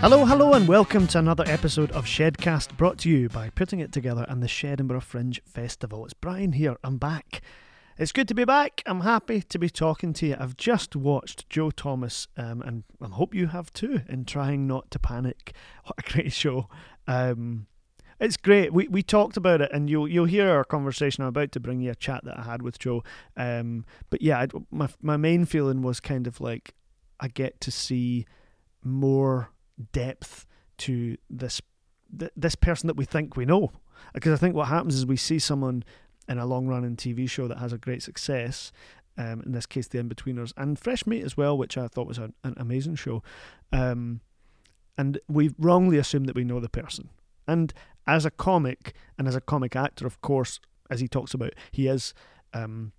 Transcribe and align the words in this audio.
Hello, 0.00 0.24
hello, 0.24 0.54
and 0.54 0.66
welcome 0.66 1.06
to 1.08 1.18
another 1.18 1.44
episode 1.46 1.92
of 1.92 2.06
Shedcast 2.06 2.74
brought 2.78 2.96
to 3.00 3.10
you 3.10 3.28
by 3.28 3.50
Putting 3.50 3.80
It 3.80 3.92
Together 3.92 4.24
and 4.30 4.42
the 4.42 4.46
Shedinburgh 4.46 5.02
Fringe 5.02 5.42
Festival. 5.44 6.06
It's 6.06 6.14
Brian 6.14 6.52
here, 6.52 6.78
I'm 6.82 6.96
back. 6.96 7.42
It's 7.98 8.10
good 8.10 8.26
to 8.28 8.34
be 8.34 8.46
back. 8.46 8.82
I'm 8.86 9.02
happy 9.02 9.42
to 9.42 9.58
be 9.58 9.68
talking 9.68 10.14
to 10.14 10.28
you. 10.28 10.36
I've 10.40 10.56
just 10.56 10.96
watched 10.96 11.50
Joe 11.50 11.70
Thomas, 11.70 12.28
um, 12.38 12.62
and 12.62 12.84
I 12.98 13.08
hope 13.08 13.34
you 13.34 13.48
have 13.48 13.74
too, 13.74 14.00
in 14.08 14.24
Trying 14.24 14.66
Not 14.66 14.90
to 14.92 14.98
Panic. 14.98 15.52
What 15.84 15.98
a 15.98 16.10
great 16.10 16.32
show. 16.32 16.70
Um, 17.06 17.66
it's 18.18 18.38
great. 18.38 18.72
We 18.72 18.88
we 18.88 19.02
talked 19.02 19.36
about 19.36 19.60
it, 19.60 19.70
and 19.70 19.90
you'll 19.90 20.08
you'll 20.08 20.24
hear 20.24 20.48
our 20.48 20.64
conversation. 20.64 21.24
I'm 21.24 21.28
about 21.28 21.52
to 21.52 21.60
bring 21.60 21.82
you 21.82 21.90
a 21.90 21.94
chat 21.94 22.24
that 22.24 22.38
I 22.38 22.42
had 22.44 22.62
with 22.62 22.78
Joe. 22.78 23.04
Um, 23.36 23.84
but 24.08 24.22
yeah, 24.22 24.38
I, 24.38 24.48
my 24.70 24.88
my 25.02 25.18
main 25.18 25.44
feeling 25.44 25.82
was 25.82 26.00
kind 26.00 26.26
of 26.26 26.40
like 26.40 26.72
I 27.20 27.28
get 27.28 27.60
to 27.60 27.70
see 27.70 28.24
more 28.82 29.50
depth 29.92 30.46
to 30.78 31.16
this 31.28 31.60
th- 32.18 32.32
this 32.36 32.54
person 32.54 32.86
that 32.86 32.96
we 32.96 33.04
think 33.04 33.36
we 33.36 33.44
know. 33.44 33.72
Because 34.14 34.32
I 34.32 34.36
think 34.36 34.54
what 34.54 34.68
happens 34.68 34.94
is 34.94 35.06
we 35.06 35.16
see 35.16 35.38
someone 35.38 35.84
in 36.28 36.38
a 36.38 36.46
long 36.46 36.66
running 36.66 36.96
TV 36.96 37.28
show 37.28 37.48
that 37.48 37.58
has 37.58 37.72
a 37.72 37.78
great 37.78 38.02
success. 38.02 38.72
Um, 39.18 39.42
in 39.44 39.52
this 39.52 39.66
case, 39.66 39.88
The 39.88 39.98
Inbetweeners 39.98 40.52
and 40.56 40.78
Fresh 40.78 41.06
Meat 41.06 41.24
as 41.24 41.36
well, 41.36 41.58
which 41.58 41.76
I 41.76 41.88
thought 41.88 42.06
was 42.06 42.18
an, 42.18 42.32
an 42.44 42.54
amazing 42.56 42.94
show. 42.94 43.22
Um, 43.72 44.20
and 44.96 45.18
we 45.28 45.50
wrongly 45.58 45.98
assume 45.98 46.24
that 46.24 46.36
we 46.36 46.44
know 46.44 46.60
the 46.60 46.68
person. 46.68 47.10
And 47.46 47.72
as 48.06 48.24
a 48.24 48.30
comic 48.30 48.94
and 49.18 49.28
as 49.28 49.34
a 49.34 49.40
comic 49.40 49.76
actor, 49.76 50.06
of 50.06 50.20
course, 50.22 50.60
as 50.88 51.00
he 51.00 51.08
talks 51.08 51.34
about, 51.34 51.54
he 51.70 51.88
is 51.88 52.14
um, 52.54 52.92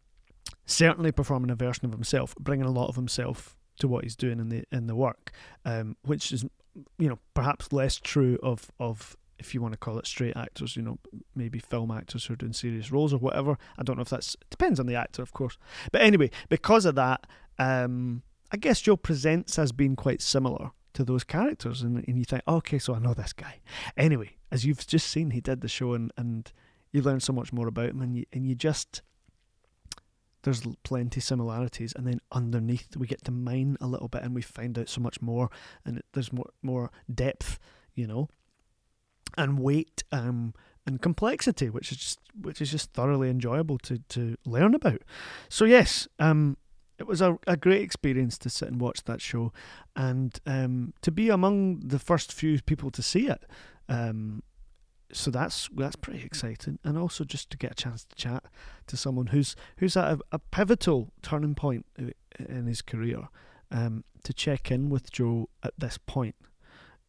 certainly 0.66 1.12
performing 1.12 1.50
a 1.50 1.56
version 1.56 1.86
of 1.86 1.92
himself, 1.92 2.36
bringing 2.36 2.66
a 2.66 2.72
lot 2.72 2.90
of 2.90 2.96
himself 2.96 3.58
to 3.80 3.88
what 3.88 4.04
he's 4.04 4.16
doing 4.16 4.40
in 4.40 4.50
the 4.50 4.64
in 4.72 4.88
the 4.88 4.96
work, 4.96 5.32
um, 5.66 5.96
which 6.04 6.32
is 6.32 6.46
you 6.98 7.10
know 7.10 7.20
perhaps 7.34 7.72
less 7.74 7.98
true 7.98 8.38
of 8.42 8.72
of 8.80 9.18
if 9.42 9.56
you 9.56 9.62
want 9.62 9.74
to 9.74 9.78
call 9.78 9.98
it 9.98 10.06
straight 10.06 10.38
actors, 10.38 10.76
you 10.76 10.84
know, 10.84 11.00
maybe 11.36 11.58
film 11.58 11.90
actors 11.90 12.26
who 12.26 12.34
are 12.34 12.38
doing 12.38 12.54
serious 12.54 12.92
roles 12.92 13.12
or 13.12 13.18
whatever. 13.18 13.58
I 13.78 13.82
don't 13.84 13.96
know 13.98 14.04
if 14.04 14.10
that's 14.10 14.38
depends 14.52 14.80
on 14.80 14.86
the 14.86 14.96
actor, 14.96 15.24
of 15.24 15.34
course. 15.34 15.58
But 15.92 16.02
anyway, 16.02 16.30
because 16.48 16.86
of 16.86 16.94
that, 16.96 17.26
um, 17.58 18.22
I 18.52 18.58
guess 18.58 18.82
Joe 18.82 18.96
presents 18.96 19.58
as 19.58 19.72
being 19.72 19.96
quite 19.96 20.22
similar 20.22 20.72
to 20.94 21.04
those 21.04 21.24
characters, 21.24 21.82
and, 21.82 22.06
and 22.08 22.18
you 22.20 22.24
think, 22.24 22.44
okay, 22.48 22.78
so 22.78 22.94
I 22.94 23.00
know 23.00 23.14
this 23.14 23.34
guy. 23.34 23.62
Anyway, 23.98 24.38
as 24.52 24.64
you've 24.66 24.86
just 24.86 25.08
seen, 25.08 25.32
he 25.32 25.42
did 25.42 25.62
the 25.62 25.68
show, 25.68 25.94
and, 25.94 26.12
and 26.18 26.52
you 26.92 27.02
learn 27.02 27.20
so 27.20 27.34
much 27.34 27.52
more 27.52 27.68
about 27.68 27.90
him, 27.90 28.02
and 28.02 28.16
you 28.16 28.26
and 28.32 28.46
you 28.46 28.54
just 28.54 29.02
there's 30.44 30.64
plenty 30.84 31.20
similarities, 31.20 31.94
and 31.96 32.08
then 32.08 32.20
underneath 32.32 32.96
we 32.98 33.08
get 33.08 33.24
to 33.26 33.32
mine 33.32 33.78
a 33.82 33.88
little 33.88 34.08
bit, 34.08 34.24
and 34.24 34.36
we 34.36 34.42
find 34.42 34.78
out 34.78 34.90
so 34.90 35.02
much 35.02 35.22
more, 35.22 35.50
and 35.86 36.02
there's 36.14 36.34
more 36.34 36.50
more 36.62 36.92
depth, 37.14 37.60
you 37.96 38.08
know 38.08 38.30
and 39.38 39.60
weight 39.60 40.04
um, 40.12 40.54
and 40.86 41.02
complexity, 41.02 41.70
which 41.70 41.92
is 41.92 41.98
just 41.98 42.20
which 42.40 42.62
is 42.62 42.72
just 42.72 42.92
thoroughly 42.94 43.30
enjoyable 43.30 43.78
to 43.80 44.00
to 44.10 44.36
learn 44.46 44.74
about. 44.74 45.02
So 45.50 45.66
yes, 45.66 46.08
um, 46.20 46.58
it 46.98 47.08
was 47.08 47.22
a, 47.22 47.38
a 47.48 47.58
great 47.58 47.82
experience 47.82 48.38
to 48.40 48.50
sit 48.50 48.68
and 48.68 48.82
watch 48.82 49.04
that 49.06 49.22
show, 49.22 49.54
and 49.96 50.40
um, 50.46 50.94
to 51.02 51.12
be 51.12 51.30
among 51.30 51.80
the 51.80 52.00
first 52.00 52.34
few 52.34 52.62
people 52.62 52.92
to 52.92 53.02
see 53.02 53.28
it. 53.28 53.46
Um, 53.90 54.44
so 55.14 55.32
that's 55.32 55.70
that's 55.76 55.96
pretty 55.96 56.24
exciting, 56.24 56.80
and 56.84 56.98
also 56.98 57.24
just 57.24 57.50
to 57.52 57.58
get 57.58 57.72
a 57.72 57.76
chance 57.76 58.06
to 58.06 58.16
chat 58.16 58.44
to 58.88 58.98
someone 58.98 59.28
who's 59.28 59.56
who's 59.78 59.98
at 59.98 60.14
a, 60.14 60.20
a 60.32 60.40
pivotal 60.40 61.12
turning 61.22 61.56
point 61.56 61.86
in 62.40 62.66
his 62.66 62.82
career. 62.82 63.30
Um, 63.74 64.04
to 64.24 64.34
check 64.34 64.70
in 64.70 64.90
with 64.90 65.12
Joe 65.12 65.50
at 65.64 65.74
this 65.78 65.98
point. 65.98 66.36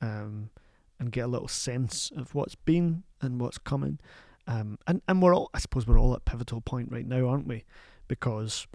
Um, 0.00 0.50
and 1.02 1.10
get 1.10 1.24
a 1.24 1.26
little 1.26 1.48
sense 1.48 2.12
of 2.16 2.32
what's 2.32 2.54
been 2.54 3.02
and 3.20 3.40
what's 3.40 3.58
coming. 3.58 3.98
Um, 4.46 4.78
and 4.86 5.02
and 5.08 5.20
we're 5.20 5.34
all, 5.34 5.50
I 5.52 5.58
suppose, 5.58 5.84
we're 5.84 5.98
all 5.98 6.14
at 6.14 6.24
pivotal 6.24 6.60
point 6.60 6.92
right 6.92 7.06
now, 7.06 7.26
aren't 7.26 7.48
we? 7.48 7.64
Because 8.06 8.68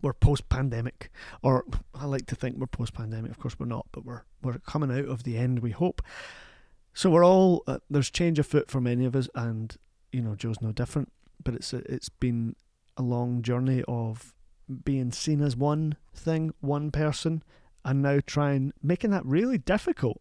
we're 0.00 0.12
post-pandemic, 0.12 1.10
or 1.42 1.64
I 1.94 2.06
like 2.06 2.26
to 2.26 2.36
think 2.36 2.56
we're 2.58 2.66
post-pandemic. 2.68 3.30
Of 3.30 3.40
course, 3.40 3.58
we're 3.58 3.66
not, 3.66 3.86
but 3.90 4.04
we're 4.04 4.22
we're 4.40 4.58
coming 4.58 4.92
out 4.96 5.08
of 5.08 5.24
the 5.24 5.36
end. 5.36 5.58
We 5.58 5.70
hope. 5.70 6.00
So 6.94 7.10
we're 7.10 7.24
all 7.24 7.62
uh, 7.66 7.78
there's 7.88 8.10
change 8.10 8.38
afoot 8.38 8.70
for 8.70 8.80
many 8.80 9.04
of 9.04 9.16
us, 9.16 9.28
and 9.34 9.76
you 10.12 10.20
know 10.20 10.34
Joe's 10.34 10.60
no 10.60 10.72
different. 10.72 11.12
But 11.42 11.54
it's 11.54 11.72
a, 11.72 11.78
it's 11.92 12.08
been 12.08 12.54
a 12.96 13.02
long 13.02 13.42
journey 13.42 13.82
of 13.88 14.34
being 14.84 15.10
seen 15.12 15.40
as 15.40 15.56
one 15.56 15.96
thing, 16.14 16.52
one 16.60 16.90
person, 16.90 17.42
and 17.84 18.02
now 18.02 18.20
trying 18.26 18.72
making 18.82 19.10
that 19.10 19.24
really 19.24 19.58
difficult 19.58 20.20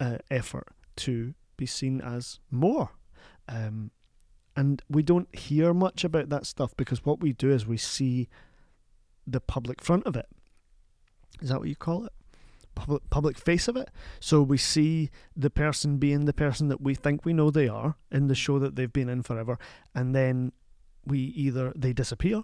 uh, 0.00 0.18
effort 0.30 0.68
to 0.96 1.34
be 1.56 1.66
seen 1.66 2.00
as 2.00 2.40
more. 2.50 2.90
Um, 3.48 3.90
and 4.56 4.82
we 4.88 5.02
don't 5.02 5.32
hear 5.34 5.72
much 5.72 6.02
about 6.02 6.30
that 6.30 6.44
stuff 6.44 6.76
because 6.76 7.04
what 7.04 7.20
we 7.20 7.32
do 7.32 7.50
is 7.50 7.66
we 7.66 7.76
see 7.76 8.28
the 9.26 9.40
public 9.40 9.80
front 9.80 10.04
of 10.04 10.16
it. 10.16 10.26
Is 11.40 11.50
that 11.50 11.60
what 11.60 11.68
you 11.68 11.76
call 11.76 12.04
it? 12.04 12.12
Public, 12.78 13.10
public 13.10 13.38
face 13.38 13.68
of 13.68 13.76
it. 13.76 13.90
So 14.20 14.42
we 14.42 14.58
see 14.58 15.10
the 15.36 15.50
person 15.50 15.98
being 15.98 16.24
the 16.24 16.32
person 16.32 16.68
that 16.68 16.80
we 16.80 16.94
think 16.94 17.24
we 17.24 17.32
know 17.32 17.50
they 17.50 17.68
are 17.68 17.96
in 18.10 18.28
the 18.28 18.34
show 18.34 18.58
that 18.58 18.76
they've 18.76 18.92
been 18.92 19.08
in 19.08 19.22
forever, 19.22 19.58
and 19.94 20.14
then 20.14 20.52
we 21.04 21.18
either 21.18 21.72
they 21.74 21.92
disappear, 21.92 22.42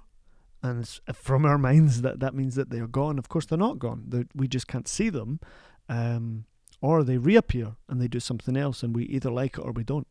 and 0.63 0.89
from 1.13 1.45
our 1.45 1.59
minds 1.69 2.03
that 2.03 2.21
that 2.21 2.35
means 2.35 2.55
that 2.55 2.71
they 2.71 2.81
are 2.81 2.87
gone. 2.87 3.19
Of 3.19 3.29
course, 3.29 3.47
they're 3.47 3.59
not 3.59 3.79
gone. 3.79 4.05
They're, 4.09 4.27
we 4.35 4.49
just 4.49 4.69
can't 4.69 4.89
see 4.89 5.11
them. 5.11 5.41
Um, 5.89 6.47
or 6.85 7.03
they 7.03 7.17
reappear 7.17 7.77
and 7.89 7.99
they 7.99 8.09
do 8.09 8.21
something 8.21 8.59
else 8.59 8.83
and 8.83 8.95
we 8.95 9.05
either 9.05 9.31
like 9.31 9.57
it 9.57 9.63
or 9.63 9.73
we 9.73 9.85
don't. 9.85 10.07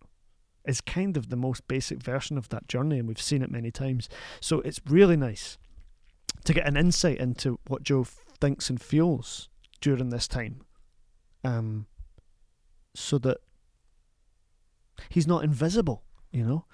It's 0.65 0.81
kind 0.81 1.15
of 1.15 1.29
the 1.29 1.35
most 1.35 1.67
basic 1.67 2.01
version 2.01 2.35
of 2.35 2.49
that 2.49 2.67
journey 2.67 2.97
and 2.97 3.07
we've 3.07 3.21
seen 3.21 3.43
it 3.43 3.51
many 3.51 3.69
times. 3.69 4.09
So 4.39 4.59
it's 4.61 4.81
really 4.87 5.15
nice 5.15 5.59
to 6.45 6.53
get 6.53 6.67
an 6.67 6.75
insight 6.75 7.19
into 7.19 7.59
what 7.67 7.83
Joe 7.83 8.05
thinks 8.39 8.71
and 8.71 8.81
feels 8.81 9.49
during 9.83 10.09
this 10.09 10.29
time. 10.29 10.61
Um, 11.43 11.87
so 12.95 13.17
that 13.17 13.39
he's 15.09 15.27
not 15.27 15.43
invisible, 15.43 16.03
you 16.31 16.45
know. 16.45 16.65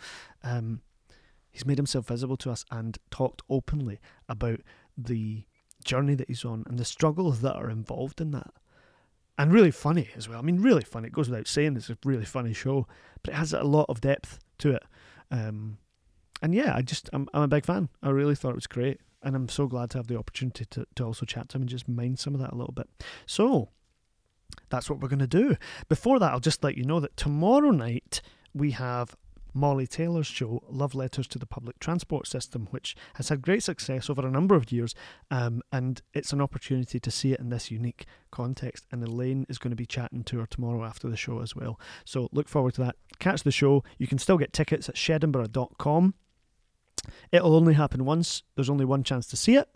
Um, 0.43 0.81
he's 1.49 1.65
made 1.65 1.79
himself 1.79 2.07
visible 2.07 2.37
to 2.37 2.51
us 2.51 2.63
and 2.69 2.99
talked 3.09 3.41
openly 3.49 3.99
about 4.27 4.59
the 4.95 5.45
journey 5.83 6.13
that 6.13 6.27
he's 6.27 6.45
on 6.45 6.63
and 6.67 6.77
the 6.77 6.85
struggles 6.85 7.41
that 7.41 7.55
are 7.55 7.69
involved 7.69 8.21
in 8.21 8.29
that 8.31 8.51
and 9.39 9.51
really 9.51 9.71
funny 9.71 10.09
as 10.15 10.29
well. 10.29 10.37
I 10.37 10.41
mean, 10.41 10.61
really 10.61 10.83
funny. 10.83 11.07
It 11.07 11.13
goes 11.13 11.29
without 11.29 11.47
saying, 11.47 11.77
it's 11.77 11.89
a 11.89 11.97
really 12.03 12.25
funny 12.25 12.53
show, 12.53 12.85
but 13.23 13.33
it 13.33 13.37
has 13.37 13.53
a 13.53 13.63
lot 13.63 13.85
of 13.89 14.01
depth 14.01 14.37
to 14.59 14.73
it. 14.73 14.83
Um, 15.31 15.77
and 16.41 16.53
yeah, 16.53 16.75
I 16.75 16.83
just 16.83 17.09
I'm 17.11 17.27
I'm 17.33 17.43
a 17.43 17.47
big 17.47 17.65
fan. 17.65 17.89
I 18.03 18.09
really 18.09 18.35
thought 18.35 18.51
it 18.51 18.55
was 18.55 18.67
great, 18.67 18.99
and 19.23 19.35
I'm 19.35 19.49
so 19.49 19.67
glad 19.67 19.89
to 19.91 19.97
have 19.97 20.07
the 20.07 20.17
opportunity 20.17 20.65
to 20.65 20.85
to 20.95 21.05
also 21.05 21.25
chat 21.25 21.49
to 21.49 21.57
him 21.57 21.63
and 21.63 21.69
just 21.69 21.87
mind 21.87 22.19
some 22.19 22.33
of 22.33 22.41
that 22.41 22.51
a 22.51 22.55
little 22.55 22.73
bit. 22.73 22.87
So 23.25 23.69
that's 24.69 24.89
what 24.89 24.99
we're 24.99 25.09
going 25.09 25.19
to 25.19 25.27
do. 25.27 25.55
Before 25.87 26.19
that, 26.19 26.31
I'll 26.31 26.39
just 26.39 26.63
let 26.63 26.77
you 26.77 26.83
know 26.83 26.99
that 26.99 27.17
tomorrow 27.17 27.71
night 27.71 28.21
we 28.53 28.71
have 28.71 29.15
Molly 29.53 29.87
Taylor's 29.87 30.27
show, 30.27 30.63
Love 30.69 30.93
Letters 30.93 31.27
to 31.27 31.39
the 31.39 31.45
Public 31.45 31.79
Transport 31.79 32.27
System, 32.27 32.67
which 32.71 32.95
has 33.15 33.29
had 33.29 33.41
great 33.41 33.63
success 33.63 34.09
over 34.09 34.25
a 34.25 34.31
number 34.31 34.55
of 34.55 34.71
years. 34.71 34.93
Um, 35.31 35.61
and 35.71 36.01
it's 36.13 36.33
an 36.33 36.41
opportunity 36.41 36.99
to 36.99 37.11
see 37.11 37.33
it 37.33 37.39
in 37.39 37.49
this 37.49 37.71
unique 37.71 38.05
context. 38.31 38.85
And 38.91 39.03
Elaine 39.03 39.45
is 39.49 39.57
going 39.57 39.71
to 39.71 39.75
be 39.75 39.85
chatting 39.85 40.23
to 40.25 40.39
her 40.39 40.45
tomorrow 40.45 40.83
after 40.83 41.09
the 41.09 41.17
show 41.17 41.41
as 41.41 41.55
well. 41.55 41.79
So 42.05 42.29
look 42.31 42.47
forward 42.47 42.75
to 42.75 42.81
that. 42.81 42.95
Catch 43.19 43.43
the 43.43 43.51
show. 43.51 43.83
You 43.97 44.07
can 44.07 44.19
still 44.19 44.37
get 44.37 44.53
tickets 44.53 44.87
at 44.87 44.95
shedinburgh.com. 44.95 46.13
It'll 47.31 47.55
only 47.55 47.73
happen 47.73 48.05
once, 48.05 48.43
there's 48.55 48.69
only 48.69 48.85
one 48.85 49.03
chance 49.03 49.27
to 49.27 49.37
see 49.37 49.55
it. 49.55 49.69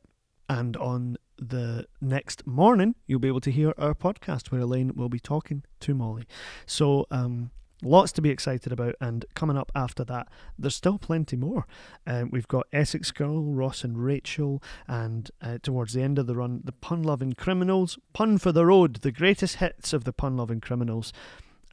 And 0.49 0.75
on 0.77 1.17
the 1.37 1.87
next 2.01 2.45
morning, 2.45 2.95
you'll 3.07 3.19
be 3.19 3.27
able 3.27 3.41
to 3.41 3.51
hear 3.51 3.73
our 3.77 3.93
podcast 3.93 4.51
where 4.51 4.61
Elaine 4.61 4.93
will 4.95 5.09
be 5.09 5.19
talking 5.19 5.63
to 5.81 5.93
Molly. 5.93 6.25
So, 6.65 7.07
um, 7.11 7.51
Lots 7.85 8.13
to 8.13 8.21
be 8.21 8.29
excited 8.29 8.71
about, 8.71 8.95
and 9.01 9.25
coming 9.35 9.57
up 9.57 9.69
after 9.75 10.05
that, 10.05 10.29
there's 10.57 10.75
still 10.75 10.97
plenty 10.97 11.35
more. 11.35 11.67
Um, 12.07 12.29
we've 12.31 12.47
got 12.47 12.65
Essex 12.71 13.11
Girl, 13.11 13.43
Ross 13.43 13.83
and 13.83 13.97
Rachel, 13.97 14.63
and 14.87 15.29
uh, 15.41 15.57
towards 15.61 15.91
the 15.91 16.01
end 16.01 16.17
of 16.17 16.25
the 16.25 16.35
run, 16.35 16.61
the 16.63 16.71
Pun 16.71 17.03
Loving 17.03 17.33
Criminals, 17.33 17.99
Pun 18.13 18.37
for 18.37 18.53
the 18.53 18.65
Road, 18.65 18.97
the 18.97 19.11
greatest 19.11 19.57
hits 19.57 19.91
of 19.91 20.05
the 20.05 20.13
Pun 20.13 20.37
Loving 20.37 20.61
Criminals. 20.61 21.11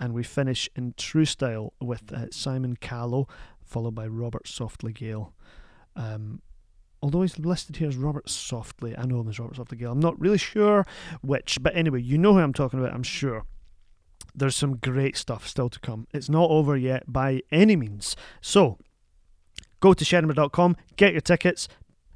And 0.01 0.13
we 0.13 0.25
finish 0.25 0.69
in 0.75 0.95
true 0.97 1.27
style 1.27 1.75
with 1.81 2.13
uh, 2.13 2.27
Simon 2.33 2.75
Callow, 2.75 3.29
followed 3.71 3.95
by 3.95 4.07
Robert 4.07 4.45
Softley 4.45 4.93
Gale. 4.93 5.33
Um, 5.97 6.43
although 7.03 7.23
he's 7.23 7.39
listed 7.39 7.77
here 7.77 7.89
as 7.89 7.97
Robert 7.97 8.27
Softley, 8.27 8.99
I 8.99 9.05
know 9.05 9.21
him 9.21 9.29
as 9.29 9.39
Robert 9.39 9.57
Softley 9.57 9.79
Gale. 9.79 9.93
I'm 9.93 10.01
not 10.01 10.21
really 10.21 10.39
sure 10.39 10.85
which, 11.23 11.59
but 11.63 11.75
anyway, 11.77 12.03
you 12.03 12.19
know 12.19 12.35
who 12.35 12.41
I'm 12.41 12.53
talking 12.53 12.81
about, 12.81 12.93
I'm 12.93 13.03
sure 13.03 13.45
there's 14.35 14.57
some 14.57 14.77
great 14.77 15.17
stuff 15.17 15.47
still 15.47 15.69
to 15.69 15.81
come. 15.81 16.07
It's 16.13 16.29
not 16.29 16.51
over 16.51 16.77
yet 16.77 17.05
by 17.07 17.43
any 17.51 17.77
means. 17.77 18.17
So, 18.41 18.79
go 19.81 19.95
to 19.95 20.05
shedinburgh.com, 20.05 20.77
get 20.97 21.13
your 21.13 21.21
tickets, 21.21 21.69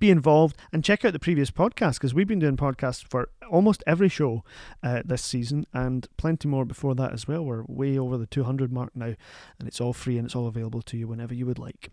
be 0.04 0.10
involved 0.10 0.54
and 0.70 0.84
check 0.84 1.02
out 1.02 1.14
the 1.14 1.18
previous 1.18 1.50
podcast 1.50 1.94
because 1.94 2.12
we've 2.12 2.28
been 2.28 2.38
doing 2.38 2.58
podcasts 2.58 3.02
for 3.08 3.30
almost 3.50 3.82
every 3.86 4.10
show 4.10 4.44
uh, 4.82 5.00
this 5.02 5.22
season 5.22 5.66
and 5.72 6.08
plenty 6.18 6.46
more 6.46 6.66
before 6.66 6.94
that 6.94 7.14
as 7.14 7.26
well. 7.26 7.42
We're 7.42 7.64
way 7.66 7.96
over 7.96 8.18
the 8.18 8.26
200 8.26 8.70
mark 8.70 8.94
now, 8.94 9.14
and 9.58 9.66
it's 9.66 9.80
all 9.80 9.94
free 9.94 10.18
and 10.18 10.26
it's 10.26 10.36
all 10.36 10.46
available 10.46 10.82
to 10.82 10.98
you 10.98 11.08
whenever 11.08 11.32
you 11.32 11.46
would 11.46 11.58
like. 11.58 11.88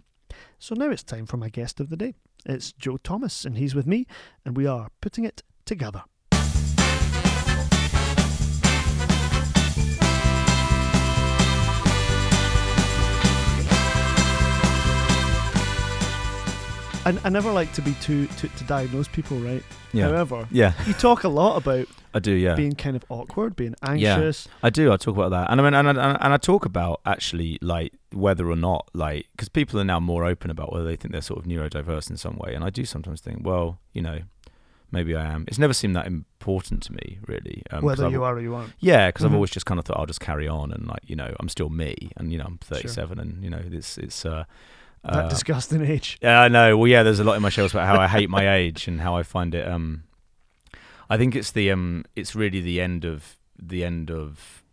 So 0.60 0.76
now 0.76 0.90
it's 0.90 1.04
time 1.04 1.26
for 1.26 1.38
my 1.38 1.48
guest 1.48 1.80
of 1.80 1.90
the 1.90 1.96
day. 1.96 2.16
It's 2.46 2.74
Joe 2.74 2.98
Thomas, 2.98 3.46
and 3.46 3.58
he's 3.58 3.74
with 3.74 3.88
me, 3.88 4.08
and 4.44 4.58
we 4.58 4.68
are 4.68 4.90
putting 5.00 5.24
it 5.24 5.42
together. 5.64 6.04
I, 17.06 17.18
I 17.24 17.30
never 17.30 17.52
like 17.52 17.74
to 17.74 17.82
be 17.82 17.94
too 17.96 18.28
to, 18.28 18.48
to 18.48 18.64
diagnose 18.66 19.08
people, 19.08 19.38
right? 19.40 19.64
Yeah. 19.92 20.08
However, 20.10 20.48
Yeah, 20.52 20.74
you 20.86 20.94
talk 20.94 21.24
a 21.24 21.30
lot 21.30 21.58
about 21.58 21.88
I 22.14 22.20
do. 22.20 22.32
Yeah, 22.32 22.56
being 22.56 22.74
kind 22.76 22.96
of 22.96 23.04
awkward, 23.10 23.56
being 23.56 23.74
anxious. 23.82 24.46
Yeah, 24.48 24.54
I 24.64 24.70
do. 24.70 24.92
I 24.92 24.98
talk 24.98 25.16
about 25.16 25.30
that, 25.32 25.50
and 25.50 25.60
I 25.60 25.64
mean, 25.64 25.74
and 25.74 25.88
I, 26.00 26.12
and 26.12 26.34
I 26.34 26.38
talk 26.38 26.66
about 26.66 27.02
actually 27.06 27.58
like 27.62 27.94
whether 28.12 28.50
or 28.50 28.56
not 28.56 28.90
like 28.94 29.28
because 29.32 29.50
people 29.50 29.80
are 29.80 29.84
now 29.86 30.00
more 30.00 30.26
open 30.26 30.52
about 30.52 30.72
whether 30.74 30.86
they 30.86 30.96
think 30.96 31.12
they're 31.12 31.22
sort 31.22 31.40
of 31.40 31.46
neurodiverse 31.46 32.10
in 32.10 32.18
some 32.18 32.38
way, 32.38 32.54
and 32.54 32.64
I 32.64 32.70
do 32.70 32.86
sometimes 32.86 33.22
think, 33.22 33.40
well, 33.46 33.80
you 33.94 34.02
know, 34.02 34.20
maybe 34.92 35.16
I 35.16 35.26
am. 35.26 35.46
It's 35.48 35.58
never 35.60 35.74
seemed 35.74 35.96
that 35.96 36.06
important 36.06 36.84
to 36.84 36.94
me, 36.94 37.18
really. 37.26 37.64
Um, 37.72 37.84
whether 37.84 38.10
you 38.10 38.24
are 38.24 38.36
or 38.36 38.42
you 38.42 38.54
aren't. 38.56 38.74
Yeah, 38.80 39.08
because 39.08 39.24
Mhm. 39.24 39.30
I've 39.30 39.36
always 39.36 39.52
just 39.52 39.66
kind 39.66 39.80
of 39.80 39.86
thought 39.86 39.98
I'll 39.98 40.06
just 40.06 40.20
carry 40.22 40.48
on 40.48 40.72
and 40.72 40.88
like 40.88 41.02
you 41.08 41.16
know 41.16 41.34
I'm 41.40 41.50
still 41.50 41.70
me, 41.70 42.12
and 42.18 42.32
you 42.32 42.38
know 42.38 42.46
I'm 42.46 42.58
37, 42.60 43.18
and 43.20 43.44
you 43.44 43.50
know 43.50 43.62
it's 43.72 43.98
it's. 43.98 44.26
Uh, 44.26 44.44
that 45.04 45.26
uh, 45.26 45.30
disgusting 45.30 45.84
age. 45.84 46.20
Yeah, 46.22 46.42
I 46.42 46.48
know. 46.48 46.78
Well, 46.78 46.88
yeah, 46.88 47.04
there's 47.04 47.20
a 47.20 47.24
lot 47.24 47.36
in 47.36 47.42
my 47.42 47.50
shows 47.50 47.72
about 47.72 47.88
how 47.88 48.00
I 48.00 48.08
hate 48.08 48.30
my 48.30 48.54
age 48.56 48.88
and 48.88 49.02
how 49.02 49.16
I 49.16 49.24
find 49.24 49.56
it. 49.56 49.68
Um, 49.68 50.04
I 51.10 51.18
think 51.18 51.36
it's 51.36 51.52
the 51.52 51.72
um, 51.72 52.06
it's 52.16 52.36
really 52.36 52.62
the 52.62 52.80
end 52.80 53.04
of 53.04 53.38
the 53.60 53.84
end 53.84 54.12
of. 54.12 54.64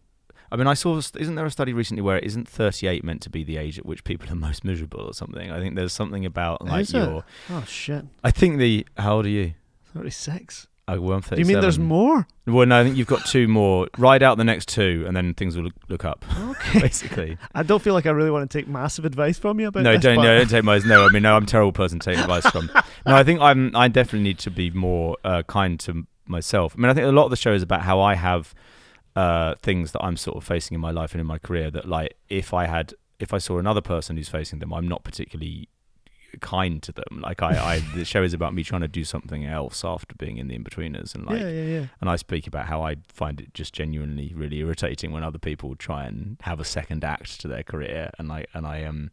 I 0.53 0.57
mean, 0.57 0.67
I 0.67 0.75
saw. 0.75 0.99
Isn't 0.99 1.35
there 1.35 1.47
a 1.47 1.51
study 1.51 1.73
recently 1.73 2.03
where 2.03 2.19
it 2.19 2.25
isn't 2.25 2.49
38 2.49 3.05
meant 3.05 3.23
to 3.23 3.31
be 3.31 3.43
the 3.43 3.57
age 3.57 3.79
at 3.79 3.87
which 3.87 4.05
people 4.05 4.31
are 4.31 4.35
most 4.35 4.65
miserable 4.65 5.01
or 5.01 5.15
something? 5.15 5.51
I 5.51 5.61
think 5.61 5.77
there's 5.77 5.93
something 5.93 6.27
about 6.27 6.65
like 6.65 6.83
Is 6.83 6.93
your. 6.93 7.19
It? 7.19 7.25
Oh 7.51 7.65
shit! 7.67 8.05
I 8.23 8.31
think 8.31 8.59
the. 8.59 8.87
How 8.99 9.17
old 9.17 9.27
are 9.27 9.31
you? 9.31 9.55
36. 9.95 10.67
37. 10.97 11.37
Do 11.37 11.41
you 11.41 11.55
mean 11.55 11.61
there's 11.61 11.79
more? 11.79 12.27
Well, 12.47 12.67
no, 12.67 12.81
I 12.81 12.85
think 12.85 12.97
you've 12.97 13.07
got 13.07 13.27
two 13.27 13.47
more. 13.47 13.89
Ride 13.99 14.23
out 14.23 14.39
the 14.39 14.45
next 14.45 14.69
two, 14.69 15.05
and 15.07 15.17
then 15.17 15.35
things 15.35 15.57
will 15.57 15.65
look, 15.65 15.75
look 15.89 16.05
up. 16.05 16.25
Okay. 16.39 16.81
basically. 16.81 17.39
I 17.55 17.63
don't 17.63 17.83
feel 17.83 17.95
like 17.95 18.07
I 18.07 18.11
really 18.11 18.31
want 18.31 18.51
to 18.51 18.59
take 18.59 18.69
massive 18.69 19.05
advice 19.05 19.39
from 19.39 19.61
you 19.61 19.69
about 19.69 19.83
no, 19.83 19.93
this, 19.93 20.03
Don't. 20.03 20.17
No, 20.17 20.39
don't 20.39 20.49
take 20.49 20.65
my 20.65 20.79
No, 20.79 21.05
I 21.05 21.09
mean, 21.11 21.23
no, 21.23 21.37
I'm 21.37 21.45
a 21.45 21.47
terrible 21.47 21.73
person 21.73 21.99
to 21.99 22.11
take 22.11 22.19
advice 22.19 22.47
from. 22.47 22.71
No, 23.07 23.15
I 23.15 23.25
think 23.25 23.41
I'm. 23.41 23.75
I 23.75 23.89
definitely 23.89 24.25
need 24.25 24.39
to 24.41 24.51
be 24.51 24.71
more 24.71 25.17
uh, 25.25 25.43
kind 25.45 25.81
to 25.81 26.07
myself. 26.27 26.75
I 26.77 26.81
mean, 26.81 26.91
I 26.91 26.95
think 26.95 27.07
a 27.07 27.13
lot 27.13 27.25
of 27.25 27.31
the 27.31 27.37
show 27.37 27.53
is 27.53 27.63
about 27.63 27.83
how 27.83 28.01
I 28.01 28.17
have 28.17 28.55
uh, 29.17 29.55
things 29.63 29.93
that 29.93 30.03
I'm 30.03 30.17
sort 30.17 30.37
of 30.37 30.45
facing 30.45 30.75
in 30.75 30.81
my 30.81 30.91
life 30.91 31.13
and 31.13 31.21
in 31.21 31.27
my 31.27 31.39
career 31.39 31.71
that, 31.71 31.89
like, 31.89 32.17
if 32.29 32.53
I 32.53 32.67
had, 32.67 32.93
if 33.19 33.33
I 33.33 33.39
saw 33.39 33.59
another 33.59 33.81
person 33.81 34.17
who's 34.17 34.29
facing 34.29 34.59
them, 34.59 34.75
I'm 34.75 34.87
not 34.87 35.05
particularly 35.05 35.69
kind 36.41 36.83
to 36.83 36.93
them. 36.93 37.21
Like, 37.23 37.43
I, 37.43 37.75
I 37.75 37.79
the 37.95 38.05
show 38.05 38.23
is 38.23 38.35
about 38.35 38.55
me 38.55 38.63
trying 38.63 38.83
to 38.83 38.89
do 38.89 39.05
something 39.05 39.45
else 39.45 39.85
after 39.85 40.15
being 40.15 40.39
in 40.39 40.49
the 40.49 40.59
Inbetweeners, 40.59 41.15
and 41.15 41.27
like, 41.27 41.41
yeah, 41.41 41.49
yeah, 41.49 41.63
yeah. 41.63 41.87
and 42.01 42.11
I 42.11 42.17
speak 42.17 42.47
about 42.47 42.67
how 42.67 42.83
I 42.83 42.97
find 43.09 43.41
it 43.41 43.55
just 43.55 43.73
genuinely 43.73 44.33
really 44.35 44.59
irritating 44.59 45.13
when 45.13 45.23
other 45.23 45.39
people 45.39 45.75
try 45.77 46.05
and 46.05 46.37
have 46.43 46.61
a 46.61 46.65
second 46.65 47.05
act 47.05 47.41
to 47.41 47.49
their 47.49 47.63
career, 47.63 48.11
and 48.19 48.31
I 48.33 48.47
and 48.55 48.67
I 48.67 48.85
um, 48.85 49.11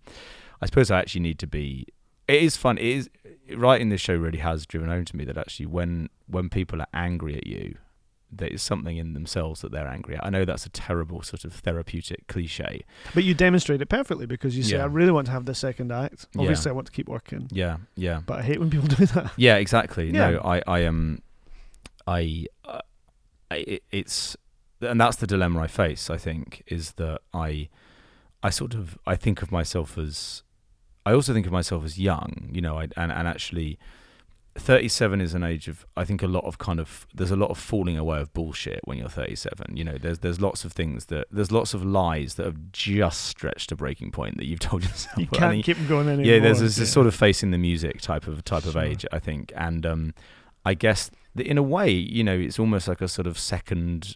I 0.61 0.65
suppose 0.65 0.91
I 0.91 0.99
actually 0.99 1.21
need 1.21 1.39
to 1.39 1.47
be. 1.47 1.87
It 2.27 2.41
is 2.41 2.57
fun. 2.57 2.77
It 2.77 2.85
is 2.85 3.09
writing 3.55 3.89
this 3.89 4.01
show 4.01 4.15
really 4.15 4.39
has 4.39 4.65
driven 4.65 4.89
home 4.89 5.05
to 5.05 5.15
me 5.15 5.25
that 5.25 5.37
actually 5.37 5.67
when 5.67 6.09
when 6.27 6.49
people 6.49 6.81
are 6.81 6.87
angry 6.93 7.35
at 7.35 7.45
you, 7.45 7.77
there 8.37 8.49
is 8.49 8.61
something 8.61 8.97
in 8.97 9.13
themselves 9.13 9.61
that 9.61 9.71
they're 9.71 9.87
angry 9.87 10.15
at. 10.15 10.25
I 10.25 10.29
know 10.29 10.45
that's 10.45 10.65
a 10.65 10.69
terrible 10.69 11.21
sort 11.21 11.45
of 11.45 11.53
therapeutic 11.53 12.27
cliche. 12.27 12.83
But 13.13 13.23
you 13.23 13.33
demonstrate 13.33 13.81
it 13.81 13.89
perfectly 13.89 14.25
because 14.25 14.55
you 14.57 14.63
say, 14.63 14.77
Yeah. 14.77 14.83
"I 14.83 14.87
really 14.87 15.11
want 15.11 15.25
to 15.27 15.31
have 15.31 15.45
the 15.45 15.55
second 15.55 15.91
act." 15.91 16.27
Yeah. 16.33 16.41
Obviously, 16.41 16.69
I 16.69 16.73
want 16.73 16.87
to 16.87 16.93
keep 16.93 17.07
working, 17.09 17.47
Yeah, 17.51 17.77
yeah. 17.95 18.21
but 18.25 18.39
I 18.39 18.41
hate 18.43 18.59
when 18.59 18.69
people 18.69 18.87
do 18.99 19.05
that. 19.07 19.31
Yeah, 19.37 19.55
exactly. 19.55 20.05
Yeah. 20.11 20.31
No, 20.31 20.39
I, 20.43 20.61
I 20.67 20.85
um, 20.85 21.21
I, 22.07 22.45
uh, 22.65 22.79
I, 23.51 23.55
it, 23.55 23.83
it's, 23.91 24.37
and 24.81 24.99
that's 25.01 25.17
the 25.17 25.27
dilemma 25.27 25.61
I 25.61 25.67
face. 25.67 26.09
I 26.09 26.17
think 26.17 26.63
is 26.67 26.93
that 26.93 27.21
I, 27.33 27.69
I 28.43 28.49
sort 28.49 28.73
of, 28.75 28.97
I 29.07 29.15
think 29.15 29.41
of 29.41 29.51
myself 29.51 29.97
as, 29.97 30.43
I 31.05 31.13
also 31.13 31.33
think 31.33 31.45
of 31.45 31.51
myself 31.51 31.83
as 31.85 31.97
young. 31.97 32.49
You 32.51 32.61
know, 32.61 32.77
I, 32.77 32.83
and 32.97 33.11
and 33.11 33.27
actually, 33.27 33.77
thirty-seven 34.57 35.19
is 35.21 35.33
an 35.33 35.43
age 35.43 35.67
of, 35.67 35.85
I 35.97 36.05
think 36.05 36.23
a 36.23 36.27
lot 36.27 36.45
of 36.45 36.57
kind 36.57 36.79
of, 36.79 37.05
there's 37.13 37.31
a 37.31 37.35
lot 37.35 37.49
of 37.49 37.57
falling 37.57 37.97
away 37.97 38.19
of 38.19 38.33
bullshit 38.33 38.79
when 38.85 38.97
you're 38.97 39.09
thirty-seven. 39.09 39.75
You 39.75 39.83
know, 39.83 39.97
there's 39.97 40.19
there's 40.19 40.39
lots 40.39 40.63
of 40.63 40.71
things 40.71 41.05
that, 41.07 41.27
there's 41.29 41.51
lots 41.51 41.73
of 41.73 41.83
lies 41.83 42.35
that 42.35 42.45
have 42.45 42.71
just 42.71 43.25
stretched 43.25 43.71
a 43.71 43.75
breaking 43.75 44.11
point 44.11 44.37
that 44.37 44.45
you've 44.45 44.59
told 44.71 44.83
yourself. 44.83 45.17
You 45.17 45.27
can't 45.27 45.63
keep 45.63 45.77
them 45.77 45.87
going 45.87 46.07
anymore. 46.07 46.25
yeah, 46.25 46.39
there's 46.39 46.59
this, 46.59 46.77
yeah. 46.77 46.85
sort 46.85 47.07
of 47.07 47.15
facing 47.15 47.51
the 47.51 47.57
music 47.57 48.01
type 48.01 48.27
of 48.27 48.43
type 48.43 48.65
of 48.65 48.77
age, 48.77 49.05
I 49.11 49.19
think, 49.19 49.51
and 49.55 49.85
um, 49.85 50.13
I 50.65 50.73
guess 50.73 51.11
that 51.35 51.45
in 51.45 51.57
a 51.57 51.63
way, 51.63 51.89
you 51.89 52.23
know, 52.23 52.37
it's 52.37 52.59
almost 52.59 52.87
like 52.87 53.01
a 53.01 53.07
sort 53.07 53.27
of 53.27 53.37
second 53.37 54.15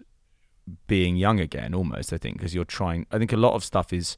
being 0.88 1.15
young 1.15 1.39
again, 1.39 1.74
almost. 1.74 2.13
I 2.13 2.18
think 2.18 2.38
because 2.38 2.56
you're 2.56 2.65
trying. 2.65 3.06
I 3.12 3.18
think 3.18 3.33
a 3.33 3.38
lot 3.38 3.53
of 3.53 3.63
stuff 3.63 3.92
is. 3.94 4.18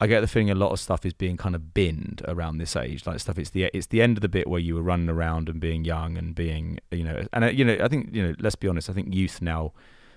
I 0.00 0.06
get 0.06 0.20
the 0.20 0.28
feeling 0.28 0.50
a 0.50 0.54
lot 0.54 0.70
of 0.70 0.78
stuff 0.78 1.04
is 1.04 1.12
being 1.12 1.36
kind 1.36 1.54
of 1.54 1.74
binned 1.74 2.22
around 2.28 2.58
this 2.58 2.76
age, 2.76 3.04
like 3.06 3.18
stuff. 3.18 3.38
It's 3.38 3.50
the 3.50 3.64
it's 3.74 3.86
the 3.86 4.00
end 4.00 4.16
of 4.16 4.22
the 4.22 4.28
bit 4.28 4.46
where 4.46 4.60
you 4.60 4.76
were 4.76 4.82
running 4.82 5.08
around 5.08 5.48
and 5.48 5.60
being 5.60 5.84
young 5.84 6.16
and 6.16 6.34
being, 6.34 6.78
you 6.90 7.04
know, 7.04 7.24
and 7.32 7.44
uh, 7.44 7.48
you 7.48 7.64
know, 7.64 7.76
I 7.80 7.88
think 7.88 8.14
you 8.14 8.22
know. 8.22 8.34
Let's 8.38 8.56
be 8.56 8.68
honest. 8.68 8.88
I 8.88 8.92
think 8.92 9.12
youth 9.14 9.42
now 9.42 9.72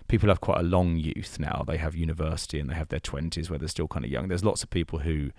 people 0.07 0.29
have 0.29 0.41
quite 0.41 0.59
a 0.59 0.63
long 0.63 0.97
youth 0.97 1.39
now. 1.39 1.63
They 1.65 1.77
have 1.77 1.95
university 1.95 2.59
and 2.59 2.69
they 2.69 2.75
have 2.75 2.89
their 2.89 2.99
twenties 2.99 3.49
where 3.49 3.57
they're 3.57 3.67
still 3.67 3.87
kind 3.87 4.05
of 4.05 4.11
young. 4.11 4.27
There's 4.27 4.43
lots 4.43 4.61
of 4.61 4.69
people 4.69 4.99
who, 4.99 5.31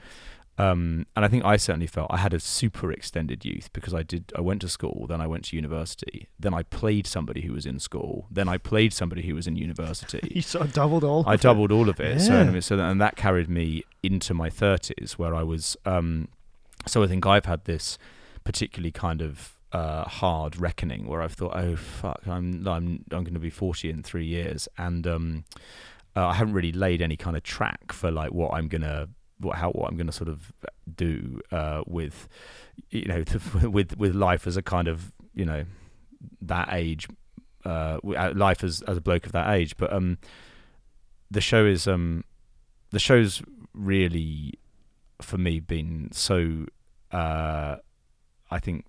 um, 0.58 1.06
and 1.16 1.24
I 1.24 1.28
think 1.28 1.44
I 1.44 1.56
certainly 1.56 1.86
felt 1.86 2.08
I 2.10 2.18
had 2.18 2.34
a 2.34 2.40
super 2.40 2.92
extended 2.92 3.44
youth 3.44 3.72
because 3.72 3.94
I 3.94 4.02
did. 4.02 4.32
I 4.36 4.40
went 4.42 4.60
to 4.60 4.68
school, 4.68 5.06
then 5.08 5.20
I 5.20 5.26
went 5.26 5.44
to 5.46 5.56
university, 5.56 6.28
then 6.38 6.52
I 6.52 6.62
played 6.62 7.06
somebody 7.06 7.40
who 7.42 7.52
was 7.54 7.64
in 7.66 7.78
school, 7.80 8.26
then 8.30 8.48
I 8.48 8.58
played 8.58 8.92
somebody 8.92 9.22
who 9.22 9.34
was 9.34 9.46
in 9.46 9.56
university. 9.56 10.20
You 10.34 10.42
sort 10.42 10.66
of 10.66 10.72
doubled 10.72 11.04
all. 11.04 11.24
I 11.26 11.34
of 11.34 11.40
it. 11.40 11.42
doubled 11.42 11.72
all 11.72 11.88
of 11.88 11.98
it. 12.00 12.20
So, 12.20 12.32
Yeah. 12.34 12.40
anyway, 12.40 12.60
so 12.60 12.76
that, 12.76 12.90
and 12.90 13.00
that 13.00 13.16
carried 13.16 13.48
me 13.48 13.84
into 14.02 14.34
my 14.34 14.50
thirties, 14.50 15.14
where 15.18 15.34
I 15.34 15.42
was. 15.42 15.76
Um, 15.86 16.28
so 16.86 17.02
I 17.02 17.06
think 17.06 17.26
I've 17.26 17.46
had 17.46 17.64
this 17.64 17.96
particularly 18.44 18.90
kind 18.92 19.22
of 19.22 19.56
uh, 19.72 20.04
hard 20.04 20.58
reckoning, 20.58 21.06
where 21.06 21.22
I've 21.22 21.32
thought, 21.32 21.52
oh 21.56 21.76
fuck, 21.76 22.20
I'm 22.26 22.66
I'm 22.68 23.04
I'm 23.10 23.24
going 23.24 23.32
to 23.34 23.40
be 23.40 23.50
forty 23.50 23.88
in 23.88 24.02
three 24.02 24.26
years, 24.26 24.68
and 24.76 25.06
um, 25.06 25.44
uh, 26.14 26.26
I 26.26 26.34
haven't 26.34 26.52
really 26.54 26.72
laid 26.72 27.00
any 27.00 27.16
kind 27.16 27.36
of 27.36 27.42
track 27.42 27.90
for 27.92 28.10
like 28.10 28.32
what 28.32 28.52
I'm 28.52 28.68
gonna 28.68 29.08
what 29.42 29.58
how 29.58 29.70
what 29.70 29.90
I'm 29.90 29.96
gonna 29.96 30.12
sort 30.12 30.28
of 30.28 30.52
do 30.94 31.40
uh, 31.50 31.82
with 31.86 32.28
you 32.90 33.06
know 33.06 33.24
with 33.68 33.96
with 33.98 34.14
life 34.14 34.46
as 34.46 34.56
a 34.56 34.62
kind 34.62 34.88
of 34.88 35.12
you 35.34 35.44
know 35.44 35.64
that 36.40 36.68
age 36.72 37.08
uh, 37.64 37.98
uh, 38.16 38.32
life 38.34 38.64
as 38.64 38.82
as 38.82 38.96
a 38.96 39.00
bloke 39.00 39.26
of 39.26 39.32
that 39.32 39.50
age, 39.50 39.76
but 39.76 39.92
um 39.92 40.18
the 41.30 41.40
show 41.40 41.64
is 41.64 41.86
um 41.86 42.24
the 42.90 42.98
show's 42.98 43.42
really 43.74 44.54
for 45.20 45.38
me 45.38 45.60
been 45.60 46.10
so 46.12 46.66
uh 47.10 47.76
I 48.50 48.58
think 48.58 48.84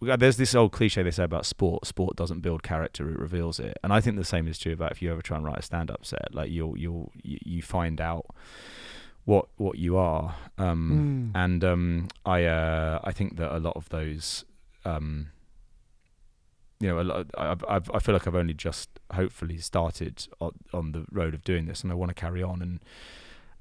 there's 0.00 0.36
this 0.36 0.54
old 0.54 0.72
cliche 0.72 1.02
they 1.02 1.10
say 1.10 1.24
about 1.24 1.46
sport 1.46 1.86
sport 1.86 2.16
doesn't 2.16 2.40
build 2.40 2.62
character 2.62 3.08
it 3.10 3.18
reveals 3.18 3.58
it. 3.58 3.78
And 3.82 3.92
I 3.92 4.00
think 4.00 4.16
the 4.16 4.24
same 4.24 4.46
is 4.46 4.58
true 4.58 4.74
about 4.74 4.92
if 4.92 5.00
you 5.00 5.10
ever 5.10 5.22
try 5.22 5.36
and 5.36 5.46
write 5.46 5.58
a 5.58 5.62
stand 5.62 5.90
up 5.90 6.04
set 6.04 6.34
like 6.34 6.50
you'll 6.50 6.76
you'll 6.76 7.10
you 7.22 7.38
you 7.44 7.62
find 7.62 8.00
out 8.00 8.26
what 9.26 9.46
what 9.56 9.76
you 9.78 9.96
are 9.98 10.34
um 10.56 11.32
Mm. 11.34 11.38
and 11.44 11.62
um 11.64 12.08
I 12.24 12.44
uh 12.44 13.00
I 13.04 13.12
think 13.12 13.36
that 13.36 13.54
a 13.54 13.60
lot 13.60 13.76
of 13.76 13.88
those 13.90 14.44
um 14.84 15.28
you 16.78 16.88
know, 16.88 17.00
a 17.00 17.04
lot, 17.04 17.26
I, 17.38 17.56
I, 17.68 17.80
I 17.94 17.98
feel 18.00 18.12
like 18.14 18.26
I've 18.26 18.34
only 18.34 18.52
just 18.52 18.90
hopefully 19.14 19.56
started 19.56 20.28
on, 20.42 20.52
on 20.74 20.92
the 20.92 21.06
road 21.10 21.32
of 21.32 21.42
doing 21.42 21.64
this, 21.64 21.82
and 21.82 21.90
I 21.90 21.94
want 21.94 22.10
to 22.10 22.14
carry 22.14 22.42
on, 22.42 22.60
and 22.60 22.80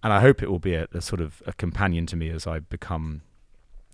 and 0.03 0.11
I 0.11 0.19
hope 0.19 0.43
it 0.43 0.51
will 0.51 0.59
be 0.59 0.73
a, 0.75 0.87
a 0.93 0.99
sort 1.01 1.21
of 1.21 1.41
a 1.45 1.53
companion 1.53 2.05
to 2.07 2.17
me 2.17 2.29
as 2.29 2.45
I 2.45 2.59
become, 2.59 3.21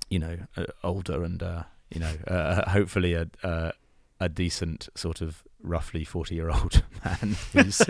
you 0.09 0.17
know, 0.17 0.37
uh, 0.57 0.65
older 0.83 1.23
and 1.23 1.41
uh, 1.43 1.63
you 1.93 1.99
know, 2.01 2.15
uh, 2.27 2.67
hopefully 2.71 3.13
a, 3.13 3.27
a 3.43 3.73
a 4.21 4.29
decent 4.29 4.87
sort 4.95 5.19
of 5.21 5.43
roughly 5.63 6.03
forty 6.05 6.35
year 6.35 6.49
old 6.49 6.83
man 7.05 7.35
who's 7.53 7.81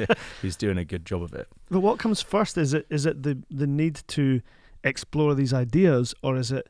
who's 0.42 0.56
doing 0.56 0.78
a 0.78 0.86
good 0.86 1.06
job 1.06 1.22
of 1.22 1.34
it. 1.34 1.48
But 1.70 1.82
what 1.82 2.00
comes 2.00 2.22
first? 2.22 2.58
Is 2.58 2.74
it 2.74 2.88
is 2.90 3.06
it 3.06 3.22
the 3.22 3.38
the 3.52 3.68
need 3.68 4.02
to 4.08 4.42
explore 4.84 5.36
these 5.36 5.54
ideas, 5.54 6.16
or 6.24 6.38
is 6.38 6.52
it 6.52 6.68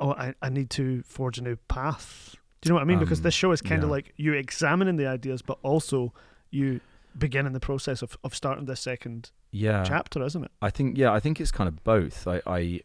oh 0.00 0.12
I, 0.12 0.34
I 0.42 0.48
need 0.48 0.70
to 0.70 1.02
forge 1.02 1.38
a 1.38 1.42
new 1.42 1.56
path? 1.68 2.34
Do 2.60 2.66
you 2.66 2.70
know 2.70 2.76
what 2.76 2.82
I 2.82 2.86
mean? 2.86 2.98
because 2.98 3.20
Um, 3.20 3.24
this 3.24 3.34
show 3.34 3.52
is 3.52 3.62
kind 3.62 3.84
of 3.84 3.88
yeah. 3.88 3.92
like 3.96 4.14
you 4.16 4.32
examining 4.32 4.96
the 4.96 5.06
ideas, 5.06 5.42
but 5.42 5.58
also 5.62 6.12
you 6.50 6.80
beginning 7.16 7.52
the 7.52 7.60
process 7.60 8.02
of, 8.02 8.16
of 8.24 8.34
starting 8.34 8.64
this 8.66 8.80
second 8.80 9.30
Yeah, 9.50 9.84
chapter, 9.84 10.24
isn't 10.24 10.44
it? 10.44 10.50
I 10.62 10.70
think 10.70 10.98
yeah, 10.98 11.12
I 11.12 11.20
think 11.20 11.40
it's 11.40 11.52
kind 11.52 11.68
of 11.68 11.84
both. 11.84 12.26
I 12.26 12.40
I, 12.46 12.80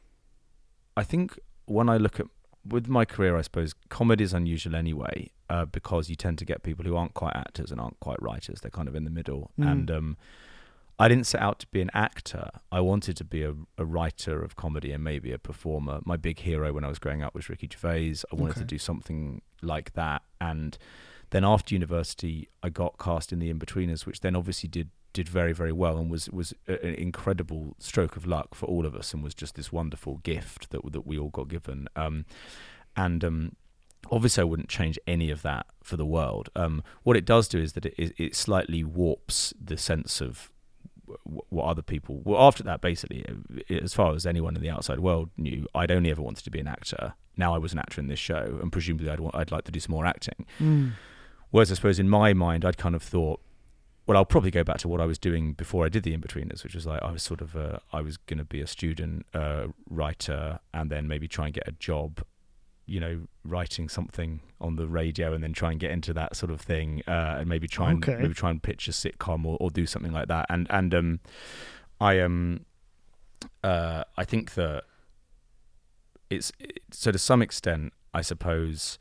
I 0.96 1.04
think 1.04 1.40
when 1.66 1.90
I 1.90 1.98
look 1.98 2.20
at 2.20 2.28
with 2.68 2.88
my 2.88 3.06
career, 3.06 3.36
I 3.38 3.42
suppose 3.42 3.74
comedy 3.90 4.24
is 4.24 4.34
unusual 4.34 4.76
anyway, 4.76 5.32
uh, 5.50 5.66
because 5.66 6.10
you 6.10 6.16
tend 6.16 6.38
to 6.40 6.46
get 6.46 6.64
people 6.64 6.86
who 6.86 6.96
aren't 6.96 7.14
quite 7.14 7.36
actors 7.36 7.72
and 7.72 7.80
aren't 7.80 8.00
quite 8.00 8.22
writers. 8.22 8.62
They're 8.62 8.72
kind 8.72 8.88
of 8.88 8.96
in 8.96 9.04
the 9.04 9.10
middle. 9.10 9.52
Mm. 9.60 9.72
And 9.72 9.92
um, 9.92 10.18
I 11.00 11.08
didn't 11.08 11.26
set 11.26 11.42
out 11.42 11.60
to 11.60 11.68
be 11.68 11.82
an 11.82 11.92
actor. 11.94 12.50
I 12.72 12.80
wanted 12.80 13.18
to 13.18 13.24
be 13.24 13.44
a, 13.44 13.54
a 13.78 13.86
writer 13.86 14.42
of 14.42 14.56
comedy 14.56 14.92
and 14.92 15.04
maybe 15.04 15.32
a 15.32 15.40
performer. 15.40 16.00
My 16.06 16.18
big 16.18 16.40
hero 16.40 16.72
when 16.72 16.84
I 16.84 16.88
was 16.88 17.00
growing 17.00 17.22
up 17.22 17.36
was 17.36 17.50
Ricky 17.50 17.70
Gervais. 17.72 18.18
I 18.32 18.36
wanted 18.36 18.58
to 18.58 18.66
do 18.66 18.78
something 18.78 19.42
like 19.62 19.94
that. 19.94 20.22
And 20.40 20.78
then 21.32 21.44
after 21.44 21.74
university, 21.74 22.48
I 22.62 22.70
got 22.70 22.98
cast 23.00 23.34
in 23.34 23.40
The 23.40 23.54
Inbetweeners, 23.54 24.06
which 24.06 24.22
then 24.22 24.36
obviously 24.36 24.70
did 24.70 24.90
did 25.14 25.30
very 25.30 25.54
very 25.54 25.72
well 25.72 25.98
and 25.98 26.10
was 26.10 26.30
was 26.30 26.54
an 26.68 26.96
incredible 26.96 27.76
stroke 27.80 28.16
of 28.16 28.26
luck 28.26 28.56
for 28.56 28.66
all 28.66 28.86
of 28.86 28.96
us 28.96 29.14
and 29.14 29.24
was 29.24 29.34
just 29.34 29.56
this 29.56 29.72
wonderful 29.72 30.18
gift 30.18 30.72
that 30.72 30.82
that 30.92 31.06
we 31.08 31.18
all 31.18 31.30
got 31.30 31.48
given. 31.48 31.88
Um, 31.96 32.26
and 32.96 33.24
um, 33.24 33.56
obviously, 34.12 34.42
I 34.42 34.46
wouldn't 34.46 34.70
change 34.70 35.00
any 35.08 35.32
of 35.32 35.42
that 35.42 35.66
for 35.84 35.98
the 35.98 36.06
world. 36.06 36.50
Um, 36.56 36.84
what 37.04 37.18
it 37.18 37.26
does 37.26 37.48
do 37.48 37.60
is 37.60 37.74
that 37.74 37.86
it, 37.86 37.96
it, 37.98 38.14
it 38.18 38.36
slightly 38.36 38.84
warps 38.84 39.54
the 39.60 39.78
sense 39.78 40.22
of 40.22 40.52
what 41.24 41.66
other 41.66 41.82
people. 41.82 42.22
Well, 42.24 42.42
after 42.42 42.64
that, 42.64 42.82
basically, 42.82 43.26
uh, 43.28 43.74
as 43.84 43.94
far 43.94 44.14
as 44.14 44.26
anyone 44.26 44.56
in 44.56 44.62
the 44.62 44.70
outside 44.70 45.00
world 45.00 45.30
knew, 45.38 45.68
I'd 45.76 45.92
only 45.92 46.12
ever 46.12 46.22
wanted 46.22 46.44
to 46.44 46.52
be 46.52 46.60
an 46.60 46.68
actor. 46.68 47.14
Now 47.36 47.54
I 47.54 47.58
was 47.58 47.74
an 47.74 47.80
actor 47.80 48.00
in 48.00 48.08
this 48.08 48.20
show, 48.20 48.60
and 48.62 48.72
presumably, 48.72 49.10
I'd 49.10 49.20
want, 49.20 49.36
I'd 49.36 49.52
like 49.52 49.66
to 49.66 49.72
do 49.72 49.80
some 49.80 49.92
more 49.94 50.06
acting. 50.06 50.46
Mm. 50.60 50.94
Whereas 51.52 51.72
I 51.72 51.76
suppose 51.76 52.00
in 52.00 52.10
my 52.10 52.34
mind, 52.34 52.66
I'd 52.66 52.78
kind 52.78 52.96
of 52.96 53.04
thought, 53.04 53.40
well, 54.06 54.18
I'll 54.18 54.26
probably 54.26 54.52
go 54.52 54.64
back 54.64 54.78
to 54.80 54.88
what 54.88 55.00
I 55.00 55.06
was 55.06 55.18
doing 55.18 55.54
before 55.54 55.86
I 55.86 55.90
did 55.90 56.04
the 56.04 56.16
Inbetweeners, 56.16 56.64
which 56.64 56.76
was 56.76 56.86
like 56.86 57.02
I 57.02 57.12
was 57.12 57.24
sort 57.24 57.42
of 57.42 57.56
a, 57.56 57.82
I 57.92 58.02
was 58.02 58.18
going 58.18 58.38
to 58.40 58.44
be 58.46 58.60
a 58.62 58.68
student 58.68 59.26
uh, 59.34 59.68
writer 59.90 60.60
and 60.74 60.90
then 60.90 61.08
maybe 61.08 61.28
try 61.28 61.46
and 61.46 61.54
get 61.54 61.68
a 61.68 61.72
job, 61.72 62.22
you 62.86 63.00
know, 63.00 63.28
writing 63.46 63.88
something 63.88 64.42
on 64.60 64.76
the 64.76 64.88
radio 64.88 65.34
and 65.34 65.42
then 65.44 65.54
try 65.54 65.72
and 65.72 65.80
get 65.80 65.92
into 65.92 66.14
that 66.14 66.36
sort 66.36 66.52
of 66.52 66.60
thing 66.60 67.02
uh, 67.08 67.38
and 67.40 67.48
maybe 67.48 67.68
try 67.68 67.92
and 67.92 68.04
Okay. 68.08 68.22
maybe 68.22 68.34
try 68.34 68.50
and 68.50 68.62
pitch 68.62 68.88
a 68.90 68.92
sitcom 68.92 69.46
or, 69.46 69.58
or 69.62 69.70
do 69.70 69.86
something 69.86 70.12
like 70.12 70.28
that. 70.28 70.46
And 70.50 70.68
and 70.70 70.94
um, 70.94 71.20
I 72.02 72.20
um, 72.20 72.66
uh, 73.64 74.04
I 74.18 74.26
think 74.26 74.56
that 74.56 74.84
it's 76.30 76.52
it, 76.60 76.80
so 76.92 77.12
to 77.12 77.18
some 77.20 77.42
extent, 77.42 77.94
I 78.14 78.22
suppose 78.22 79.00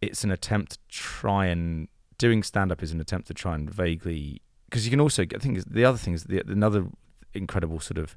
it's 0.00 0.24
an 0.24 0.30
attempt 0.30 0.72
to 0.72 0.78
try 0.88 1.46
and 1.46 1.88
doing 2.20 2.42
stand 2.42 2.70
up 2.70 2.82
is 2.82 2.92
an 2.92 3.00
attempt 3.00 3.26
to 3.28 3.34
try 3.34 3.54
and 3.54 3.70
vaguely 3.70 4.42
because 4.66 4.84
you 4.84 4.90
can 4.90 5.00
also 5.00 5.22
I 5.22 5.38
think 5.38 5.64
the 5.64 5.84
other 5.84 5.98
thing 5.98 6.14
is 6.14 6.24
the 6.24 6.42
another 6.46 6.86
incredible 7.32 7.80
sort 7.80 7.98
of 7.98 8.14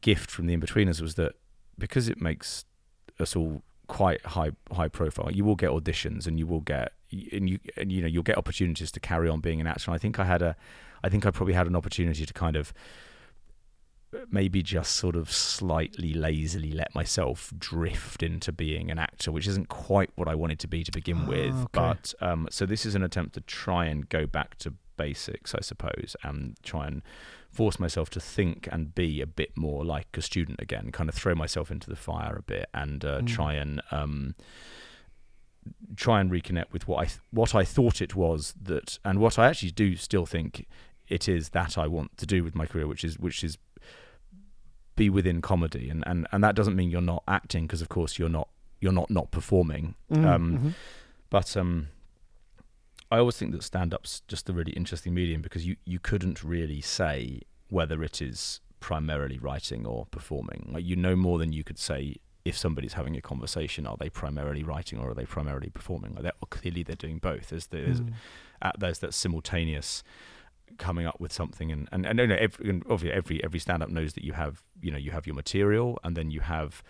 gift 0.00 0.30
from 0.30 0.46
the 0.46 0.56
Inbetweeners 0.56 1.00
was 1.00 1.14
that 1.16 1.34
because 1.78 2.08
it 2.08 2.20
makes 2.20 2.64
us 3.18 3.36
all 3.36 3.62
quite 3.86 4.24
high 4.24 4.52
high 4.72 4.88
profile 4.88 5.30
you 5.32 5.44
will 5.44 5.56
get 5.56 5.70
auditions 5.70 6.26
and 6.26 6.38
you 6.38 6.46
will 6.46 6.60
get 6.60 6.92
and 7.10 7.50
you 7.50 7.58
and 7.76 7.92
you 7.92 8.00
know 8.00 8.06
you'll 8.06 8.22
get 8.22 8.38
opportunities 8.38 8.90
to 8.92 9.00
carry 9.00 9.28
on 9.28 9.40
being 9.40 9.60
an 9.60 9.66
actor. 9.66 9.90
And 9.90 9.94
I 9.94 9.98
think 9.98 10.18
I 10.18 10.24
had 10.24 10.42
a 10.42 10.56
I 11.02 11.08
think 11.08 11.26
I 11.26 11.30
probably 11.30 11.54
had 11.54 11.66
an 11.66 11.76
opportunity 11.76 12.24
to 12.24 12.32
kind 12.32 12.56
of 12.56 12.72
maybe 14.30 14.62
just 14.62 14.92
sort 14.96 15.14
of 15.16 15.30
slightly 15.30 16.12
lazily 16.12 16.72
let 16.72 16.94
myself 16.94 17.52
drift 17.58 18.22
into 18.22 18.50
being 18.52 18.90
an 18.90 18.98
actor, 18.98 19.30
which 19.30 19.46
isn't 19.46 19.68
quite 19.68 20.10
what 20.16 20.26
I 20.28 20.34
wanted 20.34 20.58
to 20.60 20.68
be 20.68 20.82
to 20.84 20.90
begin 20.90 21.18
Ah, 21.24 21.28
with. 21.28 21.54
okay. 21.54 21.66
But 21.72 22.14
um, 22.20 22.48
so 22.50 22.66
this 22.66 22.84
is 22.84 22.94
an 22.94 23.02
attempt 23.02 23.34
to 23.34 23.40
try 23.42 23.86
and 23.86 24.08
go 24.08 24.26
back 24.26 24.58
to 24.58 24.74
basics, 24.96 25.54
I 25.54 25.60
suppose, 25.60 26.16
and 26.22 26.56
try 26.62 26.86
and 26.88 27.02
force 27.50 27.78
myself 27.80 28.10
to 28.10 28.20
think 28.20 28.68
and 28.70 28.94
be 28.94 29.20
a 29.20 29.26
bit 29.26 29.56
more 29.56 29.84
like 29.84 30.08
a 30.16 30.22
student 30.22 30.60
again, 30.60 30.90
kind 30.92 31.08
of 31.08 31.14
throw 31.14 31.34
myself 31.34 31.70
into 31.70 31.88
the 31.88 31.96
fire 31.96 32.36
a 32.36 32.42
bit 32.42 32.68
and 32.74 33.04
uh, 33.04 33.20
Mm. 33.20 33.26
try 33.28 33.54
and. 33.54 33.80
Um, 33.90 34.34
try 35.94 36.20
and 36.20 36.30
reconnect 36.30 36.72
with 36.72 36.88
what 36.88 37.00
I 37.00 37.04
th- 37.04 37.20
what 37.30 37.54
I 37.54 37.64
thought 37.64 38.00
it 38.00 38.14
was 38.16 38.54
that 38.62 38.98
and 39.04 39.18
what 39.18 39.38
I 39.38 39.46
actually 39.46 39.72
do 39.72 39.94
still 39.94 40.24
think 40.24 40.66
it 41.06 41.28
is 41.28 41.50
that 41.50 41.76
I 41.76 41.86
want 41.86 42.16
to 42.16 42.26
do 42.26 42.42
with 42.42 42.54
my 42.54 42.64
career 42.64 42.86
which 42.86 43.04
is 43.04 43.18
which 43.18 43.44
is 43.44 43.58
be 45.02 45.08
within 45.18 45.38
comedy 45.52 45.86
and 45.92 46.00
and, 46.10 46.18
and 46.32 46.40
that 46.44 46.54
doesn't 46.58 46.76
mean 46.80 46.88
you're 46.92 47.10
not 47.14 47.22
acting 47.38 47.62
because 47.66 47.82
of 47.84 47.88
course 47.96 48.12
you're 48.18 48.34
not 48.40 48.48
you're 48.82 48.98
not 49.00 49.08
not 49.18 49.26
performing 49.38 49.84
Mm, 50.12 50.24
um 50.34 50.44
mhm. 50.58 50.72
but 51.36 51.48
um 51.62 51.72
I 53.12 53.18
always 53.18 53.36
think 53.38 53.50
that 53.52 53.62
stand 53.64 53.92
up's 53.96 54.20
just 54.32 54.48
a 54.48 54.52
really 54.52 54.72
interesting 54.72 55.12
medium 55.20 55.40
because 55.42 55.66
you 55.68 55.74
you 55.92 55.98
couldn't 56.10 56.38
really 56.44 56.80
say 56.80 57.40
whether 57.68 57.98
it 58.08 58.16
is 58.30 58.60
primarily 58.88 59.38
writing 59.38 59.82
or 59.92 60.06
performing 60.18 60.60
like 60.74 60.84
you 60.90 60.96
know 61.04 61.16
more 61.26 61.38
than 61.42 61.50
you 61.52 61.62
could 61.68 61.78
say 61.90 62.00
if 62.50 62.56
somebody's 62.56 62.94
having 63.00 63.14
a 63.16 63.20
conversation 63.32 63.86
are 63.90 63.96
they 64.02 64.08
primarily 64.22 64.62
writing 64.72 64.98
or 65.00 65.06
are 65.10 65.14
they 65.20 65.26
primarily 65.36 65.70
performing 65.78 66.10
like 66.14 66.22
they're, 66.26 66.40
clearly 66.58 66.82
they're 66.86 66.96
doing 67.06 67.18
both 67.18 67.44
there's 67.50 67.66
there's 67.74 68.00
Mm. 68.00 68.12
uh, 68.62 68.72
there's 68.82 68.98
that 69.04 69.12
simultaneous 69.14 70.02
coming 70.78 71.06
up 71.06 71.20
with 71.20 71.32
something 71.32 71.70
and 71.70 71.88
and, 71.92 72.06
and 72.06 72.18
you 72.18 72.26
know, 72.26 72.36
every 72.36 72.70
and 72.70 72.82
obviously 72.88 73.12
every 73.12 73.44
every 73.44 73.58
stand 73.58 73.82
up 73.82 73.90
knows 73.90 74.14
that 74.14 74.24
you 74.24 74.32
have 74.32 74.62
you 74.80 74.90
know 74.90 74.98
you 74.98 75.10
have 75.10 75.26
your 75.26 75.34
material 75.34 75.98
and 76.02 76.16
then 76.16 76.30
you 76.30 76.40
have 76.40 76.82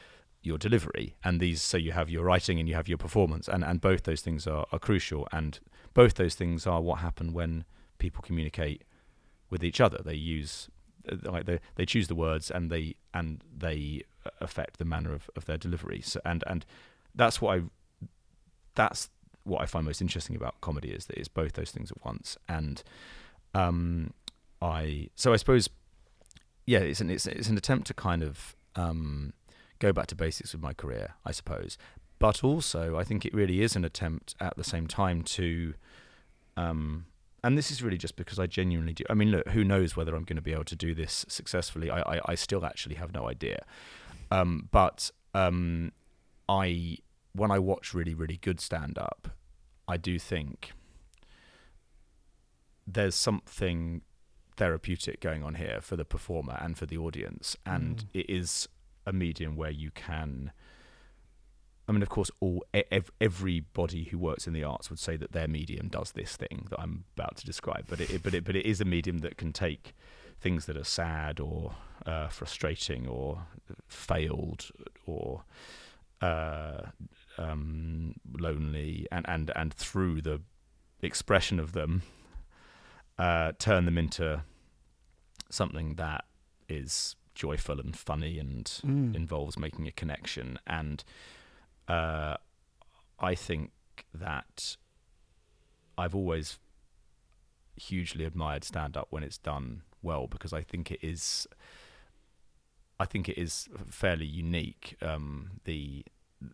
your 0.43 0.59
delivery. 0.59 1.17
And 1.23 1.41
these 1.41 1.63
so 1.63 1.77
you 1.77 1.93
have 1.93 2.09
your 2.09 2.25
writing 2.25 2.59
and 2.59 2.69
you 2.69 2.75
have 2.75 2.89
your 2.89 2.99
performance. 2.99 3.49
And 3.49 3.65
and 3.65 3.81
both 3.81 4.05
those 4.05 4.21
things 4.21 4.47
are, 4.47 4.67
are 4.73 4.79
crucial. 4.79 5.29
And 5.33 5.59
both 5.95 6.15
those 6.15 6.35
things 6.35 6.67
are 6.67 6.81
what 6.81 7.01
happen 7.01 7.33
when 7.33 7.65
people 7.99 8.23
communicate 8.23 8.85
with 9.51 9.63
each 9.63 9.81
other. 9.81 10.01
They 10.05 10.15
use 10.15 10.69
uh, 11.11 11.17
like 11.25 11.47
they 11.47 11.61
they 11.77 11.87
choose 11.87 12.09
the 12.09 12.15
words 12.15 12.51
and 12.51 12.71
they 12.71 12.95
and 13.13 13.43
they 13.57 14.03
affect 14.41 14.79
the 14.79 14.85
manner 14.85 15.13
of, 15.13 15.31
of 15.37 15.45
their 15.45 15.59
delivery. 15.59 16.01
So, 16.03 16.21
and 16.25 16.43
and 16.47 16.65
that's 17.15 17.41
what 17.41 17.59
I 17.59 17.63
that's 18.75 19.11
what 19.45 19.63
I 19.63 19.67
find 19.67 19.87
most 19.87 20.01
interesting 20.01 20.37
about 20.37 20.61
comedy 20.61 20.91
is 20.91 21.07
that 21.07 21.19
it's 21.19 21.29
both 21.29 21.55
those 21.55 21.71
things 21.71 21.91
at 21.91 22.05
once. 22.05 22.37
And 22.49 22.83
um, 23.55 24.13
I 24.61 25.09
so 25.15 25.33
I 25.33 25.37
suppose 25.37 25.69
yeah, 26.67 26.79
it's 26.79 27.01
an 27.01 27.11
it's, 27.11 27.27
it's 27.27 27.49
an 27.49 27.57
attempt 27.57 27.89
to 27.89 27.95
kind 27.95 28.23
of 28.23 28.55
um, 28.77 29.33
go 29.81 29.93
back 29.93 30.07
to 30.09 30.15
basics 30.15 30.53
with 30.53 30.63
my 30.63 30.73
career, 30.73 31.15
I 31.25 31.33
suppose. 31.33 31.77
But 32.21 32.45
also, 32.45 32.97
I 32.97 33.03
think 33.05 33.27
it 33.27 33.35
really 33.35 33.63
is 33.63 33.75
an 33.75 33.85
attempt 33.85 34.35
at 34.41 34.57
the 34.57 34.63
same 34.63 34.87
time 34.87 35.23
to, 35.23 35.75
um, 36.57 37.07
and 37.43 37.57
this 37.57 37.71
is 37.71 37.83
really 37.83 37.97
just 37.97 38.15
because 38.15 38.39
I 38.39 38.47
genuinely 38.47 38.93
do. 38.93 39.05
I 39.09 39.15
mean, 39.15 39.31
look, 39.31 39.49
who 39.49 39.65
knows 39.65 39.97
whether 39.97 40.15
I'm 40.15 40.25
going 40.25 40.37
to 40.37 40.43
be 40.43 40.53
able 40.53 40.65
to 40.65 40.77
do 40.77 40.95
this 40.95 41.25
successfully? 41.29 41.91
I 41.91 42.03
I, 42.03 42.21
I 42.27 42.35
still 42.35 42.65
actually 42.65 42.97
have 42.97 43.13
no 43.13 43.29
idea. 43.29 43.65
Um, 44.31 44.69
but 44.71 45.11
um, 45.35 45.91
I 46.49 46.99
when 47.33 47.51
I 47.51 47.59
watch 47.59 47.95
really 47.95 48.15
really 48.15 48.37
good 48.37 48.61
stand 48.61 48.97
up, 48.97 49.29
I 49.89 49.97
do 49.97 50.19
think 50.21 50.73
there's 52.93 53.15
something 53.15 54.03
therapeutic 54.57 55.21
going 55.21 55.43
on 55.43 55.55
here 55.55 55.81
for 55.81 55.97
the 55.97 56.05
performer 56.05 56.59
and 56.61 56.77
for 56.77 56.87
the 56.87 56.99
audience, 56.99 57.57
and 57.65 57.97
Mm. 57.99 58.07
it 58.15 58.31
is 58.31 58.69
a 59.07 59.13
medium 59.13 59.57
where 59.57 59.71
you 59.71 59.91
can. 59.91 60.53
I 61.89 61.93
mean, 61.93 62.03
of 62.03 62.09
course, 62.09 62.31
all 62.41 62.65
ev- 62.73 63.11
everybody 63.21 64.05
who 64.05 64.19
works 64.19 64.47
in 64.47 64.53
the 64.53 64.63
arts 64.63 64.91
would 64.91 65.01
say 65.01 65.17
that 65.17 65.33
their 65.33 65.49
medium 65.49 65.89
does 65.89 66.13
this 66.13 66.37
thing 66.37 66.67
that 66.71 66.79
I'm 66.79 67.05
about 67.17 67.37
to 67.39 67.47
describe, 67.47 67.87
but 67.89 68.01
it, 68.01 68.23
but 68.23 68.33
it 68.35 68.45
but 68.45 68.55
it 68.55 68.65
is 68.65 68.81
a 68.81 68.85
medium 68.85 69.19
that 69.19 69.37
can 69.37 69.53
take 69.53 69.95
things 70.39 70.67
that 70.67 70.77
are 70.77 70.85
sad 70.85 71.41
or 71.41 71.75
uh, 72.07 72.29
frustrating 72.29 73.09
or 73.09 73.47
failed 73.89 74.71
or 75.07 75.43
uh, 76.21 76.83
um, 77.39 78.15
lonely, 78.39 79.07
and, 79.11 79.29
and 79.29 79.51
and 79.57 79.75
through 79.75 80.21
the 80.23 80.41
expression 81.03 81.59
of 81.59 81.73
them, 81.73 82.03
uh, 83.21 83.53
turn 83.59 83.85
them 83.85 83.99
into 83.99 84.43
something 85.51 85.95
that 85.97 86.25
is 86.69 87.17
joyful 87.35 87.79
and 87.81 87.97
funny 87.97 88.39
and 88.39 88.65
Mm. 88.85 89.15
involves 89.15 89.59
making 89.59 89.87
a 89.87 89.93
connection. 89.93 90.59
And 90.67 91.05
uh, 91.89 92.37
I 93.19 93.35
think 93.35 93.73
that 94.15 94.77
I've 95.99 96.15
always 96.15 96.59
hugely 97.77 98.25
admired 98.25 98.65
stand 98.65 98.97
up 98.97 99.09
when 99.11 99.23
it's 99.23 99.39
done 99.39 99.83
well 100.03 100.27
because 100.27 100.53
I 100.53 100.63
think 100.63 100.91
it 100.91 101.01
is. 101.03 101.47
I 102.99 103.07
think 103.07 103.29
it 103.29 103.39
is 103.39 103.69
fairly 103.89 104.27
unique. 104.27 104.97
Um, 105.03 105.61
the 105.65 106.05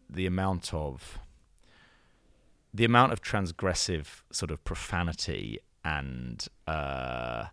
the 0.08 0.26
amount 0.26 0.72
of 0.74 1.18
the 2.72 2.84
amount 2.84 3.12
of 3.12 3.20
transgressive 3.22 4.22
sort 4.30 4.50
of 4.50 4.62
profanity 4.64 5.58
and 5.86 6.48
uh, 6.66 7.46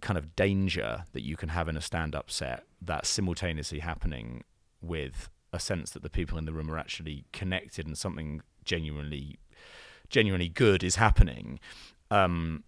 kind 0.00 0.16
of 0.16 0.36
danger 0.36 1.04
that 1.12 1.22
you 1.22 1.36
can 1.36 1.48
have 1.48 1.68
in 1.68 1.76
a 1.76 1.80
stand-up 1.80 2.30
set 2.30 2.62
that's 2.80 3.08
simultaneously 3.08 3.80
happening 3.80 4.44
with 4.80 5.28
a 5.52 5.58
sense 5.58 5.90
that 5.90 6.04
the 6.04 6.10
people 6.10 6.38
in 6.38 6.44
the 6.44 6.52
room 6.52 6.70
are 6.70 6.78
actually 6.78 7.24
connected 7.32 7.84
and 7.84 7.98
something 7.98 8.42
genuinely 8.64 9.38
genuinely 10.08 10.48
good 10.48 10.82
is 10.84 10.96
happening. 10.96 11.58
Um, 12.10 12.64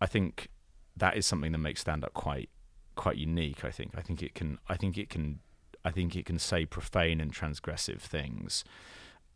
I 0.00 0.06
think 0.06 0.48
that 0.96 1.16
is 1.16 1.26
something 1.26 1.52
that 1.52 1.58
makes 1.58 1.80
stand-up 1.80 2.14
quite 2.14 2.48
quite 2.94 3.16
unique 3.16 3.64
I 3.64 3.72
think. 3.72 3.90
I 3.96 4.02
think 4.02 4.22
it 4.22 4.34
can 4.34 4.58
I 4.68 4.76
think 4.76 4.96
it 4.96 5.10
can 5.10 5.40
I 5.84 5.90
think 5.90 6.14
it 6.14 6.24
can 6.26 6.38
say 6.38 6.64
profane 6.64 7.20
and 7.20 7.34
transgressive 7.34 8.00
things, 8.00 8.62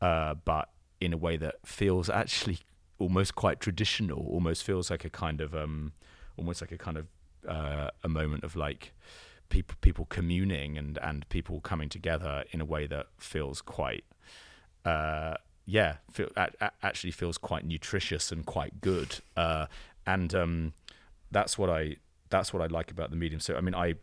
uh, 0.00 0.34
but 0.44 0.68
in 1.00 1.12
a 1.12 1.16
way 1.16 1.36
that 1.38 1.56
feels 1.66 2.08
actually 2.08 2.60
almost 3.02 3.34
quite 3.34 3.60
traditional. 3.60 4.26
Almost 4.28 4.64
feels 4.64 4.90
like 4.90 5.04
a 5.04 5.10
kind 5.10 5.40
of 5.40 5.54
um, 5.54 5.92
almost 6.36 6.60
like 6.60 6.72
a 6.72 6.78
kind 6.78 6.96
of 6.96 7.06
uh, 7.46 7.90
a 8.02 8.08
moment 8.08 8.44
of 8.44 8.56
like 8.56 8.92
people 9.48 9.76
people 9.80 10.06
communing 10.06 10.78
and 10.78 10.98
and 11.02 11.28
people 11.28 11.60
coming 11.60 11.88
together 11.88 12.44
in 12.52 12.60
a 12.60 12.64
way 12.64 12.86
that 12.86 13.06
feels 13.18 13.60
quite 13.60 14.04
uh, 14.84 15.34
yeah 15.66 15.96
feel, 16.10 16.28
a, 16.36 16.48
a, 16.60 16.70
actually 16.82 17.10
feels 17.10 17.36
quite 17.36 17.64
nutritious 17.64 18.32
and 18.32 18.46
quite 18.46 18.80
good 18.80 19.20
uh, 19.36 19.66
and 20.06 20.34
um, 20.34 20.72
that's 21.30 21.58
what 21.58 21.68
I 21.68 21.96
that's 22.30 22.52
what 22.52 22.62
I 22.62 22.66
like 22.66 22.90
about 22.90 23.10
the 23.10 23.16
medium 23.16 23.40
so 23.40 23.56
I 23.56 23.60
mean 23.60 23.74
I 23.74 23.94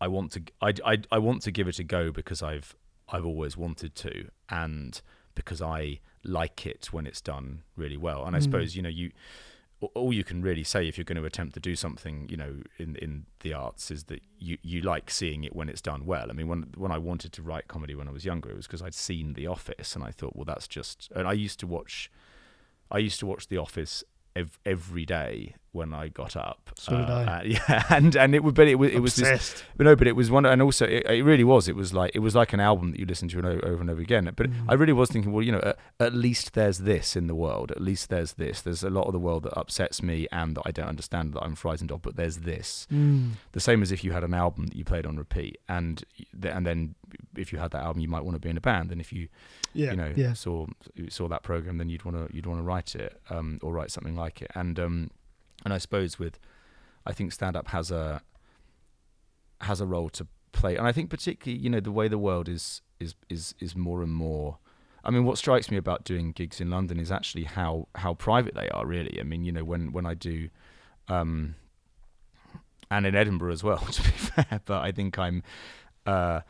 I 0.00 0.08
want 0.08 0.32
to 0.32 0.42
I, 0.62 0.72
I, 0.84 0.98
I 1.10 1.18
want 1.18 1.42
to 1.42 1.50
give 1.50 1.68
it 1.68 1.78
a 1.78 1.84
go 1.84 2.10
because 2.10 2.42
I've 2.42 2.74
I've 3.08 3.26
always 3.26 3.56
wanted 3.56 3.94
to 3.96 4.28
and 4.48 5.00
because 5.34 5.60
I 5.60 6.00
like 6.24 6.66
it 6.66 6.88
when 6.92 7.06
it's 7.06 7.20
done 7.20 7.62
really 7.76 7.96
well 7.96 8.24
and 8.24 8.34
I 8.34 8.38
mm. 8.38 8.42
suppose 8.42 8.74
you 8.74 8.82
know 8.82 8.88
you 8.88 9.10
all 9.94 10.12
you 10.12 10.24
can 10.24 10.42
really 10.42 10.64
say 10.64 10.88
if 10.88 10.96
you're 10.96 11.04
going 11.04 11.20
to 11.20 11.24
attempt 11.24 11.54
to 11.54 11.60
do 11.60 11.76
something, 11.76 12.26
you 12.30 12.36
know, 12.36 12.62
in 12.78 12.96
in 12.96 13.26
the 13.40 13.52
arts 13.52 13.90
is 13.90 14.04
that 14.04 14.22
you 14.38 14.58
you 14.62 14.80
like 14.80 15.10
seeing 15.10 15.44
it 15.44 15.54
when 15.54 15.68
it's 15.68 15.80
done 15.80 16.06
well. 16.06 16.30
I 16.30 16.32
mean, 16.32 16.48
when 16.48 16.72
when 16.76 16.90
I 16.90 16.98
wanted 16.98 17.32
to 17.34 17.42
write 17.42 17.68
comedy 17.68 17.94
when 17.94 18.08
I 18.08 18.12
was 18.12 18.24
younger, 18.24 18.50
it 18.50 18.56
was 18.56 18.66
because 18.66 18.82
I'd 18.82 18.94
seen 18.94 19.34
The 19.34 19.46
Office, 19.46 19.94
and 19.94 20.04
I 20.04 20.10
thought, 20.10 20.34
well, 20.34 20.44
that's 20.44 20.68
just. 20.68 21.10
And 21.14 21.26
I 21.26 21.32
used 21.32 21.60
to 21.60 21.66
watch, 21.66 22.10
I 22.90 22.98
used 22.98 23.20
to 23.20 23.26
watch 23.26 23.48
The 23.48 23.58
Office 23.58 24.04
ev- 24.34 24.58
every 24.64 25.04
day 25.04 25.54
when 25.74 25.92
I 25.92 26.08
got 26.08 26.36
up. 26.36 26.70
So 26.76 26.96
did 26.96 27.10
I. 27.10 27.24
Uh, 27.24 27.42
yeah, 27.44 27.84
and 27.90 28.14
and 28.14 28.34
it 28.34 28.44
would, 28.44 28.54
but 28.54 28.68
it 28.68 28.76
was 28.76 28.92
it 28.92 29.00
was 29.00 29.16
this, 29.16 29.62
but 29.76 29.84
no, 29.84 29.96
but 29.96 30.06
it 30.06 30.14
was 30.14 30.30
one, 30.30 30.46
and 30.46 30.62
also 30.62 30.86
it, 30.86 31.04
it, 31.06 31.24
really 31.24 31.44
was. 31.44 31.68
It 31.68 31.74
was 31.74 31.92
like 31.92 32.12
it 32.14 32.20
was 32.20 32.34
like 32.34 32.52
an 32.52 32.60
album 32.60 32.92
that 32.92 33.00
you 33.00 33.06
listen 33.06 33.28
to 33.28 33.38
over 33.38 33.80
and 33.80 33.90
over 33.90 34.00
again. 34.00 34.30
But 34.36 34.50
mm. 34.50 34.64
I 34.68 34.74
really 34.74 34.92
was 34.92 35.10
thinking, 35.10 35.32
well, 35.32 35.42
you 35.42 35.52
know, 35.52 35.60
at, 35.60 35.78
at, 35.98 36.14
least 36.14 36.54
there's 36.54 36.78
this 36.78 37.16
in 37.16 37.26
the 37.26 37.34
world. 37.34 37.72
At 37.72 37.80
least 37.80 38.08
there's 38.08 38.34
this. 38.34 38.62
There's 38.62 38.84
a 38.84 38.90
lot 38.90 39.06
of 39.06 39.12
the 39.12 39.18
world 39.18 39.42
that 39.42 39.58
upsets 39.58 40.02
me 40.02 40.28
and 40.30 40.56
that 40.56 40.62
I 40.64 40.70
don't 40.70 40.88
understand 40.88 41.34
that 41.34 41.42
I'm 41.42 41.56
frightened 41.56 41.90
of. 41.90 42.02
But 42.02 42.16
there's 42.16 42.38
this. 42.38 42.86
Mm. 42.92 43.32
The 43.52 43.60
same 43.60 43.82
as 43.82 43.90
if 43.90 44.04
you 44.04 44.12
had 44.12 44.22
an 44.22 44.34
album 44.34 44.66
that 44.66 44.76
you 44.76 44.84
played 44.84 45.06
on 45.06 45.16
repeat, 45.16 45.58
and 45.68 46.02
and 46.42 46.64
then 46.64 46.94
if 47.36 47.52
you 47.52 47.58
had 47.58 47.72
that 47.72 47.82
album, 47.82 48.00
you 48.00 48.08
might 48.08 48.24
want 48.24 48.36
to 48.36 48.40
be 48.40 48.48
in 48.48 48.56
a 48.56 48.60
band. 48.60 48.92
And 48.92 49.00
if 49.00 49.12
you 49.12 49.28
yeah, 49.72 49.90
you 49.90 49.96
know 49.96 50.12
yeah. 50.14 50.32
saw 50.34 50.66
saw 51.08 51.26
that 51.28 51.42
program, 51.42 51.78
then 51.78 51.88
you'd 51.88 52.04
want 52.04 52.16
to 52.16 52.34
you'd 52.34 52.46
want 52.46 52.60
to 52.60 52.64
write 52.64 52.94
it 52.94 53.20
um, 53.28 53.58
or 53.60 53.72
write 53.72 53.90
something 53.90 54.14
like 54.14 54.40
it. 54.40 54.50
And 54.54 54.78
um, 54.78 55.10
and 55.64 55.72
I 55.72 55.78
suppose 55.78 56.18
with, 56.18 56.38
I 57.06 57.12
think 57.12 57.32
stand 57.32 57.56
up 57.56 57.68
has 57.68 57.90
a 57.90 58.22
has 59.62 59.80
a 59.80 59.86
role 59.86 60.10
to 60.10 60.26
play, 60.52 60.76
and 60.76 60.86
I 60.86 60.92
think 60.92 61.10
particularly 61.10 61.60
you 61.60 61.70
know 61.70 61.80
the 61.80 61.92
way 61.92 62.08
the 62.08 62.18
world 62.18 62.48
is 62.48 62.82
is 63.00 63.14
is 63.28 63.54
is 63.60 63.74
more 63.74 64.02
and 64.02 64.12
more. 64.12 64.58
I 65.06 65.10
mean, 65.10 65.24
what 65.24 65.36
strikes 65.36 65.70
me 65.70 65.76
about 65.76 66.04
doing 66.04 66.32
gigs 66.32 66.60
in 66.60 66.70
London 66.70 66.98
is 66.98 67.12
actually 67.12 67.44
how 67.44 67.88
how 67.94 68.14
private 68.14 68.54
they 68.54 68.68
are. 68.70 68.86
Really, 68.86 69.20
I 69.20 69.22
mean, 69.24 69.44
you 69.44 69.52
know, 69.52 69.64
when 69.64 69.92
when 69.92 70.06
I 70.06 70.14
do, 70.14 70.48
um, 71.08 71.56
and 72.90 73.06
in 73.06 73.14
Edinburgh 73.14 73.52
as 73.52 73.62
well, 73.62 73.78
to 73.92 74.02
be 74.02 74.08
fair. 74.08 74.60
But 74.64 74.82
I 74.82 74.92
think 74.92 75.18
I'm, 75.18 75.42
uh, 76.06 76.40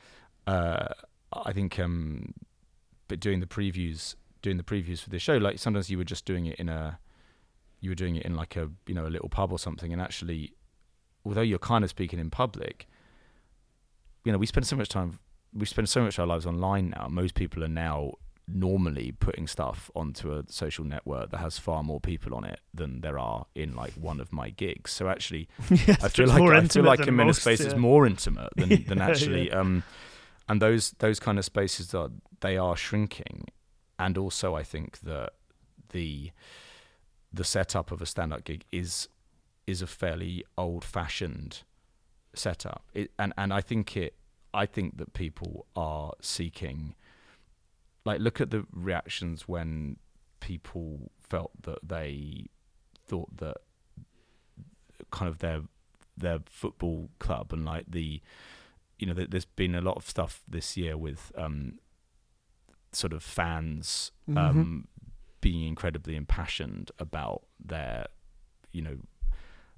uh, 0.47 0.88
I 1.33 1.52
think 1.52 1.78
um, 1.78 2.35
but 3.09 3.21
doing 3.21 3.40
the 3.40 3.47
previews, 3.47 4.14
doing 4.42 4.56
the 4.56 4.62
previews 4.62 5.00
for 5.00 5.11
this 5.11 5.23
show, 5.23 5.37
like 5.37 5.59
sometimes 5.59 5.90
you 5.90 5.99
were 5.99 6.04
just 6.04 6.25
doing 6.25 6.47
it 6.47 6.56
in 6.59 6.68
a 6.68 6.99
you 7.85 7.91
were 7.91 7.95
doing 7.95 8.17
it 8.17 8.25
in 8.25 8.35
like 8.35 8.57
a 8.57 8.71
you 8.87 8.95
know 8.95 9.07
a 9.07 9.09
little 9.09 9.29
pub 9.29 9.53
or 9.53 9.59
something, 9.59 9.93
and 9.93 10.00
actually, 10.00 10.55
although 11.25 11.43
you're 11.43 11.59
kind 11.59 11.85
of 11.85 11.91
speaking 11.91 12.19
in 12.19 12.31
public, 12.31 12.88
you 14.25 14.33
know 14.33 14.38
we 14.38 14.47
spend 14.47 14.67
so 14.67 14.75
much 14.75 14.88
time, 14.88 15.19
we 15.53 15.67
spend 15.67 15.88
so 15.88 16.03
much 16.03 16.17
of 16.17 16.23
our 16.23 16.26
lives 16.26 16.47
online 16.47 16.91
now. 16.91 17.09
Most 17.11 17.35
people 17.35 17.62
are 17.62 17.69
now 17.69 18.14
normally 18.49 19.12
putting 19.12 19.47
stuff 19.47 19.90
onto 19.94 20.33
a 20.33 20.44
social 20.49 20.85
network 20.85 21.31
that 21.31 21.38
has 21.38 21.59
far 21.59 21.83
more 21.83 22.01
people 22.01 22.35
on 22.35 22.44
it 22.44 22.61
than 22.73 23.01
there 23.03 23.18
are 23.18 23.47
in 23.55 23.75
like 23.75 23.92
one 23.94 24.20
of 24.20 24.33
my 24.33 24.51
gigs. 24.51 24.90
So 24.90 25.09
actually, 25.09 25.49
yes, 25.70 26.03
I 26.03 26.09
feel 26.09 26.27
like 26.27 26.42
I 26.42 26.66
feel 26.66 26.85
like 26.85 27.07
I'm 27.07 27.20
in 27.20 27.29
a 27.29 27.35
space 27.35 27.61
that's 27.61 27.77
more 27.77 28.07
intimate 28.07 28.51
than 28.57 28.70
yeah, 28.70 28.79
than 28.88 29.01
actually. 29.03 29.49
Yeah. 29.49 29.61
Um, 29.61 29.83
and 30.49 30.61
those 30.61 30.92
those 31.01 31.20
kind 31.20 31.38
of 31.38 31.44
spaces 31.44 31.94
are 31.94 32.09
they 32.40 32.57
are 32.57 32.77
shrinking, 32.77 33.49
and 33.99 34.16
also 34.16 34.55
I 34.55 34.62
think 34.62 35.01
that 35.01 35.35
the 35.90 36.33
the 37.35 37.44
setup 37.44 37.90
of 37.90 38.01
a 38.01 38.07
stand-up 38.07 38.44
gig 38.44 38.64
is 38.70 39.09
is 39.66 39.81
a 39.81 39.87
fairly 39.87 40.44
old-fashioned 40.59 41.62
setup, 42.35 42.85
it, 42.92 43.11
and 43.18 43.33
and 43.37 43.53
I 43.53 43.61
think 43.61 43.97
it. 43.97 44.14
I 44.53 44.66
think 44.66 44.99
that 44.99 45.12
people 45.14 45.66
are 45.75 46.12
seeking. 46.20 46.94
Like, 48.05 48.20
look 48.20 48.40
at 48.40 48.51
the 48.51 48.66
reactions 48.73 49.49
when 49.49 49.97
people 50.38 51.11
felt 51.18 51.51
that 51.62 51.79
they 51.83 52.47
thought 53.07 53.37
that 53.38 53.57
kind 55.11 55.29
of 55.29 55.38
their 55.38 55.62
their 56.16 56.38
football 56.47 57.09
club 57.18 57.53
and 57.53 57.64
like 57.64 57.87
the 57.88 58.20
you 58.99 59.07
know 59.07 59.14
there's 59.14 59.44
been 59.44 59.75
a 59.75 59.81
lot 59.81 59.97
of 59.97 60.09
stuff 60.09 60.42
this 60.47 60.77
year 60.77 60.97
with 60.97 61.33
um 61.37 61.79
sort 62.92 63.12
of 63.12 63.23
fans 63.23 64.12
mm-hmm. 64.29 64.38
um 64.38 64.88
being 65.44 65.68
incredibly 65.68 66.16
impassioned 66.16 66.90
about 66.98 67.42
their, 67.62 68.07
you 68.72 68.80
know, 68.80 68.96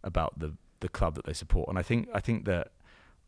about 0.05 0.38
the 0.38 0.57
the 0.79 0.88
club 0.88 1.16
that 1.16 1.24
they 1.24 1.33
support. 1.33 1.68
And 1.68 1.76
I 1.76 1.83
think 1.83 2.09
I 2.14 2.20
think 2.20 2.44
that 2.44 2.68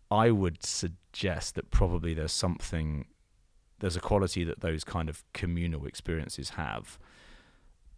I 0.08 0.30
would 0.30 0.64
suggest 0.64 1.56
that 1.56 1.72
probably 1.72 2.14
there's 2.14 2.30
something, 2.30 3.06
there's 3.80 3.96
a 3.96 4.00
quality 4.00 4.44
that 4.44 4.60
those 4.60 4.84
kind 4.84 5.08
of 5.08 5.24
communal 5.32 5.84
experiences 5.84 6.50
have, 6.50 6.96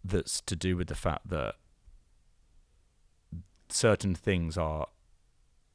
that's 0.03 0.40
to 0.40 0.57
do 0.57 0.74
with 0.74 0.88
the 0.88 0.94
fact 0.94 1.29
that 1.29 1.57
certain 3.68 4.14
things 4.14 4.57
are 4.57 4.87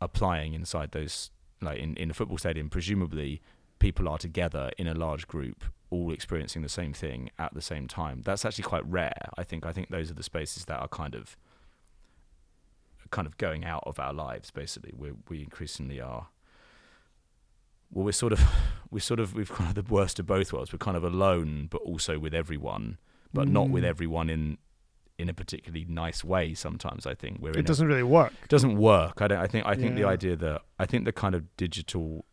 applying 0.01 0.56
inside 0.56 0.91
those 0.91 1.30
like 1.62 1.78
in, 1.78 1.95
in 1.97 2.10
a 2.10 2.13
football 2.13 2.38
stadium 2.39 2.69
presumably 2.69 3.41
people 3.80 4.10
are 4.10 4.17
together 4.17 4.71
in 4.78 4.88
a 4.88 4.93
large 4.93 5.25
group 5.28 5.63
all 5.96 6.12
experiencing 6.12 6.62
the 6.62 6.70
same 6.70 6.94
thing 6.94 7.30
at 7.40 7.54
the 7.54 7.62
same 7.62 7.88
time. 7.88 8.22
That's 8.24 8.46
actually 8.46 8.64
quite 8.64 8.86
rare. 8.86 9.30
I 9.38 9.44
think. 9.44 9.66
I 9.66 9.72
think 9.72 9.90
those 9.90 10.12
are 10.12 10.14
the 10.14 10.24
spaces 10.24 10.66
that 10.66 10.80
are 10.80 10.88
kind 10.88 11.16
of, 11.16 11.38
kind 13.12 13.28
of 13.28 13.38
going 13.38 13.66
out 13.66 13.84
of 13.86 14.00
our 14.00 14.14
lives. 14.14 14.52
Basically, 14.52 14.94
we 14.96 15.12
we 15.30 15.42
increasingly 15.42 16.00
are. 16.02 16.28
Well, 17.92 18.06
we're 18.06 18.12
sort 18.12 18.34
of, 18.34 18.42
we're 18.92 19.00
sort 19.00 19.20
of, 19.20 19.34
we've 19.34 19.52
kind 19.52 19.70
of 19.70 19.76
the 19.76 19.94
worst 19.94 20.20
of 20.20 20.26
both 20.26 20.52
worlds. 20.52 20.74
We're 20.74 20.80
kind 20.80 20.98
of 20.98 21.04
alone, 21.04 21.68
but 21.70 21.82
also 21.82 22.20
with 22.20 22.34
everyone, 22.34 22.98
but 23.34 23.48
mm. 23.48 23.52
not 23.52 23.70
with 23.70 23.84
mm. 23.84 23.88
everyone 23.88 24.30
in 24.30 24.58
in 25.18 25.30
a 25.30 25.34
particularly 25.34 25.86
nice 25.88 26.26
way 26.26 26.54
sometimes 26.54 27.06
i 27.06 27.14
think 27.14 27.38
we're 27.40 27.58
it 27.58 27.66
doesn't 27.66 27.86
a, 27.86 27.90
really 27.90 28.04
work 28.04 28.34
it 28.44 28.50
doesn't 28.50 28.78
work 28.78 29.22
i 29.22 29.30
don't 29.30 29.40
i 29.40 29.48
think 29.48 29.66
i 29.66 29.74
think 29.74 29.92
yeah. 29.92 30.04
the 30.04 30.06
idea 30.06 30.36
that 30.36 30.62
i 30.78 30.86
think 30.86 31.06
the 31.06 31.14
kind 31.14 31.34
of 31.34 31.56
digital 31.56 32.26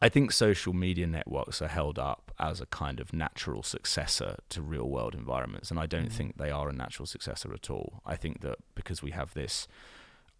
I 0.00 0.08
think 0.08 0.30
social 0.32 0.72
media 0.72 1.06
networks 1.06 1.62
are 1.62 1.68
held 1.68 1.98
up 1.98 2.32
as 2.38 2.60
a 2.60 2.66
kind 2.66 3.00
of 3.00 3.12
natural 3.12 3.62
successor 3.62 4.36
to 4.50 4.60
real 4.60 4.88
world 4.88 5.14
environments. 5.14 5.70
And 5.70 5.80
I 5.80 5.86
don't 5.86 6.08
mm. 6.08 6.12
think 6.12 6.36
they 6.36 6.50
are 6.50 6.68
a 6.68 6.72
natural 6.72 7.06
successor 7.06 7.52
at 7.54 7.70
all. 7.70 8.02
I 8.04 8.16
think 8.16 8.42
that 8.42 8.58
because 8.74 9.02
we 9.02 9.12
have 9.12 9.32
this 9.32 9.66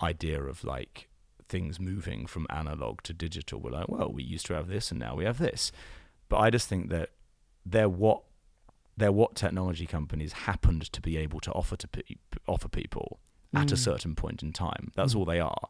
idea 0.03 0.43
of 0.43 0.63
like 0.63 1.09
things 1.49 1.81
moving 1.81 2.27
from 2.27 2.47
analog 2.51 3.03
to 3.03 3.15
digital, 3.15 3.61
we're 3.61 3.71
like, 3.71 3.89
well, 3.89 4.13
we 4.13 4.23
used 4.23 4.47
to 4.47 4.55
have 4.55 4.69
this 4.69 4.91
and 4.91 5.01
now 5.01 5.15
we 5.15 5.25
have 5.25 5.39
this. 5.39 5.73
But 6.29 6.39
I 6.39 6.51
just 6.51 6.69
think 6.69 6.91
that 6.91 7.11
they're 7.65 7.89
what 7.89 8.23
they're 8.99 9.13
what 9.13 9.35
technology 9.35 9.87
companies 9.87 10.33
happened 10.33 10.91
to 10.93 11.01
be 11.01 11.17
able 11.19 11.41
to 11.41 11.53
offer 11.53 11.77
to 11.77 11.89
pe- 11.89 12.17
offer 12.47 12.69
people 12.69 13.21
mm. 13.55 13.61
at 13.61 13.73
a 13.73 13.75
mm. 13.75 13.79
certain 13.79 14.15
point 14.15 14.43
in 14.43 14.53
time. 14.53 14.91
That's 14.95 15.15
mm. 15.15 15.19
all 15.19 15.25
they 15.25 15.41
are 15.41 15.69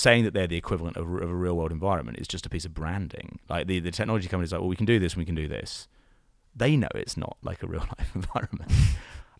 saying 0.00 0.24
that 0.24 0.34
they're 0.34 0.46
the 0.46 0.56
equivalent 0.56 0.96
of, 0.96 1.06
of, 1.06 1.30
a 1.30 1.34
real 1.34 1.56
world 1.56 1.72
environment 1.72 2.18
is 2.18 2.28
just 2.28 2.46
a 2.46 2.48
piece 2.48 2.64
of 2.64 2.74
branding. 2.74 3.38
Like 3.48 3.66
the, 3.66 3.80
the 3.80 3.90
technology 3.90 4.28
companies 4.28 4.52
like, 4.52 4.60
well, 4.60 4.68
we 4.68 4.76
can 4.76 4.86
do 4.86 4.98
this, 4.98 5.16
we 5.16 5.24
can 5.24 5.34
do 5.34 5.48
this. 5.48 5.88
They 6.54 6.76
know 6.76 6.88
it's 6.94 7.16
not 7.16 7.36
like 7.42 7.62
a 7.62 7.66
real 7.66 7.80
life 7.98 8.10
environment. 8.14 8.72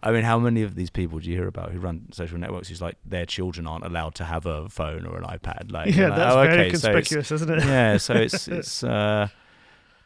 I 0.02 0.12
mean, 0.12 0.22
how 0.22 0.38
many 0.38 0.62
of 0.62 0.76
these 0.76 0.90
people 0.90 1.18
do 1.18 1.28
you 1.28 1.36
hear 1.36 1.48
about 1.48 1.72
who 1.72 1.80
run 1.80 2.06
social 2.12 2.38
networks 2.38 2.68
who's 2.68 2.80
like 2.80 2.96
their 3.04 3.26
children 3.26 3.66
aren't 3.66 3.84
allowed 3.84 4.14
to 4.16 4.24
have 4.24 4.46
a 4.46 4.68
phone 4.68 5.04
or 5.04 5.16
an 5.18 5.24
iPad? 5.24 5.72
Like, 5.72 5.94
yeah, 5.94 6.08
like, 6.08 6.18
that's 6.18 6.34
oh, 6.34 6.42
very 6.42 6.60
okay, 6.60 6.70
conspicuous, 6.70 7.28
so 7.28 7.34
isn't 7.34 7.50
it? 7.50 7.64
Yeah, 7.64 7.96
so 7.96 8.14
it's 8.14 8.46
it's 8.46 8.84
uh, 8.84 9.28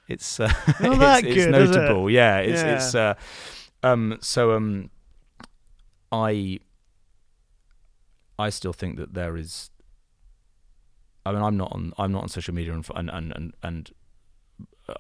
it's 0.08 0.40
uh, 0.40 0.46
that 0.80 1.24
it's, 1.24 1.34
good, 1.34 1.54
it's 1.54 1.72
notable. 1.72 2.08
It? 2.08 2.12
Yeah, 2.12 2.38
it's 2.38 2.62
yeah. 2.62 2.74
it's 2.74 2.94
uh, 2.94 3.14
um, 3.82 4.16
so 4.22 4.52
um, 4.52 4.90
I 6.10 6.60
I 8.38 8.48
still 8.48 8.72
think 8.72 8.96
that 8.96 9.12
there 9.12 9.36
is 9.36 9.70
I 11.24 11.32
mean, 11.32 11.42
I'm 11.42 11.56
not 11.56 11.72
on 11.72 11.92
I'm 11.98 12.12
not 12.12 12.22
on 12.22 12.28
social 12.28 12.54
media 12.54 12.72
and 12.74 12.85
and 12.94 13.11
and 13.32 13.54
and, 13.62 13.90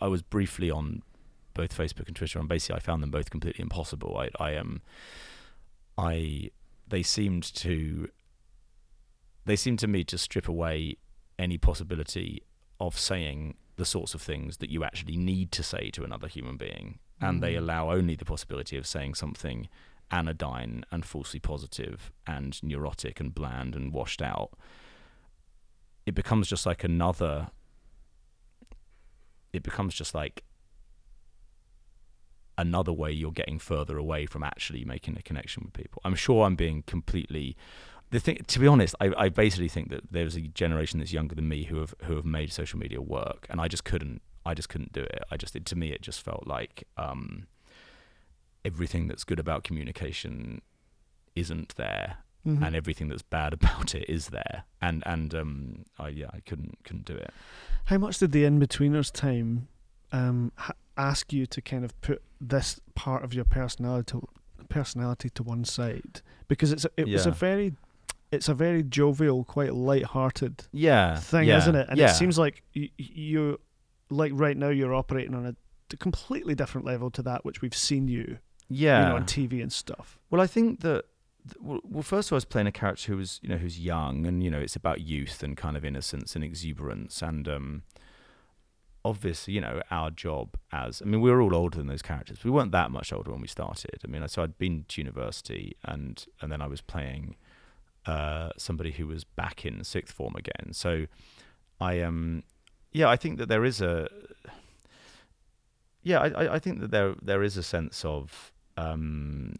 I 0.00 0.06
was 0.08 0.22
briefly 0.22 0.70
on 0.70 1.02
both 1.54 1.76
Facebook 1.76 2.06
and 2.06 2.16
Twitter, 2.16 2.38
and 2.38 2.48
basically 2.48 2.76
I 2.76 2.80
found 2.80 3.02
them 3.02 3.10
both 3.10 3.30
completely 3.30 3.62
impossible. 3.62 4.16
I 4.16 4.30
I 4.42 4.52
am 4.52 4.80
um, 5.98 6.04
I 6.06 6.50
they 6.88 7.02
seemed 7.02 7.42
to 7.56 8.08
they 9.44 9.56
seemed 9.56 9.78
to 9.80 9.88
me 9.88 10.04
to 10.04 10.18
strip 10.18 10.48
away 10.48 10.96
any 11.38 11.58
possibility 11.58 12.42
of 12.78 12.98
saying 12.98 13.56
the 13.76 13.84
sorts 13.84 14.14
of 14.14 14.22
things 14.22 14.58
that 14.58 14.70
you 14.70 14.84
actually 14.84 15.16
need 15.16 15.50
to 15.52 15.62
say 15.62 15.90
to 15.90 16.04
another 16.04 16.28
human 16.28 16.56
being, 16.56 16.98
and 17.20 17.42
they 17.42 17.54
Mm. 17.54 17.58
allow 17.58 17.90
only 17.90 18.14
the 18.14 18.24
possibility 18.24 18.76
of 18.76 18.86
saying 18.86 19.14
something 19.14 19.68
anodyne 20.10 20.84
and 20.92 21.04
falsely 21.04 21.40
positive 21.40 22.12
and 22.26 22.62
neurotic 22.62 23.18
and 23.18 23.34
bland 23.34 23.74
and 23.74 23.92
washed 23.92 24.20
out. 24.22 24.50
It 26.06 26.14
becomes 26.14 26.48
just 26.48 26.66
like 26.66 26.84
another. 26.84 27.50
It 29.52 29.62
becomes 29.62 29.94
just 29.94 30.14
like 30.14 30.44
another 32.58 32.92
way 32.92 33.10
you're 33.10 33.32
getting 33.32 33.58
further 33.58 33.98
away 33.98 34.26
from 34.26 34.42
actually 34.42 34.84
making 34.84 35.16
a 35.16 35.22
connection 35.22 35.62
with 35.64 35.72
people. 35.72 36.00
I'm 36.04 36.14
sure 36.14 36.44
I'm 36.44 36.56
being 36.56 36.82
completely 36.86 37.56
the 38.10 38.20
thing 38.20 38.38
to 38.46 38.58
be 38.58 38.66
honest, 38.66 38.94
I, 39.00 39.12
I 39.16 39.28
basically 39.30 39.68
think 39.68 39.88
that 39.90 40.02
there's 40.10 40.36
a 40.36 40.42
generation 40.42 40.98
that's 40.98 41.12
younger 41.12 41.34
than 41.34 41.48
me 41.48 41.64
who 41.64 41.78
have 41.80 41.94
who 42.04 42.14
have 42.14 42.26
made 42.26 42.52
social 42.52 42.78
media 42.78 43.00
work 43.00 43.46
and 43.50 43.60
I 43.60 43.68
just 43.68 43.84
couldn't 43.84 44.20
I 44.44 44.54
just 44.54 44.68
couldn't 44.68 44.92
do 44.92 45.00
it. 45.00 45.22
I 45.30 45.36
just 45.36 45.56
it, 45.56 45.64
to 45.66 45.76
me 45.76 45.92
it 45.92 46.02
just 46.02 46.22
felt 46.22 46.46
like 46.46 46.84
um, 46.96 47.46
everything 48.64 49.08
that's 49.08 49.24
good 49.24 49.38
about 49.38 49.64
communication 49.64 50.60
isn't 51.34 51.74
there 51.76 52.18
Mhm. 52.46 52.66
and 52.66 52.74
everything 52.74 53.08
that's 53.08 53.22
bad 53.22 53.52
about 53.58 53.94
it 53.94 54.08
is 54.08 54.28
there. 54.28 54.64
And 54.80 55.02
and 55.06 55.34
um 55.34 55.84
I 55.98 56.08
yeah, 56.08 56.28
I 56.32 56.40
couldn't 56.40 56.78
couldn't 56.84 57.04
do 57.04 57.14
it. 57.14 57.30
How 57.86 57.98
much 57.98 58.18
did 58.18 58.32
the 58.32 58.44
Inbetweeners 58.44 59.10
time 59.12 59.68
um, 60.12 60.52
ha- 60.56 60.74
ask 60.96 61.32
you 61.32 61.46
to 61.46 61.60
kind 61.60 61.84
of 61.84 61.98
put 62.00 62.22
this 62.40 62.80
part 62.94 63.24
of 63.24 63.32
your 63.34 63.44
personality 63.44 64.12
to, 64.12 64.28
personality 64.68 65.30
to 65.30 65.42
one 65.42 65.64
side? 65.64 66.20
Because 66.48 66.72
it's 66.72 66.84
a, 66.84 66.90
it 66.96 67.08
was 67.08 67.26
a 67.26 67.30
very 67.30 67.74
it's 68.30 68.48
a 68.48 68.54
very 68.54 68.82
jovial, 68.82 69.44
quite 69.44 69.74
light-hearted 69.74 70.64
Yeah. 70.72 71.16
thing, 71.18 71.48
yeah, 71.48 71.58
isn't 71.58 71.74
it? 71.74 71.86
And 71.90 71.98
yeah. 71.98 72.10
it 72.10 72.14
seems 72.14 72.38
like 72.38 72.62
you, 72.72 72.88
you 72.96 73.60
like 74.08 74.32
right 74.34 74.56
now 74.56 74.68
you're 74.70 74.94
operating 74.94 75.34
on 75.34 75.44
a 75.46 75.96
completely 75.98 76.54
different 76.54 76.86
level 76.86 77.10
to 77.10 77.22
that 77.22 77.44
which 77.44 77.60
we've 77.60 77.76
seen 77.76 78.08
you, 78.08 78.38
yeah. 78.70 79.02
you 79.02 79.08
know, 79.10 79.16
on 79.16 79.24
TV 79.24 79.60
and 79.62 79.70
stuff. 79.72 80.18
Well, 80.30 80.40
I 80.40 80.46
think 80.46 80.80
that 80.80 80.92
th- 80.92 81.04
well, 81.60 82.02
first 82.02 82.28
of 82.28 82.32
all, 82.32 82.36
I 82.36 82.38
was 82.38 82.44
playing 82.44 82.66
a 82.68 82.72
character 82.72 83.12
who 83.12 83.18
was, 83.18 83.40
you 83.42 83.48
know, 83.48 83.56
who's 83.56 83.78
young, 83.80 84.26
and 84.26 84.42
you 84.42 84.50
know, 84.50 84.60
it's 84.60 84.76
about 84.76 85.00
youth 85.00 85.42
and 85.42 85.56
kind 85.56 85.76
of 85.76 85.84
innocence 85.84 86.34
and 86.34 86.44
exuberance, 86.44 87.20
and 87.22 87.48
um, 87.48 87.82
obviously, 89.04 89.54
you 89.54 89.60
know, 89.60 89.82
our 89.90 90.10
job 90.10 90.56
as 90.72 91.02
I 91.02 91.04
mean, 91.06 91.20
we 91.20 91.30
were 91.30 91.42
all 91.42 91.54
older 91.54 91.78
than 91.78 91.88
those 91.88 92.02
characters. 92.02 92.44
We 92.44 92.50
weren't 92.50 92.72
that 92.72 92.90
much 92.90 93.12
older 93.12 93.32
when 93.32 93.40
we 93.40 93.48
started. 93.48 94.00
I 94.04 94.06
mean, 94.08 94.26
so 94.28 94.42
I'd 94.42 94.58
been 94.58 94.84
to 94.88 95.00
university, 95.00 95.76
and 95.84 96.24
and 96.40 96.52
then 96.52 96.62
I 96.62 96.66
was 96.68 96.80
playing 96.80 97.36
uh, 98.06 98.50
somebody 98.56 98.92
who 98.92 99.06
was 99.06 99.24
back 99.24 99.64
in 99.66 99.82
sixth 99.84 100.14
form 100.14 100.34
again. 100.36 100.72
So 100.72 101.06
I 101.80 102.00
um, 102.00 102.44
yeah, 102.92 103.08
I 103.08 103.16
think 103.16 103.38
that 103.38 103.48
there 103.48 103.64
is 103.64 103.80
a 103.80 104.08
yeah, 106.04 106.20
I- 106.20 106.54
I 106.54 106.58
think 106.58 106.80
that 106.80 106.90
there 106.90 107.14
there 107.20 107.42
is 107.42 107.56
a 107.56 107.62
sense 107.62 108.04
of 108.04 108.52
um 108.76 109.56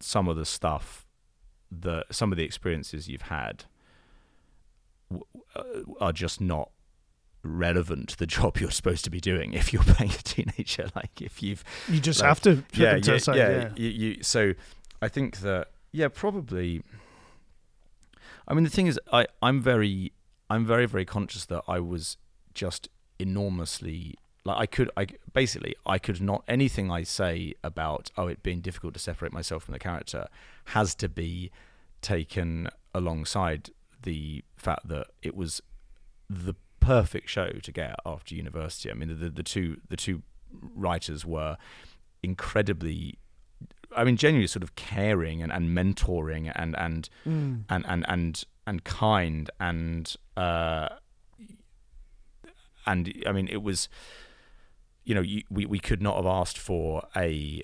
some 0.00 0.28
of 0.28 0.36
the 0.36 0.44
stuff 0.44 1.06
that 1.70 2.06
some 2.10 2.32
of 2.32 2.38
the 2.38 2.44
experiences 2.44 3.08
you've 3.08 3.22
had 3.22 3.64
w- 5.10 5.24
uh, 5.54 5.62
are 6.00 6.12
just 6.12 6.40
not 6.40 6.70
relevant 7.42 8.08
to 8.10 8.16
the 8.18 8.26
job 8.36 8.58
you're 8.58 8.70
supposed 8.70 9.04
to 9.04 9.10
be 9.10 9.20
doing 9.20 9.52
if 9.54 9.72
you're 9.72 9.82
playing 9.82 10.12
a 10.12 10.22
teenager 10.22 10.88
like 10.96 11.20
if 11.22 11.42
you've 11.42 11.62
You 11.88 12.00
just 12.00 12.20
Like, 12.20 12.28
have 12.28 12.40
to 12.42 12.64
yeah 12.74 12.98
to 12.98 13.12
yeah, 13.12 13.18
side. 13.18 13.36
yeah, 13.36 13.50
Yeah. 13.50 13.70
You, 13.76 13.88
you 13.88 14.22
so 14.22 14.54
i 15.02 15.08
think 15.08 15.38
that 15.40 15.68
yeah 15.92 16.08
probably 16.08 16.82
i 18.48 18.54
mean 18.54 18.64
the 18.64 18.70
thing 18.70 18.86
is 18.86 18.98
i 19.12 19.26
i'm 19.42 19.60
very 19.60 20.12
i'm 20.50 20.64
very 20.66 20.86
very 20.86 21.04
conscious 21.04 21.44
that 21.46 21.62
i 21.68 21.78
was 21.78 22.16
just 22.54 22.88
enormously 23.18 24.14
like 24.48 24.58
i 24.58 24.66
could 24.66 24.90
i 24.96 25.06
basically 25.32 25.74
i 25.86 25.98
could 25.98 26.20
not 26.20 26.42
anything 26.48 26.90
i 26.90 27.02
say 27.02 27.54
about 27.62 28.10
oh 28.16 28.26
it 28.26 28.42
being 28.42 28.60
difficult 28.60 28.92
to 28.94 29.00
separate 29.00 29.32
myself 29.32 29.62
from 29.64 29.72
the 29.72 29.78
character 29.78 30.26
has 30.76 30.94
to 30.94 31.08
be 31.08 31.50
taken 32.02 32.68
alongside 32.94 33.70
the 34.02 34.42
fact 34.56 34.86
that 34.88 35.06
it 35.22 35.34
was 35.36 35.60
the 36.28 36.54
perfect 36.80 37.28
show 37.28 37.50
to 37.62 37.70
get 37.72 37.94
after 38.06 38.34
university 38.34 38.90
i 38.90 38.94
mean 38.94 39.08
the, 39.08 39.14
the, 39.14 39.30
the 39.30 39.42
two 39.42 39.76
the 39.88 39.96
two 39.96 40.22
writers 40.74 41.24
were 41.26 41.56
incredibly 42.22 43.18
I 43.96 44.04
mean 44.04 44.16
genuinely 44.18 44.46
sort 44.48 44.62
of 44.62 44.74
caring 44.76 45.42
and, 45.42 45.50
and 45.50 45.76
mentoring 45.76 46.52
and 46.54 46.76
and, 46.78 47.08
Mm. 47.26 47.64
and 47.70 47.86
and 47.88 48.04
and 48.06 48.44
and 48.66 48.84
kind 48.84 49.50
and 49.58 50.14
uh 50.36 50.88
and 52.86 53.12
I 53.26 53.32
mean 53.32 53.48
it 53.48 53.62
was 53.62 53.88
you 55.08 55.14
know 55.16 55.22
you, 55.32 55.42
we 55.50 55.62
we 55.74 55.78
could 55.88 56.02
not 56.02 56.16
have 56.16 56.26
asked 56.26 56.58
for 56.58 57.02
a 57.16 57.62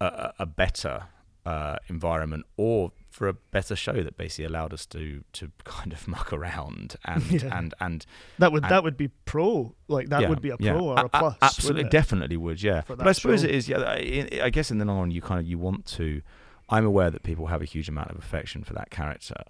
a, 0.00 0.32
a 0.40 0.46
better 0.46 1.04
uh, 1.44 1.76
environment 1.88 2.44
or 2.56 2.90
for 3.08 3.28
a 3.28 3.34
better 3.52 3.76
show 3.76 3.92
that 4.02 4.16
basically 4.16 4.44
allowed 4.44 4.72
us 4.72 4.84
to 4.86 5.22
to 5.32 5.50
kind 5.64 5.92
of 5.92 6.08
muck 6.08 6.32
around 6.32 6.96
and 7.04 7.22
Yeah. 7.30 7.58
and 7.58 7.72
and 7.80 8.06
That 8.38 8.50
would 8.52 8.64
And- 8.64 8.72
that 8.72 8.82
would 8.82 8.96
be 8.96 9.08
pro. 9.32 9.74
Like 9.88 10.08
that 10.08 10.22
yeah, 10.22 10.28
would 10.30 10.42
be 10.42 10.50
a 10.50 10.56
yeah. 10.58 10.72
pro 10.72 10.84
or 10.88 10.98
A- 10.98 11.04
a 11.04 11.08
plus. 11.08 11.36
absolutely, 11.42 11.88
definitely 11.90 12.36
would. 12.36 12.60
Yeah, 12.62 12.82
but 12.88 13.06
I 13.06 13.12
suppose 13.12 13.40
show. 13.42 13.48
it 13.48 13.54
is. 13.54 13.68
Yeah, 13.68 13.78
I, 13.80 14.28
I 14.42 14.50
guess 14.50 14.70
in 14.72 14.78
the 14.78 14.84
long 14.84 14.98
run, 14.98 15.10
you 15.12 15.22
kind 15.22 15.40
of 15.40 15.46
you 15.46 15.58
want 15.58 15.86
to. 15.98 16.20
I'm 16.68 16.84
aware 16.84 17.10
that 17.10 17.22
people 17.22 17.46
have 17.46 17.62
a 17.62 17.64
huge 17.74 17.88
amount 17.88 18.10
of 18.10 18.18
affection 18.18 18.64
for 18.64 18.72
that 18.74 18.90
character. 18.90 19.40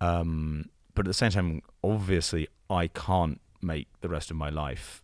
Um, 0.00 0.66
but 0.94 1.06
at 1.06 1.10
the 1.10 1.14
same 1.14 1.30
time, 1.32 1.62
obviously, 1.82 2.46
I 2.70 2.86
can't 2.88 3.40
make 3.60 3.88
the 4.00 4.08
rest 4.08 4.30
of 4.30 4.36
my 4.36 4.48
life 4.50 5.02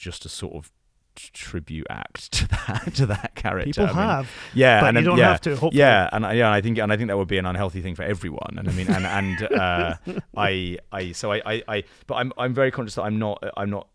just 0.00 0.24
a 0.24 0.28
sort 0.28 0.54
of 0.54 0.72
tribute 1.14 1.86
act 1.90 2.32
to 2.38 2.48
that 2.48 2.94
to 2.94 3.06
that 3.06 3.34
character. 3.34 3.82
People 3.82 3.84
I 3.84 3.88
mean, 3.88 3.96
have, 4.08 4.30
yeah, 4.54 4.80
but 4.80 4.88
and 4.88 4.98
you 4.98 5.04
don't 5.04 5.18
yeah, 5.18 5.28
have 5.32 5.40
to. 5.42 5.50
Hopefully. 5.50 5.78
yeah, 5.78 6.08
and 6.12 6.24
I- 6.24 6.32
yeah, 6.32 6.50
I 6.50 6.60
think 6.60 6.78
and 6.78 6.92
I 6.92 6.96
think 6.96 7.08
that 7.08 7.16
would 7.18 7.28
be 7.28 7.38
an 7.38 7.46
unhealthy 7.46 7.82
thing 7.82 7.94
for 7.94 8.02
everyone. 8.02 8.56
And 8.58 8.68
I 8.68 8.72
mean, 8.72 8.88
and 8.88 9.06
and 9.06 9.52
uh, 9.52 9.94
I 10.36 10.78
I 10.90 11.12
so 11.12 11.32
I, 11.32 11.42
I 11.44 11.62
I 11.68 11.84
but 12.06 12.14
I'm 12.14 12.32
I'm 12.38 12.54
very 12.54 12.70
conscious 12.70 12.94
that 12.94 13.02
I'm 13.02 13.18
not 13.18 13.42
I'm 13.56 13.70
not 13.70 13.88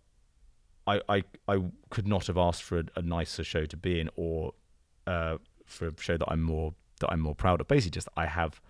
I 0.88 1.02
I 1.10 1.24
I 1.48 1.64
could 1.90 2.08
not 2.08 2.28
have 2.28 2.38
asked 2.38 2.64
for 2.64 2.80
a, 2.80 2.84
a 2.96 3.02
nicer 3.02 3.44
show 3.44 3.66
to 3.66 3.78
be 3.78 4.00
in 4.00 4.10
or 4.16 4.54
uh, 5.08 5.38
for 5.66 5.88
a 5.88 5.94
show 6.00 6.18
that 6.18 6.28
I'm 6.30 6.44
more 6.44 6.74
that 7.00 7.12
I'm 7.12 7.22
more 7.22 7.36
proud 7.36 7.60
of. 7.62 7.68
Basically, 7.68 7.92
just 7.92 8.08
I 8.16 8.28
have. 8.28 8.62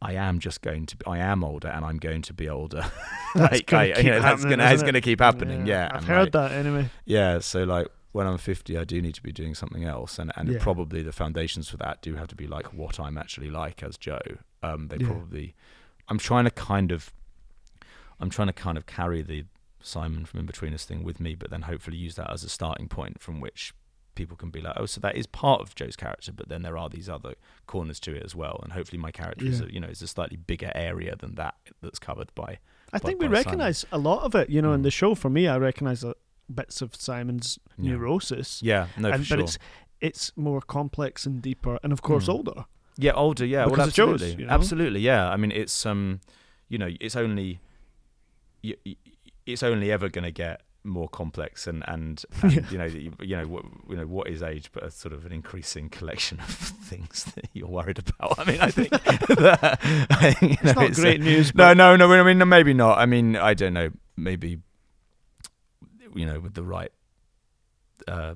I 0.00 0.14
am 0.14 0.38
just 0.38 0.62
going 0.62 0.86
to. 0.86 0.96
Be, 0.96 1.06
I 1.06 1.18
am 1.18 1.42
older, 1.42 1.68
and 1.68 1.84
I'm 1.84 1.98
going 1.98 2.22
to 2.22 2.32
be 2.32 2.48
older. 2.48 2.84
That's 3.34 3.52
like, 3.52 3.66
gonna 3.66 3.82
I, 3.82 3.92
keep 3.92 4.04
you 4.04 4.10
know, 4.10 4.20
that's 4.20 4.24
happening, 4.42 4.58
gonna, 4.58 4.72
it's 4.72 4.82
going 4.82 4.94
to 4.94 5.00
keep 5.00 5.20
happening. 5.20 5.66
Yeah, 5.66 5.88
I've 5.90 5.98
and, 5.98 6.04
heard 6.06 6.22
like, 6.22 6.32
that 6.32 6.52
anyway. 6.52 6.88
yeah, 7.04 7.40
so 7.40 7.64
like 7.64 7.88
when 8.12 8.26
I'm 8.26 8.38
50, 8.38 8.78
I 8.78 8.84
do 8.84 9.02
need 9.02 9.14
to 9.16 9.22
be 9.22 9.32
doing 9.32 9.54
something 9.54 9.84
else, 9.84 10.18
and 10.18 10.32
and 10.36 10.48
Yeah. 10.48 10.58
probably 10.60 11.02
the 11.02 11.12
foundations 11.12 11.68
for 11.68 11.76
that 11.78 12.00
do 12.00 12.14
have 12.14 12.28
to 12.28 12.36
be 12.36 12.46
like 12.46 12.72
what 12.72 12.98
I'm 13.00 13.18
actually 13.18 13.50
like 13.50 13.82
as 13.82 13.96
Joe. 13.98 14.20
Um, 14.62 14.88
they 14.88 14.96
Yeah. 14.96 15.08
probably. 15.08 15.54
I'm 16.08 16.18
trying 16.18 16.44
to 16.44 16.50
kind 16.50 16.90
of. 16.92 17.12
I'm 18.20 18.30
trying 18.30 18.48
to 18.48 18.52
kind 18.54 18.78
of 18.78 18.86
carry 18.86 19.22
the 19.22 19.44
Simon 19.80 20.24
from 20.24 20.44
Inbetweeners 20.46 20.84
thing 20.84 21.04
with 21.04 21.20
me, 21.20 21.34
but 21.34 21.50
then 21.50 21.62
hopefully 21.62 21.96
use 21.96 22.14
that 22.16 22.30
as 22.32 22.42
a 22.44 22.48
starting 22.48 22.88
point 22.88 23.20
from 23.20 23.40
which 23.40 23.72
people 24.18 24.36
can 24.36 24.50
be 24.50 24.60
like, 24.60 24.74
oh, 24.76 24.84
so 24.84 25.00
that 25.00 25.16
is 25.16 25.26
part 25.26 25.62
of 25.62 25.74
Joe's 25.74 25.96
character, 25.96 26.30
but 26.32 26.48
then 26.50 26.60
there 26.62 26.76
are 26.76 26.90
these 26.90 27.08
other 27.08 27.34
corners 27.66 27.98
to 28.00 28.14
it 28.14 28.22
as 28.24 28.34
well, 28.34 28.60
and 28.62 28.72
hopefully 28.74 29.00
my 29.00 29.10
character 29.10 29.46
is, 29.46 29.62
a, 29.62 29.72
you 29.72 29.80
know, 29.80 29.88
is 29.88 30.02
a 30.02 30.06
slightly 30.06 30.36
bigger 30.36 30.70
area 30.74 31.16
than 31.16 31.36
that 31.36 31.54
that's 31.80 31.98
covered 31.98 32.30
by. 32.34 32.58
I 32.92 32.98
by- 32.98 33.06
think 33.06 33.20
we 33.20 33.28
recognise 33.28 33.86
a 33.92 33.96
lot 33.98 34.24
of 34.24 34.34
it. 34.34 34.50
You 34.50 34.60
know, 34.60 34.72
in 34.74 34.80
Mm. 34.80 34.84
the 34.84 34.90
show 34.90 35.14
for 35.14 35.30
me, 35.30 35.48
I 35.48 35.56
recognise 35.56 36.04
uh, 36.04 36.12
bits 36.54 36.82
of 36.82 36.94
Simon's 36.96 37.58
Yeah. 37.78 37.92
neurosis, 37.92 38.62
Yeah, 38.62 38.88
no, 38.98 39.08
and, 39.10 39.22
for 39.22 39.24
sure. 39.26 39.36
but 39.38 39.44
it's 39.44 39.58
it's 40.00 40.36
more 40.36 40.60
complex 40.60 41.26
and 41.26 41.40
deeper, 41.42 41.78
and 41.82 41.92
of 41.92 42.02
course 42.02 42.26
Mm. 42.26 42.34
older. 42.34 42.64
Yeah, 42.98 43.12
older. 43.12 43.44
Yeah, 43.46 43.66
well, 43.66 43.70
Because 43.76 43.94
shows, 43.94 44.14
absolutely, 44.14 44.42
you 44.42 44.46
know? 44.48 44.54
absolutely. 44.54 45.00
Yeah, 45.00 45.28
I 45.30 45.36
mean, 45.36 45.52
it's 45.52 45.86
um, 45.86 46.20
you 46.68 46.78
know, 46.78 46.90
it's 47.00 47.16
only, 47.16 47.60
it's 49.46 49.62
only 49.62 49.90
ever 49.90 50.08
going 50.08 50.24
to 50.24 50.30
get 50.32 50.62
more 50.88 51.08
complex 51.08 51.66
and 51.66 51.84
and, 51.86 52.24
and 52.42 52.52
Yeah. 52.52 52.60
you 52.70 52.78
know 52.78 52.84
you, 52.84 53.12
you 53.20 53.36
know 53.36 53.46
what 53.46 53.64
you 53.88 53.96
know 53.96 54.06
what 54.06 54.28
is 54.28 54.42
age 54.42 54.70
but 54.72 54.82
a 54.82 54.90
sort 54.90 55.12
of 55.12 55.24
an 55.26 55.32
increasing 55.32 55.88
collection 55.90 56.40
of 56.40 56.46
things 56.90 57.24
that 57.34 57.48
you're 57.52 57.68
worried 57.68 57.98
about. 57.98 58.38
I 58.38 58.44
mean, 58.50 58.60
I 58.60 58.70
think 58.70 58.90
that, 59.38 59.78
I 60.10 60.36
you 60.40 60.48
know, 60.48 60.56
It's 60.62 60.74
not 60.74 60.84
it's, 60.84 61.00
great 61.00 61.20
news. 61.20 61.54
no, 61.54 61.74
no, 61.74 61.96
no. 61.96 62.10
I 62.12 62.22
mean, 62.22 62.48
maybe 62.48 62.74
not. 62.74 62.98
I 62.98 63.06
mean, 63.06 63.36
I 63.36 63.54
don't 63.54 63.74
know. 63.74 63.90
Maybe 64.16 64.58
you 66.14 66.26
know, 66.26 66.40
with 66.40 66.54
the 66.54 66.62
right 66.64 66.90
uh, 68.08 68.34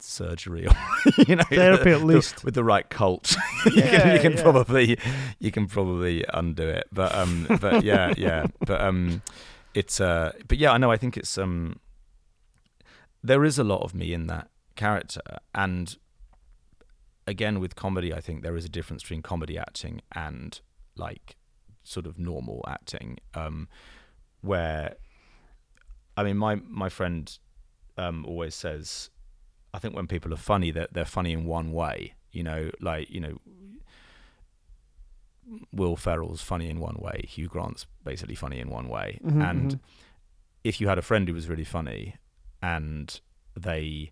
surgery 0.00 0.66
or 0.66 0.72
you 1.26 1.36
know, 1.36 1.44
Therapy 1.44 1.90
at 1.90 2.02
least. 2.02 2.44
with 2.44 2.54
the 2.54 2.62
right 2.64 2.88
cult, 2.88 3.34
you 3.66 3.82
can 3.82 4.14
you 4.14 4.20
can 4.20 4.32
yeah. 4.34 4.42
probably 4.42 4.98
you 5.38 5.50
can 5.50 5.66
probably 5.66 6.24
undo 6.32 6.68
it. 6.68 6.86
But 6.92 7.14
um, 7.14 7.46
but 7.60 7.82
yeah, 7.84 8.12
yeah. 8.16 8.46
But 8.60 8.80
um, 8.80 9.22
it's 9.78 10.00
uh, 10.00 10.32
but 10.48 10.58
yeah, 10.58 10.72
I 10.72 10.78
know. 10.78 10.90
I 10.90 10.96
think 10.96 11.16
it's 11.16 11.38
um, 11.38 11.78
there 13.22 13.44
is 13.44 13.58
a 13.58 13.64
lot 13.64 13.82
of 13.82 13.94
me 13.94 14.12
in 14.12 14.26
that 14.26 14.50
character, 14.74 15.22
and 15.54 15.96
again 17.28 17.60
with 17.60 17.76
comedy, 17.76 18.12
I 18.12 18.20
think 18.20 18.42
there 18.42 18.56
is 18.56 18.64
a 18.64 18.68
difference 18.68 19.02
between 19.02 19.22
comedy 19.22 19.56
acting 19.56 20.00
and 20.12 20.60
like 20.96 21.36
sort 21.84 22.06
of 22.06 22.18
normal 22.18 22.64
acting, 22.66 23.18
um, 23.34 23.68
where 24.40 24.96
I 26.16 26.24
mean, 26.24 26.36
my 26.36 26.56
my 26.56 26.88
friend 26.88 27.38
um, 27.96 28.26
always 28.26 28.56
says, 28.56 29.10
I 29.72 29.78
think 29.78 29.94
when 29.94 30.08
people 30.08 30.34
are 30.34 30.44
funny, 30.52 30.72
they're 30.72 30.88
they're 30.90 31.04
funny 31.04 31.32
in 31.32 31.44
one 31.44 31.70
way. 31.70 32.14
You 32.32 32.42
know, 32.42 32.70
like 32.80 33.10
you 33.10 33.20
know, 33.20 33.38
Will 35.72 35.96
Ferrell's 35.96 36.42
funny 36.42 36.68
in 36.68 36.78
one 36.80 36.96
way, 36.98 37.24
Hugh 37.28 37.48
Grant's 37.48 37.86
basically 38.04 38.34
funny 38.34 38.58
in 38.60 38.68
one 38.68 38.88
way, 38.88 39.18
Mhm, 39.24 39.42
and 39.50 39.70
mhm. 39.72 39.80
if 40.64 40.80
you 40.80 40.88
had 40.88 40.98
a 40.98 41.02
friend 41.02 41.26
who 41.28 41.34
was 41.34 41.48
really 41.48 41.64
funny 41.64 42.16
and 42.62 43.20
they 43.56 44.10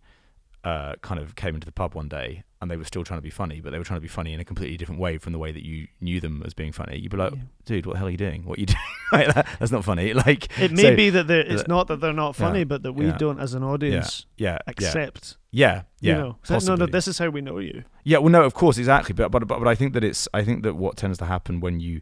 uh, 0.65 0.97
kind 1.01 1.21
of 1.21 1.35
came 1.37 1.55
into 1.55 1.65
the 1.67 1.73
pub 1.73 1.95
one 1.95 2.09
day 2.09 2.43
and 2.67 2.71
they 2.73 2.77
were 2.77 2.85
still 2.85 3.05
trying 3.05 3.19
to 3.19 3.23
be 3.23 3.31
funny, 3.31 3.61
but 3.61 3.71
they 3.71 3.79
were 3.79 3.85
trying 3.85 3.99
to 3.99 4.03
be 4.03 4.09
funny 4.09 4.33
in 4.33 4.41
a 4.41 4.45
completely 4.45 4.77
different 4.77 5.01
way 5.01 5.17
from 5.19 5.33
the 5.33 5.39
way 5.39 5.53
that 5.53 5.65
you 5.65 5.87
knew 6.01 6.21
them 6.21 6.43
as 6.45 6.53
being 6.53 6.73
funny, 6.73 6.99
you'd 6.99 7.13
be 7.13 7.17
like, 7.17 7.33
Yeah. 7.33 7.41
dude, 7.65 7.87
what 7.87 7.93
the 7.93 7.99
hell 7.99 8.09
are 8.09 8.11
you 8.11 8.17
doing? 8.17 8.45
What 8.45 8.59
are 8.59 8.61
you 8.61 8.67
doing? 8.75 8.79
like 9.13 9.33
that, 9.35 9.47
that's 9.59 9.71
not 9.73 9.85
funny. 9.85 10.13
Like 10.27 10.49
It 10.61 10.73
may 10.73 10.83
so- 10.83 10.97
be 10.97 11.11
that 11.11 11.31
it's 11.31 11.69
not 11.69 11.87
that 11.89 12.01
they're 12.01 12.13
not 12.13 12.35
funny, 12.37 12.61
yeah, 12.61 12.65
but 12.65 12.83
that 12.83 12.93
we 12.95 13.07
yeah, 13.07 13.17
don't, 13.17 13.39
as 13.39 13.55
an 13.55 13.63
audience, 13.63 14.27
yeah, 14.37 14.53
yeah, 14.53 14.59
accept. 14.67 15.37
yeah, 15.53 15.83
yeah, 16.01 16.13
You 16.17 16.21
know, 16.23 16.37
So, 16.43 16.59
no, 16.59 16.75
no, 16.75 16.87
this 16.87 17.07
is 17.09 17.19
how 17.19 17.29
we 17.31 17.41
know 17.41 17.59
you. 17.59 17.85
Yeah, 18.05 18.19
well, 18.19 18.31
no, 18.31 18.43
of 18.45 18.55
course, 18.55 18.77
exactly. 18.79 19.13
But 19.15 19.31
but 19.31 19.47
but, 19.47 19.59
but 19.61 19.69
I 19.69 19.75
think 19.75 19.93
that 19.95 20.03
it's 20.05 20.29
I 20.35 20.43
think 20.45 20.63
that 20.65 20.75
what 20.75 20.97
tends 20.97 21.19
to 21.19 21.25
happen 21.27 21.61
when 21.61 21.81
you, 21.81 22.01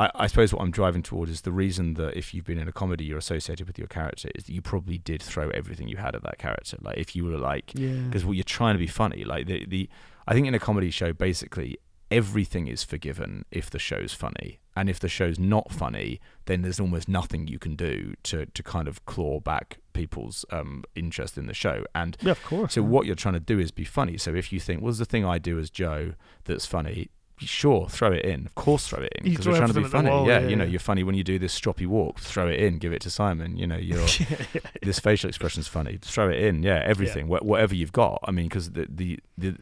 I, 0.00 0.10
I 0.14 0.26
suppose 0.26 0.52
what 0.52 0.60
I'm 0.62 0.70
driving 0.72 1.02
toward 1.02 1.28
is 1.28 1.42
the 1.42 1.52
reason 1.52 1.94
that 1.94 2.16
if 2.18 2.34
you've 2.34 2.44
been 2.44 2.58
in 2.58 2.66
a 2.68 2.72
comedy, 2.72 3.04
you're 3.04 3.18
associated 3.18 3.66
with 3.66 3.78
your 3.78 3.86
character 3.88 4.28
is 4.34 4.44
that 4.44 4.52
you 4.52 4.60
probably 4.60 4.98
did 4.98 5.22
throw 5.22 5.50
everything 5.50 5.86
you 5.88 5.96
had 5.98 6.14
at 6.16 6.22
that 6.24 6.38
character. 6.38 6.76
Like 6.80 6.98
if 6.98 7.14
you 7.14 7.24
were 7.24 7.38
like, 7.38 7.72
Yeah. 7.74 7.92
because 8.06 8.24
well, 8.24 8.34
you're 8.34 8.44
trying 8.44 8.74
to 8.74 8.78
be 8.80 8.86
funny. 8.88 9.24
Like 9.24 9.46
the 9.46 9.64
the 9.66 9.88
I 10.26 10.32
think 10.34 10.46
in 10.46 10.54
a 10.54 10.58
comedy 10.58 10.90
show, 10.90 11.12
basically 11.12 11.78
everything 12.10 12.66
is 12.68 12.84
forgiven 12.84 13.44
if 13.50 13.70
the 13.70 13.78
show's 13.78 14.12
funny, 14.14 14.60
and 14.76 14.88
if 14.90 15.00
the 15.00 15.08
show's 15.08 15.38
not 15.38 15.72
funny, 15.72 16.20
then 16.46 16.62
there's 16.62 16.78
almost 16.78 17.08
nothing 17.08 17.46
you 17.46 17.58
can 17.58 17.76
do 17.76 18.14
to 18.24 18.46
to 18.46 18.62
kind 18.62 18.88
of 18.88 19.04
claw 19.06 19.40
back 19.40 19.78
people's 19.92 20.44
um 20.50 20.82
interest 20.94 21.38
in 21.38 21.46
the 21.46 21.54
show. 21.54 21.84
And 21.94 22.16
Yeah, 22.20 22.32
of 22.32 22.42
course. 22.44 22.74
so 22.74 22.80
yeah. 22.82 22.88
what 22.88 23.06
you're 23.06 23.14
trying 23.14 23.34
to 23.34 23.40
do 23.40 23.58
is 23.58 23.70
be 23.70 23.84
funny. 23.84 24.16
So 24.18 24.34
if 24.34 24.52
you 24.52 24.60
think, 24.60 24.80
well, 24.82 24.88
there's 24.90 24.98
the 24.98 25.04
thing 25.04 25.24
I 25.24 25.38
do 25.38 25.58
as 25.58 25.70
Joe 25.70 26.14
that's 26.44 26.66
funny, 26.66 27.10
sure, 27.38 27.88
throw 27.88 28.12
it 28.12 28.24
in. 28.24 28.46
Of 28.46 28.54
course, 28.54 28.88
throw 28.88 29.02
it 29.02 29.12
in 29.16 29.24
because 29.24 29.46
we're 29.46 29.56
trying 29.56 29.68
to 29.68 29.74
be 29.74 29.80
everything 29.80 30.00
at 30.00 30.02
the 30.04 30.08
funny. 30.10 30.10
wall, 30.10 30.26
yeah, 30.28 30.40
yeah, 30.40 30.48
you 30.48 30.56
know, 30.56 30.64
yeah. 30.64 30.70
you're 30.70 30.80
funny 30.80 31.02
when 31.02 31.14
you 31.14 31.24
do 31.24 31.38
this 31.38 31.58
stroppy 31.58 31.86
walk. 31.86 32.18
Throw 32.20 32.48
it 32.48 32.60
in. 32.60 32.78
Give 32.78 32.92
it 32.92 33.02
to 33.02 33.10
Simon. 33.10 33.56
You 33.56 33.66
know, 33.66 33.76
you're 33.76 34.00
yeah, 34.18 34.60
this 34.82 34.98
facial 35.00 35.28
expression's 35.28 35.68
funny. 35.68 35.98
Throw 36.00 36.28
it 36.30 36.38
in. 36.40 36.62
Yeah, 36.62 36.82
everything, 36.84 37.28
wha- 37.28 37.40
whatever 37.40 37.74
you've 37.74 37.92
got. 37.92 38.20
I 38.24 38.30
mean, 38.30 38.46
because 38.46 38.70
the 38.72 38.86
the 38.88 39.18
the 39.36 39.56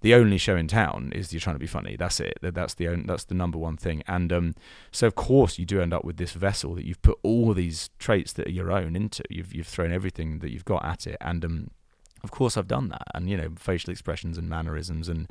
the 0.00 0.14
only 0.14 0.38
show 0.38 0.54
in 0.54 0.68
town 0.68 1.10
is 1.12 1.32
you're 1.32 1.40
trying 1.40 1.56
to 1.56 1.60
be 1.60 1.66
funny. 1.66 1.96
That's 1.96 2.20
it. 2.20 2.38
That- 2.40 2.54
That's 2.54 2.74
the 2.74 2.86
own, 2.86 3.04
that's 3.06 3.24
the 3.24 3.34
number 3.34 3.58
one 3.58 3.76
thing. 3.76 4.04
And 4.06 4.32
um, 4.32 4.54
so 4.92 5.08
of 5.08 5.16
course 5.16 5.58
you 5.58 5.66
do 5.66 5.80
end 5.80 5.92
up 5.92 6.04
with 6.04 6.18
this 6.18 6.32
vessel 6.32 6.76
that 6.76 6.84
you've 6.84 7.02
put 7.02 7.18
all 7.24 7.52
these 7.52 7.90
traits 7.98 8.32
that 8.34 8.46
are 8.46 8.50
your 8.52 8.70
own 8.70 8.94
into. 8.94 9.24
You've 9.28 9.52
you've 9.52 9.66
thrown 9.66 9.92
everything 9.92 10.38
that 10.38 10.52
you've 10.52 10.64
got 10.64 10.84
at 10.84 11.08
it. 11.08 11.16
And 11.20 11.44
um, 11.44 11.70
of 12.22 12.30
course 12.30 12.56
I've 12.56 12.68
done 12.68 12.90
that. 12.90 13.02
And 13.12 13.28
you 13.28 13.36
know, 13.36 13.48
facial 13.56 13.90
expressions 13.90 14.38
and 14.38 14.48
mannerisms 14.48 15.08
and 15.08 15.28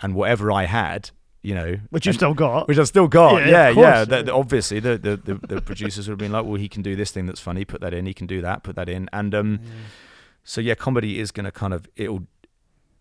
and 0.00 0.14
whatever 0.14 0.52
I 0.52 0.64
had, 0.64 1.10
you 1.42 1.54
know, 1.54 1.76
Which 1.90 2.06
you've 2.06 2.16
still 2.16 2.34
got. 2.34 2.68
which 2.68 2.78
I've 2.78 2.88
still 2.88 3.08
got. 3.08 3.46
Yeah, 3.46 3.68
Yeah, 3.68 3.80
yeah. 3.80 4.04
The- 4.04 4.22
the- 4.24 4.34
obviously, 4.34 4.80
the, 4.80 4.98
the, 4.98 5.16
the, 5.46 5.60
producers 5.60 6.08
would 6.08 6.12
have 6.12 6.18
been 6.18 6.32
like, 6.32 6.44
well, 6.44 6.56
he 6.56 6.68
can 6.68 6.82
do 6.82 6.96
this 6.96 7.10
thing 7.12 7.26
that's 7.26 7.40
funny. 7.40 7.64
Put 7.64 7.80
that 7.80 7.94
in. 7.94 8.06
He 8.06 8.14
can 8.14 8.26
do 8.26 8.40
that. 8.42 8.62
Put 8.62 8.76
that 8.76 8.88
in. 8.88 9.08
And 9.12 9.34
um, 9.34 9.60
so 10.44 10.60
yeah, 10.60 10.74
comedy 10.74 11.18
is 11.20 11.30
going 11.30 11.44
to 11.44 11.52
kind 11.52 11.72
of 11.72 11.88
it'll 11.96 12.26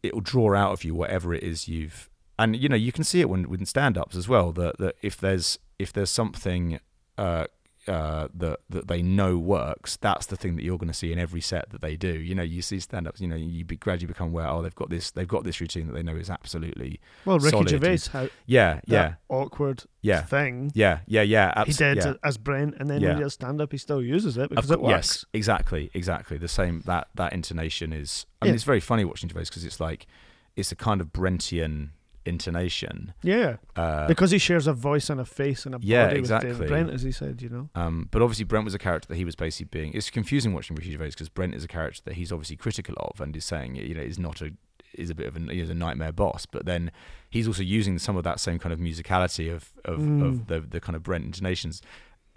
it'll 0.04 0.22
draw 0.22 0.56
out 0.56 0.72
of 0.72 0.84
you 0.84 0.94
whatever 0.94 1.34
it 1.34 1.44
is 1.44 1.68
you've. 1.68 2.10
And 2.38 2.56
you 2.56 2.70
know, 2.70 2.76
you 2.76 2.92
can 2.92 3.04
see 3.04 3.22
it 3.22 3.30
when 3.30 3.50
with 3.50 3.66
stand-ups 3.68 4.16
as 4.16 4.28
well. 4.30 4.52
That 4.52 4.78
that 4.78 4.96
if 5.02 5.18
there's 5.18 5.58
if 5.80 5.92
there's 5.92 6.10
something. 6.12 6.80
Uh, 7.18 7.46
uh, 7.88 8.28
that 8.34 8.60
that 8.70 8.88
they 8.88 9.02
know 9.02 9.38
works. 9.38 9.98
That's 9.98 10.26
the 10.26 10.36
thing 10.36 10.56
that 10.56 10.64
you're 10.64 10.78
going 10.78 10.88
to 10.88 10.94
see 10.94 11.12
in 11.12 11.20
every 11.20 11.42
set 11.42 11.70
that 11.70 11.82
they 11.82 11.96
do. 11.96 12.12
You 12.20 12.34
know, 12.36 12.44
you 12.44 12.62
see 12.62 12.80
stand-ups. 12.80 13.22
You 13.22 13.28
know, 13.28 13.36
you 13.36 13.64
be, 13.66 13.76
gradually 13.76 14.08
become 14.08 14.30
aware. 14.30 14.48
Oh, 14.48 14.62
they've 14.62 14.74
got 14.76 14.90
this. 14.90 15.12
They've 15.12 15.28
got 15.28 15.44
this 15.44 15.62
routine 15.62 15.88
that 15.88 15.94
they 15.94 16.04
know 16.04 16.16
is 16.16 16.30
absolutely. 16.30 17.00
well, 17.26 17.38
Ricky 17.38 17.50
solid 17.52 17.70
Gervais, 17.70 18.00
how 18.12 18.30
Yeah, 18.46 18.82
yeah, 18.88 19.16
awkward 19.30 19.84
yeah, 20.02 20.22
thing 20.24 20.72
yeah, 20.76 21.00
yeah, 21.08 21.22
yeah. 21.22 21.54
he 21.66 21.70
abs- 21.72 21.78
did 21.78 21.98
yeah. 21.98 22.14
as 22.24 22.38
Brent, 22.38 22.76
and 22.80 22.90
then 22.90 23.02
Yeah. 23.02 23.10
when 23.10 23.18
he 23.18 23.24
does 23.24 23.34
stand 23.34 23.62
up, 23.62 23.72
he 23.72 23.78
still 23.78 24.02
uses 24.02 24.38
it 24.38 24.50
because 24.50 24.66
Of 24.72 24.80
it 24.80 24.82
works. 24.82 24.92
Yes, 24.92 25.26
exactly, 25.34 25.92
exactly. 25.94 26.38
The 26.38 26.48
same 26.48 26.82
that 26.86 27.08
that 27.16 27.34
intonation 27.34 27.94
is. 27.94 28.26
I 28.42 28.46
mean, 28.46 28.54
Yeah. 28.54 28.56
it's 28.56 28.64
very 28.64 28.80
funny 28.80 29.06
watching 29.06 29.30
Gervais 29.30 29.46
because 29.46 29.64
it's 29.66 29.80
like 29.80 30.08
it's 30.56 30.72
a 30.72 30.76
kind 30.76 31.02
of 31.02 31.08
Brentian 31.14 31.90
intonation. 32.26 33.14
Yeah, 33.24 33.58
Uh, 33.76 34.08
because 34.08 34.32
he 34.32 34.38
shares 34.38 34.68
a 34.68 34.74
voice 34.74 35.10
and 35.10 35.20
a 35.20 35.26
face 35.26 35.66
and 35.66 35.76
a 35.76 35.80
Yeah, 35.82 36.06
body 36.08 36.16
with 36.22 36.32
exactly. 36.32 36.52
David 36.52 36.68
Brent, 36.68 36.90
as 36.92 37.02
he 37.04 37.12
said. 37.12 37.42
You 37.42 37.50
know. 37.50 37.70
um, 37.76 38.08
but 38.12 38.22
obviously, 38.22 38.46
Brent 38.46 38.66
was 38.66 38.74
a 38.74 38.80
character 38.80 39.08
that 39.10 39.18
he 39.18 39.26
was 39.26 39.36
basically 39.36 39.70
being. 39.80 39.94
It's 39.94 40.10
confusing 40.10 40.54
watching 40.54 40.76
Ricky 40.76 40.92
Gervais 40.92 41.10
because 41.10 41.30
Brent 41.30 41.56
is 41.56 41.64
a 41.64 41.68
character 41.68 42.02
that 42.06 42.14
he's 42.16 42.32
obviously 42.32 42.56
critical 42.56 42.96
of 42.98 43.22
and 43.22 43.36
is 43.36 43.46
saying, 43.46 43.76
you 43.76 43.94
know, 43.96 44.02
is 44.02 44.20
not 44.20 44.42
a 44.42 44.52
is 44.94 45.10
a 45.10 45.16
bit 45.16 45.28
of 45.28 45.36
a 45.36 45.40
he's 45.54 45.70
a 45.70 45.74
nightmare 45.74 46.14
boss. 46.14 46.46
But 46.46 46.66
then 46.66 46.92
he's 47.30 47.48
also 47.48 47.64
using 47.64 48.00
some 48.00 48.16
of 48.16 48.24
that 48.24 48.40
same 48.40 48.60
kind 48.60 48.72
of 48.72 48.80
musicality 48.80 49.54
of 49.54 49.74
of, 49.84 50.00
Mm. 50.00 50.26
of 50.26 50.48
the 50.48 50.60
the 50.62 50.80
kind 50.80 50.96
of 50.96 51.04
Brent 51.04 51.26
intonations 51.26 51.82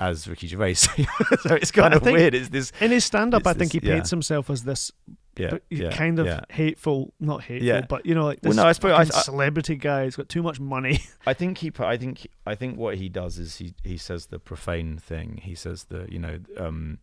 as 0.00 0.28
Ricky 0.28 0.46
Gervais. 0.46 0.74
so 0.74 1.54
it's 1.54 1.70
kind 1.70 1.94
of 1.94 2.02
think- 2.02 2.16
weird. 2.18 2.34
It's 2.34 2.48
this. 2.50 2.72
In 2.80 2.90
his 2.90 3.04
stand 3.04 3.34
up, 3.34 3.46
I 3.46 3.52
think 3.52 3.72
he 3.72 3.78
this- 3.80 3.88
yeah. 3.88 3.94
paints 3.96 4.10
himself 4.10 4.48
as 4.50 4.64
this 4.64 4.92
Yeah, 5.36 5.58
yeah, 5.70 5.90
kind 5.90 6.18
of 6.18 6.26
yeah. 6.26 6.40
hateful, 6.50 7.14
not 7.20 7.42
hateful, 7.42 7.66
Yeah. 7.66 7.86
but 7.88 8.04
you 8.06 8.14
know, 8.14 8.24
like 8.24 8.40
Well, 8.42 8.54
no, 8.54 8.64
I 8.66 8.72
suppose 8.72 8.92
I- 8.92 9.00
I- 9.18 9.22
celebrity 9.22 9.76
guy. 9.76 10.04
He's 10.04 10.16
got 10.16 10.28
too 10.28 10.42
much 10.42 10.58
money. 10.60 11.00
I 11.26 11.34
think 11.34 11.58
he. 11.58 11.70
I 11.78 11.96
think. 11.96 12.26
I 12.46 12.54
think 12.54 12.76
what 12.78 12.96
he 12.96 13.08
does 13.08 13.38
is 13.38 13.56
he 13.58 13.74
he 13.84 13.96
says 13.96 14.26
the 14.26 14.38
profane 14.38 14.98
thing. 14.98 15.40
He 15.42 15.54
says 15.54 15.84
the 15.84 16.06
you 16.10 16.18
know, 16.18 16.38
um, 16.56 16.98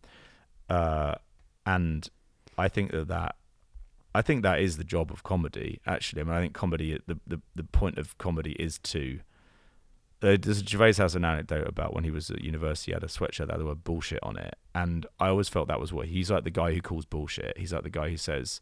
uh, 0.68 1.14
and 1.64 2.08
I 2.58 2.68
think 2.68 2.92
that 2.92 3.08
that. 3.08 3.36
I 4.14 4.22
think 4.22 4.42
that 4.44 4.60
is 4.60 4.78
the 4.78 4.84
job 4.84 5.10
of 5.10 5.22
comedy. 5.22 5.80
Actually, 5.86 6.22
I 6.22 6.24
mean, 6.24 6.34
I 6.34 6.40
think 6.40 6.54
comedy. 6.54 6.98
The 7.06 7.18
the, 7.26 7.40
the 7.54 7.64
point 7.64 7.98
of 7.98 8.16
comedy 8.18 8.52
is 8.52 8.78
to. 8.78 9.20
Uh, 10.22 10.36
Gervais 10.42 10.94
has 10.94 11.14
an 11.14 11.24
anecdote 11.26 11.68
about 11.68 11.94
when 11.94 12.04
he 12.04 12.10
was 12.10 12.30
at 12.30 12.40
university. 12.42 12.90
He 12.90 12.94
had 12.94 13.04
a 13.04 13.06
sweatshirt 13.06 13.48
that 13.48 13.50
had 13.50 13.60
the 13.60 13.66
word 13.66 13.84
bullshit 13.84 14.18
on 14.22 14.38
it, 14.38 14.54
and 14.74 15.04
I 15.20 15.28
always 15.28 15.48
felt 15.48 15.68
that 15.68 15.78
was 15.78 15.92
what 15.92 16.06
he's 16.08 16.30
like. 16.30 16.44
The 16.44 16.50
guy 16.50 16.72
who 16.72 16.80
calls 16.80 17.04
bullshit. 17.04 17.58
He's 17.58 17.72
like 17.72 17.82
the 17.82 17.90
guy 17.90 18.08
who 18.08 18.16
says 18.16 18.60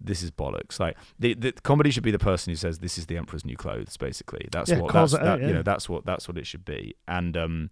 this 0.00 0.22
is 0.22 0.30
bollocks. 0.32 0.80
Like 0.80 0.96
the, 1.18 1.34
the 1.34 1.52
comedy 1.52 1.90
should 1.90 2.02
be 2.02 2.10
the 2.10 2.18
person 2.18 2.50
who 2.50 2.56
says 2.56 2.80
this 2.80 2.98
is 2.98 3.06
the 3.06 3.16
emperor's 3.16 3.44
new 3.44 3.56
clothes. 3.56 3.96
Basically, 3.96 4.48
that's 4.50 4.70
Yeah, 4.70 4.80
what 4.80 4.92
that's, 4.92 5.14
out, 5.14 5.22
that, 5.22 5.40
you 5.40 5.54
know 5.54 5.62
that's 5.62 5.88
what 5.88 6.04
that's 6.04 6.26
what 6.26 6.36
it 6.36 6.46
should 6.46 6.64
be. 6.64 6.96
And 7.06 7.36
um, 7.36 7.70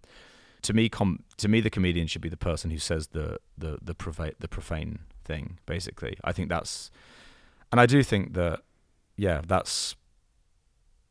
to 0.61 0.73
me, 0.73 0.87
com- 0.87 1.23
to 1.37 1.47
me, 1.49 1.59
the 1.59 1.69
comedian 1.69 2.07
should 2.07 2.21
be 2.21 2.29
the 2.29 2.37
person 2.37 2.71
who 2.71 2.79
says 2.79 3.07
the 3.07 3.37
the 3.57 3.77
the 3.81 3.93
profane 3.93 4.33
the 4.39 4.47
profane 4.47 4.99
thing. 5.25 5.59
Basically, 5.65 6.17
I 6.23 6.31
think 6.31 6.47
that's, 6.47 6.91
and 7.73 7.81
I 7.81 7.85
do 7.85 8.03
think 8.03 8.33
that 8.35 8.61
yeah, 9.17 9.41
that's 9.45 9.95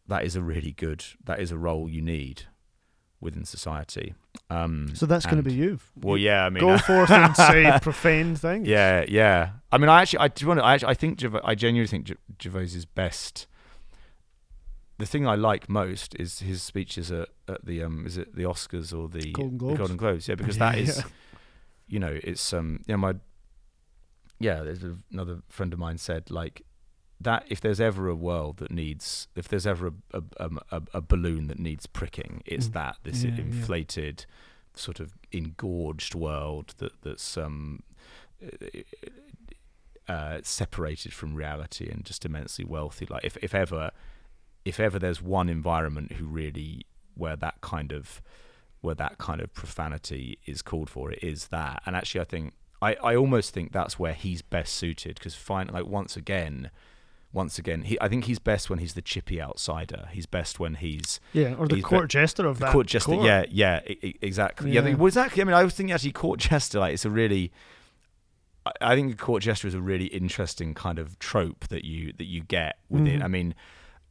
that 0.08 0.24
is 0.24 0.36
a 0.36 0.42
really 0.42 0.72
good 0.72 1.04
that 1.24 1.40
is 1.40 1.50
a 1.52 1.58
role 1.58 1.88
you 1.88 2.02
need 2.02 2.42
within 3.20 3.44
society. 3.44 4.14
Um, 4.50 4.94
So 4.94 5.06
that's 5.06 5.24
going 5.24 5.38
to 5.38 5.42
be 5.42 5.54
you. 5.54 5.78
well, 5.96 6.18
yeah. 6.18 6.44
I 6.44 6.50
mean, 6.50 6.60
Go 6.60 6.76
forth 6.90 7.10
and 7.10 7.34
say 7.34 7.78
profane 7.82 8.36
things. 8.36 8.68
yeah, 8.68 9.04
yeah. 9.08 9.50
I 9.72 9.78
mean, 9.78 9.88
I 9.88 10.02
actually, 10.02 10.18
I 10.20 10.28
do 10.28 10.46
want 10.48 10.60
to. 10.60 10.64
I, 10.64 10.74
actually, 10.74 10.88
I 10.90 10.94
think, 10.94 11.18
Gervais, 11.20 11.40
I 11.42 11.54
genuinely 11.54 11.88
think 11.88 12.06
Ge- 12.38 12.46
is 12.56 12.84
best. 12.84 13.46
The 14.98 15.06
thing 15.06 15.26
I 15.26 15.34
like 15.34 15.68
most 15.68 16.14
is 16.14 16.40
his 16.40 16.62
speeches 16.62 17.10
at, 17.10 17.28
at 17.48 17.64
the 17.64 17.82
um, 17.82 18.06
is 18.06 18.16
it 18.16 18.34
the 18.34 18.44
Oscars 18.44 18.96
or 18.96 19.08
the 19.08 19.32
Golden 19.32 19.52
the 19.54 19.58
Globes. 19.58 19.78
Golden 19.78 19.96
Globes? 19.96 20.28
Yeah, 20.28 20.34
because 20.36 20.58
that 20.64 20.78
is, 20.78 20.98
Yeah. 20.98 21.04
you 21.88 21.98
know, 21.98 22.18
it's 22.22 22.52
um, 22.52 22.82
yeah, 22.86 22.96
my, 22.96 23.14
yeah. 24.38 24.62
There's 24.62 24.84
another 25.12 25.42
friend 25.48 25.72
of 25.72 25.78
mine 25.78 25.98
said 25.98 26.30
like 26.30 26.62
that. 27.20 27.44
If 27.48 27.60
there's 27.60 27.80
ever 27.80 28.08
a 28.08 28.14
world 28.14 28.58
that 28.58 28.70
needs, 28.70 29.28
if 29.34 29.48
there's 29.48 29.66
ever 29.66 29.92
a 30.12 30.22
a, 30.38 30.50
a, 30.70 30.82
a 30.94 31.00
balloon 31.00 31.46
that 31.48 31.58
needs 31.58 31.86
pricking, 31.86 32.42
it's 32.46 32.68
Mm. 32.68 32.72
that 32.74 32.96
this 33.04 33.22
Yeah, 33.24 33.30
yeah. 33.32 33.40
inflated, 33.42 34.26
sort 34.74 35.00
of 35.00 35.14
engorged 35.32 36.14
world 36.14 36.74
that 36.78 36.92
that's 37.02 37.36
um 37.38 37.82
uh, 40.08 40.38
separated 40.42 41.12
from 41.12 41.34
reality 41.34 41.88
and 41.90 42.04
just 42.04 42.24
immensely 42.24 42.64
wealthy. 42.64 43.06
Like 43.06 43.24
if 43.24 43.36
if 43.42 43.54
ever 43.54 43.90
if 44.64 44.78
ever 44.78 44.98
there's 44.98 45.20
one 45.22 45.48
environment 45.48 46.12
who 46.12 46.26
really 46.26 46.86
where 47.14 47.36
that 47.36 47.60
kind 47.60 47.92
of 47.92 48.20
where 48.82 48.94
that 48.94 49.18
kind 49.18 49.40
of 49.40 49.52
profanity 49.52 50.38
is 50.46 50.62
called 50.62 50.88
for, 50.90 51.10
it 51.10 51.18
is 51.22 51.48
that. 51.48 51.82
And 51.86 51.96
actually, 51.96 52.20
I 52.20 52.24
think 52.24 52.52
I 52.80 52.94
I 53.02 53.16
almost 53.16 53.52
think 53.52 53.72
that's 53.72 53.98
where 53.98 54.12
he's 54.12 54.42
best 54.42 54.74
suited 54.74 55.16
because 55.16 55.34
fine 55.34 55.68
like 55.68 55.86
once 55.86 56.16
again. 56.16 56.70
Once 57.36 57.58
again, 57.58 57.82
he, 57.82 58.00
I 58.00 58.08
think 58.08 58.24
he's 58.24 58.38
best 58.38 58.70
when 58.70 58.78
he's 58.78 58.94
the 58.94 59.02
chippy 59.02 59.40
outsider. 59.42 60.08
He's 60.10 60.24
best 60.26 60.58
when 60.58 60.76
he's 60.76 61.20
Yeah, 61.34 61.54
or 61.58 61.68
the 61.68 61.82
court 61.82 62.04
ve- 62.04 62.08
jester 62.08 62.46
of 62.46 62.58
the 62.58 62.64
that. 62.64 62.72
court 62.72 62.86
jester. 62.86 63.12
court. 63.12 63.26
Yeah, 63.26 63.44
yeah, 63.50 63.80
exactly. 64.22 64.70
Yeah, 64.72 64.80
Yeah. 64.86 64.94
well, 64.94 65.06
exactly. 65.06 65.42
I 65.42 65.44
mean, 65.44 65.54
I 65.54 65.62
was 65.62 65.74
thinking 65.74 65.92
actually, 65.92 66.12
court 66.12 66.40
jester. 66.40 66.78
Like, 66.80 66.94
it's 66.94 67.04
a 67.04 67.10
really, 67.10 67.52
I, 68.64 68.72
I 68.80 68.94
think 68.96 69.18
court 69.18 69.42
jester 69.42 69.68
is 69.68 69.74
a 69.74 69.80
really 69.80 70.06
interesting 70.06 70.72
kind 70.74 70.98
of 70.98 71.18
trope 71.18 71.68
that 71.68 71.84
you 71.84 72.12
that 72.14 72.24
you 72.24 72.40
get 72.42 72.78
within. 72.88 73.20
Mhm. 73.20 73.24
I 73.24 73.28
mean, 73.28 73.54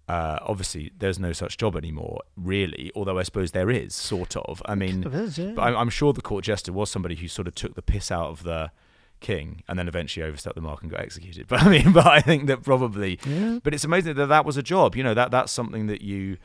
uh, 0.08 0.38
obviously 0.44 0.92
there's 1.00 1.18
no 1.18 1.34
such 1.34 1.58
job 1.58 1.76
anymore, 1.76 2.22
really. 2.38 2.92
Although 2.96 3.18
I 3.18 3.24
suppose 3.24 3.52
there 3.54 3.72
is, 3.72 3.96
sort 3.96 4.36
of. 4.38 4.62
I 4.68 4.76
mean, 4.76 5.04
is, 5.04 5.40
yeah. 5.40 5.54
but 5.56 5.64
I'm, 5.64 5.76
I'm 5.76 5.90
sure 5.90 6.14
the 6.14 6.22
court 6.22 6.44
jester 6.46 6.72
was 6.72 6.92
somebody 6.92 7.16
who 7.16 7.28
sort 7.28 7.48
of 7.48 7.56
took 7.56 7.74
the 7.74 7.82
piss 7.82 8.12
out 8.12 8.30
of 8.30 8.44
the 8.44 8.70
king 9.20 9.64
and 9.68 9.80
then 9.80 9.88
eventually 9.88 10.26
overstepped 10.26 10.56
the 10.56 10.62
mark 10.62 10.82
and 10.82 10.92
got 10.92 11.00
executed. 11.00 11.48
But 11.50 11.64
I 11.64 11.70
mean, 11.70 11.92
but 11.94 12.06
I 12.08 12.22
think 12.22 12.48
that 12.48 12.64
probably 12.64 13.20
yeah. 13.26 13.60
but 13.64 13.74
it's 13.74 13.84
amazing 13.84 14.16
that 14.16 14.28
that 14.28 14.46
was 14.46 14.58
a 14.58 14.64
job. 14.64 14.96
You 14.96 15.04
know 15.04 15.14
that 15.14 15.32
that's 15.32 15.52
something 15.52 15.88
that 15.88 16.02
you, 16.02 16.38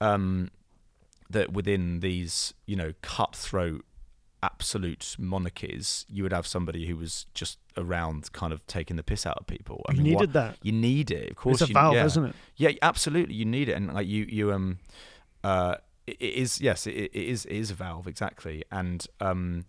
um, 0.00 0.50
that 1.28 1.52
within 1.52 2.00
these 2.00 2.54
you 2.66 2.76
know 2.76 2.92
cutthroat, 3.02 3.84
absolute 4.42 5.16
monarchies, 5.18 6.06
you 6.08 6.22
would 6.22 6.32
have 6.32 6.46
somebody 6.46 6.86
who 6.86 6.96
was 6.96 7.26
just 7.34 7.58
around, 7.76 8.32
kind 8.32 8.52
of 8.52 8.66
taking 8.66 8.96
the 8.96 9.02
piss 9.02 9.26
out 9.26 9.38
of 9.38 9.46
people. 9.46 9.84
I 9.88 9.92
you 9.92 10.02
mean, 10.02 10.14
what- 10.14 10.20
needed 10.20 10.32
that. 10.34 10.56
you 10.62 10.72
need 10.72 11.10
it, 11.10 11.30
of 11.30 11.36
course. 11.36 11.60
It's 11.60 11.62
a 11.62 11.68
you, 11.68 11.74
valve, 11.74 11.94
yeah. 11.94 12.04
isn't 12.06 12.24
it? 12.24 12.34
Yeah, 12.56 12.70
absolutely. 12.82 13.34
You 13.34 13.44
need 13.44 13.68
it, 13.68 13.72
and 13.72 13.92
like 13.92 14.06
you, 14.06 14.26
you 14.28 14.52
um, 14.52 14.78
uh, 15.44 15.76
it, 16.06 16.16
it 16.20 16.34
is 16.34 16.60
yes, 16.60 16.86
it, 16.86 16.92
it 16.92 17.14
is 17.14 17.44
it 17.44 17.56
is 17.56 17.70
a 17.70 17.74
valve 17.74 18.06
exactly, 18.06 18.64
and 18.70 19.06
um, 19.20 19.64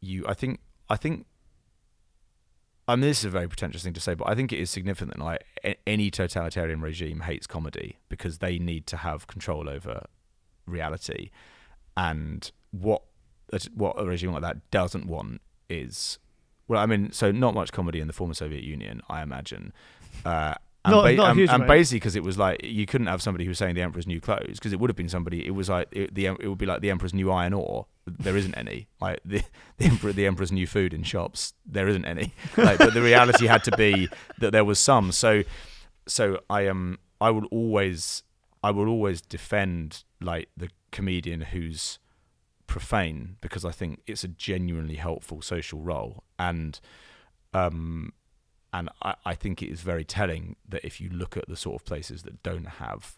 you, 0.00 0.24
I 0.28 0.34
think, 0.34 0.60
I 0.88 0.96
think. 0.96 1.26
I 2.88 2.94
mean, 2.94 3.02
this 3.02 3.18
is 3.18 3.24
a 3.24 3.30
very 3.30 3.48
pretentious 3.48 3.82
thing 3.82 3.94
to 3.94 4.00
say, 4.00 4.14
but 4.14 4.28
I 4.28 4.34
think 4.34 4.52
it 4.52 4.60
is 4.60 4.70
significant 4.70 5.16
that 5.16 5.24
like 5.24 5.44
any 5.86 6.10
totalitarian 6.10 6.80
regime 6.80 7.20
hates 7.20 7.46
comedy 7.46 7.98
because 8.08 8.38
they 8.38 8.58
need 8.58 8.86
to 8.88 8.98
have 8.98 9.26
control 9.26 9.68
over 9.68 10.06
reality, 10.66 11.30
and 11.96 12.50
what 12.70 13.02
what 13.74 14.00
a 14.00 14.04
regime 14.04 14.32
like 14.32 14.42
that 14.42 14.70
doesn't 14.70 15.06
want 15.06 15.40
is, 15.68 16.18
well, 16.68 16.80
I 16.80 16.86
mean, 16.86 17.12
so 17.12 17.32
not 17.32 17.54
much 17.54 17.72
comedy 17.72 18.00
in 18.00 18.06
the 18.06 18.12
former 18.12 18.34
Soviet 18.34 18.62
Union, 18.62 19.00
I 19.08 19.22
imagine. 19.22 19.72
Uh, 20.24 20.54
and, 20.86 20.92
Not- 20.92 21.02
ba- 21.04 21.12
not 21.14 21.30
and, 21.30 21.38
huge 21.38 21.50
and 21.50 21.66
basically 21.66 21.98
because 21.98 22.16
it 22.16 22.22
was 22.22 22.38
like 22.38 22.64
you 22.64 22.86
couldn't 22.86 23.08
have 23.08 23.20
somebody 23.20 23.44
who 23.44 23.50
was 23.50 23.58
saying 23.58 23.74
the 23.74 23.82
emperor's 23.82 24.06
new 24.06 24.20
clothes 24.20 24.54
because 24.58 24.72
it 24.72 24.80
would 24.80 24.88
have 24.88 24.96
been 24.96 25.08
somebody 25.08 25.46
it 25.46 25.50
was 25.50 25.68
like 25.68 25.88
it, 25.92 26.14
the 26.14 26.26
it 26.26 26.46
would 26.48 26.58
be 26.58 26.66
like 26.66 26.80
the 26.80 26.90
emperor's 26.90 27.12
new 27.14 27.30
iron 27.30 27.52
ore. 27.52 27.86
There 28.06 28.36
isn't 28.36 28.54
any. 28.54 28.86
Like 29.00 29.20
the 29.24 29.42
the 29.78 29.84
emperor 29.84 30.12
the 30.12 30.26
emperor's 30.26 30.52
new 30.52 30.66
food 30.66 30.94
in 30.94 31.02
shops 31.02 31.54
there 31.66 31.88
isn't 31.88 32.04
any. 32.04 32.32
Like 32.56 32.78
but 32.78 32.94
the 32.94 33.02
reality 33.02 33.46
had 33.46 33.64
to 33.64 33.76
be 33.76 34.08
that 34.38 34.52
there 34.52 34.64
was 34.64 34.78
some. 34.78 35.12
So 35.12 35.42
so 36.06 36.40
I 36.48 36.66
um 36.68 36.98
I 37.20 37.30
would 37.30 37.46
always 37.50 38.22
I 38.62 38.70
will 38.70 38.88
always 38.88 39.20
defend 39.20 40.04
like 40.20 40.48
the 40.56 40.70
comedian 40.92 41.40
who's 41.42 41.98
profane 42.66 43.36
because 43.40 43.64
I 43.64 43.70
think 43.70 44.00
it's 44.06 44.24
a 44.24 44.28
genuinely 44.28 44.96
helpful 44.96 45.42
social 45.42 45.80
role. 45.80 46.22
And 46.38 46.78
um 47.52 48.12
and 48.72 48.88
I, 49.02 49.14
I 49.24 49.34
think 49.34 49.62
it 49.62 49.70
is 49.70 49.80
very 49.80 50.04
telling 50.04 50.56
that 50.68 50.84
if 50.84 51.00
you 51.00 51.08
look 51.10 51.36
at 51.36 51.48
the 51.48 51.56
sort 51.56 51.80
of 51.80 51.84
places 51.86 52.22
that 52.24 52.42
don't 52.42 52.66
have 52.66 53.16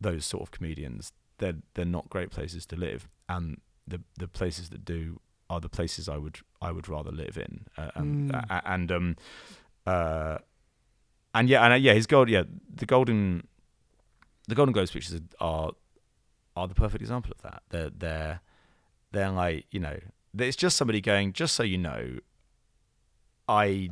those 0.00 0.24
sort 0.24 0.42
of 0.42 0.50
comedians 0.50 1.12
they're 1.38 1.56
they're 1.74 1.84
not 1.84 2.08
great 2.10 2.30
places 2.30 2.66
to 2.66 2.76
live. 2.76 3.08
And 3.28 3.60
the 3.86 4.00
the 4.18 4.26
places 4.28 4.70
that 4.70 4.84
do 4.84 5.20
are 5.48 5.60
the 5.60 5.68
places 5.68 6.08
I 6.08 6.16
would 6.16 6.38
I 6.60 6.72
would 6.72 6.88
rather 6.88 7.10
live 7.12 7.36
in. 7.38 7.66
Uh, 7.76 7.90
and 7.94 8.32
Mm. 8.32 8.44
a- 8.50 8.68
and 8.68 8.90
um 8.92 9.16
uh 9.86 10.38
and 11.34 11.48
yeah 11.48 11.62
and 11.64 11.72
uh, 11.74 11.76
yeah 11.76 11.94
his 11.94 12.06
gold 12.06 12.28
yeah 12.28 12.42
the 12.74 12.86
golden 12.86 13.46
the 14.48 14.54
golden 14.54 14.72
globe 14.72 14.88
speeches 14.88 15.20
are 15.40 15.72
are 16.56 16.66
the 16.66 16.74
perfect 16.74 17.02
example 17.02 17.30
of 17.30 17.42
that. 17.42 17.62
They're 17.70 17.90
they're 17.90 18.40
they're 19.12 19.30
like 19.30 19.66
you 19.70 19.78
know 19.80 19.98
it's 20.36 20.56
just 20.56 20.76
somebody 20.76 21.00
going 21.00 21.32
just 21.32 21.54
so 21.54 21.62
you 21.62 21.78
know 21.78 22.18
i 23.48 23.88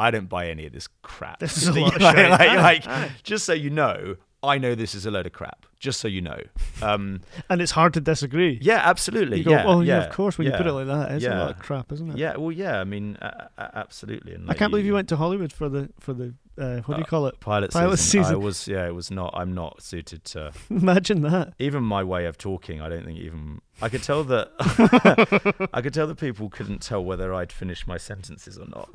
i 0.00 0.10
don't 0.10 0.28
buy 0.28 0.48
any 0.48 0.64
of 0.66 0.72
this 0.72 0.88
crap. 1.02 1.38
This 1.40 1.56
is 1.62 1.68
a 1.68 1.72
You 1.72 1.80
lot 1.84 1.94
of 1.96 2.02
like, 2.02 2.84
like, 2.86 3.22
just 3.22 3.44
so 3.44 3.52
you 3.52 3.70
know 3.70 4.16
i 4.42 4.56
know 4.58 4.74
this 4.74 4.94
is 4.94 5.04
a 5.06 5.10
load 5.10 5.26
of 5.26 5.32
crap 5.32 5.66
just 5.78 5.98
so 6.00 6.08
you 6.08 6.20
know. 6.20 6.40
Um 6.82 7.20
And 7.50 7.62
it's 7.62 7.72
hard 7.72 7.92
to 7.94 8.00
disagree. 8.02 8.58
yeah 8.60 8.82
absolutely. 8.84 9.38
You 9.38 9.44
go, 9.44 9.50
yeah 9.52 9.64
oh, 9.66 9.80
yeah, 9.80 9.98
yeah 10.00 10.04
of 10.06 10.12
course, 10.12 10.36
when 10.36 10.46
you 10.46 10.52
put 10.52 10.66
it 10.66 10.72
like 10.72 10.86
that, 10.94 11.12
it's 11.12 11.24
a 11.24 11.30
lot 11.30 11.50
of 11.52 11.58
crap, 11.58 11.90
isn't 11.92 12.10
it? 12.10 12.16
yeah 12.18 12.36
well 12.36 12.52
yeah 12.52 12.80
i 12.80 12.84
mean 12.84 13.16
uh, 13.16 13.48
absolutely. 13.82 14.32
And 14.34 14.50
I 14.50 14.54
can't 14.54 14.70
believe 14.70 14.86
you 14.86 14.94
went 14.94 15.08
to 15.08 15.16
Hollywood 15.16 15.52
for 15.52 15.68
the 15.70 15.82
for 15.98 16.12
the 16.12 16.34
uh, 16.60 16.80
what 16.82 16.94
do 16.96 17.00
you 17.00 17.04
Uh, 17.04 17.06
call 17.06 17.26
it? 17.26 17.40
pilot, 17.40 17.70
Pilot 17.72 17.96
season. 17.98 18.34
I 18.34 18.36
was 18.36 18.68
yeah, 18.68 18.86
it 18.86 18.94
was 18.94 19.10
not. 19.10 19.32
I'm 19.34 19.54
not 19.54 19.82
suited 19.82 20.24
to 20.26 20.52
Imagine 20.70 21.22
that. 21.22 21.54
even 21.58 21.82
my 21.82 22.04
way 22.04 22.26
of 22.26 22.36
talking. 22.38 22.80
I 22.80 22.88
don't 22.88 23.04
think 23.04 23.18
even 23.18 23.60
I 23.82 23.88
could 23.88 24.02
tell 24.02 24.22
that 24.24 24.50
I 25.72 25.80
could 25.80 25.94
tell 25.94 26.06
that 26.06 26.16
people 26.18 26.50
couldn't 26.50 26.80
tell 26.82 27.02
whether 27.04 27.32
I'd 27.34 27.50
finished 27.52 27.86
my 27.86 27.96
sentences 27.96 28.58
or 28.58 28.66
not. 28.66 28.90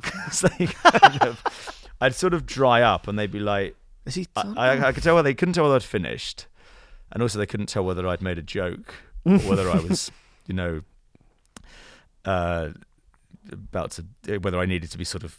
they 0.58 0.66
kind 0.66 1.22
of, 1.22 1.42
I'd 2.00 2.14
sort 2.14 2.34
of 2.34 2.46
dry 2.46 2.82
up, 2.82 3.08
and 3.08 3.18
they'd 3.18 3.32
be 3.32 3.40
like, 3.40 3.74
Is 4.06 4.14
he? 4.14 4.26
I, 4.36 4.52
I, 4.56 4.88
I 4.88 4.92
could 4.92 5.02
tell 5.02 5.20
they 5.22 5.34
couldn't 5.34 5.54
tell 5.54 5.64
whether 5.64 5.76
I'd 5.76 5.82
finished, 5.82 6.46
and 7.12 7.22
also 7.22 7.38
they 7.38 7.46
couldn't 7.46 7.66
tell 7.66 7.84
whether 7.84 8.06
I'd 8.06 8.22
made 8.22 8.38
a 8.38 8.42
joke 8.42 8.94
or 9.24 9.38
whether 9.38 9.68
I 9.70 9.80
was, 9.80 10.10
you 10.46 10.54
know, 10.54 10.82
uh, 12.24 12.68
about 13.52 13.92
to 13.92 14.38
whether 14.38 14.58
I 14.58 14.66
needed 14.66 14.90
to 14.92 14.98
be 14.98 15.04
sort 15.04 15.24
of 15.24 15.36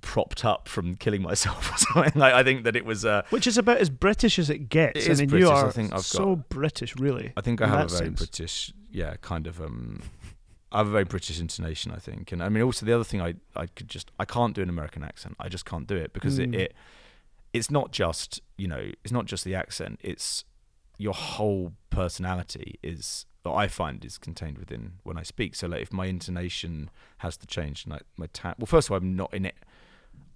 propped 0.00 0.44
up 0.44 0.68
from 0.68 0.96
killing 0.96 1.22
myself 1.22 1.72
or 1.74 1.78
something. 1.78 2.20
Like 2.20 2.34
I 2.34 2.42
think 2.42 2.64
that 2.64 2.76
it 2.76 2.84
was. 2.84 3.04
Uh, 3.04 3.22
Which 3.30 3.46
is 3.46 3.58
about 3.58 3.78
as 3.78 3.90
British 3.90 4.38
as 4.38 4.50
it 4.50 4.68
gets. 4.68 4.98
It 5.06 5.10
is 5.10 5.20
I 5.20 5.22
mean, 5.22 5.30
British. 5.30 5.48
you 5.48 5.52
I 5.54 5.60
are 5.62 5.72
think 5.72 5.92
I've 5.92 6.02
so 6.04 6.36
British, 6.48 6.96
really. 6.96 7.32
I 7.36 7.40
think 7.40 7.60
I 7.60 7.66
have 7.68 7.86
a 7.86 7.88
very 7.88 8.06
sense. 8.06 8.18
British, 8.18 8.72
yeah, 8.90 9.14
kind 9.20 9.46
of. 9.46 9.60
Um, 9.60 10.02
I 10.70 10.78
have 10.78 10.88
a 10.88 10.90
very 10.90 11.04
British 11.04 11.40
intonation, 11.40 11.92
I 11.92 11.96
think, 11.98 12.30
and 12.30 12.42
I 12.42 12.48
mean 12.50 12.62
also 12.62 12.84
the 12.84 12.92
other 12.92 13.04
thing 13.04 13.22
I 13.22 13.34
I 13.56 13.66
could 13.66 13.88
just 13.88 14.10
I 14.20 14.24
can't 14.24 14.54
do 14.54 14.62
an 14.62 14.68
American 14.68 15.02
accent. 15.02 15.34
I 15.40 15.48
just 15.48 15.64
can't 15.64 15.86
do 15.86 15.96
it 15.96 16.12
because 16.12 16.38
Mm. 16.38 16.54
it, 16.54 16.60
it 16.60 16.74
it's 17.54 17.70
not 17.70 17.90
just 17.90 18.42
you 18.58 18.68
know 18.68 18.90
it's 19.02 19.12
not 19.12 19.24
just 19.24 19.44
the 19.44 19.54
accent. 19.54 19.98
It's 20.02 20.44
your 20.98 21.14
whole 21.14 21.72
personality 21.90 22.78
is 22.82 23.24
that 23.44 23.50
I 23.50 23.68
find 23.68 24.04
is 24.04 24.18
contained 24.18 24.58
within 24.58 24.94
when 25.04 25.16
I 25.16 25.22
speak. 25.22 25.54
So 25.54 25.68
like 25.68 25.80
if 25.82 25.92
my 25.92 26.06
intonation 26.06 26.90
has 27.18 27.36
to 27.38 27.46
change, 27.46 27.86
like 27.86 28.02
my 28.16 28.26
ta- 28.32 28.54
well, 28.58 28.66
first 28.66 28.88
of 28.88 28.92
all, 28.92 28.98
I'm 28.98 29.16
not 29.16 29.32
in 29.32 29.46
it. 29.46 29.54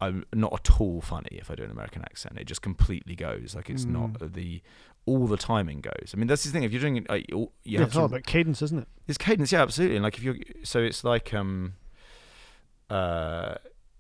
I'm 0.01 0.25
not 0.35 0.53
at 0.53 0.81
all 0.81 1.01
funny 1.01 1.29
if 1.33 1.51
I 1.51 1.55
do 1.55 1.63
an 1.63 1.71
American 1.71 2.03
accent. 2.03 2.39
It 2.39 2.45
just 2.47 2.63
completely 2.63 3.15
goes 3.15 3.55
like 3.55 3.71
it's 3.71 3.85
Mm. 3.85 3.91
not 4.21 4.33
the 4.35 4.61
all 5.07 5.27
the 5.27 5.37
timing 5.37 5.81
goes. 5.81 6.13
I 6.15 6.17
mean, 6.17 6.27
that's 6.29 6.45
the 6.45 6.51
thing. 6.51 6.63
If 6.63 6.71
you're 6.73 6.81
doing 6.81 6.97
it, 6.99 7.09
like, 7.09 7.29
you, 7.29 7.51
Yeah, 7.65 7.81
have 7.81 7.89
it's 7.89 7.97
all 7.97 8.05
about 8.07 8.25
cadence, 8.25 8.63
isn't 8.63 8.79
it? 8.81 8.89
it's 9.09 9.19
cadence, 9.19 9.51
yeah, 9.53 9.63
absolutely. 9.63 9.97
And 9.97 10.03
like 10.05 10.17
if 10.17 10.23
you're 10.23 10.37
so 10.65 10.81
it's 10.81 11.03
like 11.05 11.33
um 11.35 11.75
uh 12.91 13.55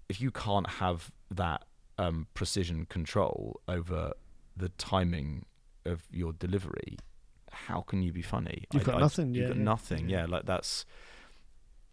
if 0.09 0.21
you 0.21 0.31
can't 0.31 0.68
have 0.68 1.11
that 1.31 1.64
um 1.99 2.27
precision 2.35 2.87
control 2.87 3.61
over 3.68 4.12
the 4.57 4.68
timing 4.71 5.47
of 5.85 6.03
your 6.11 6.33
delivery, 6.33 6.99
how 7.51 7.81
can 7.81 8.03
you 8.03 8.12
be 8.12 8.23
funny? 8.23 8.64
You've 8.73 8.85
got 8.85 9.01
nothing, 9.01 9.35
You've 9.35 9.42
yeah, 9.45 9.49
got 9.49 9.57
yeah, 9.57 9.62
nothing. 9.62 10.09
yeah. 10.09 10.18
Yeah. 10.21 10.27
like 10.27 10.47
that's 10.47 10.85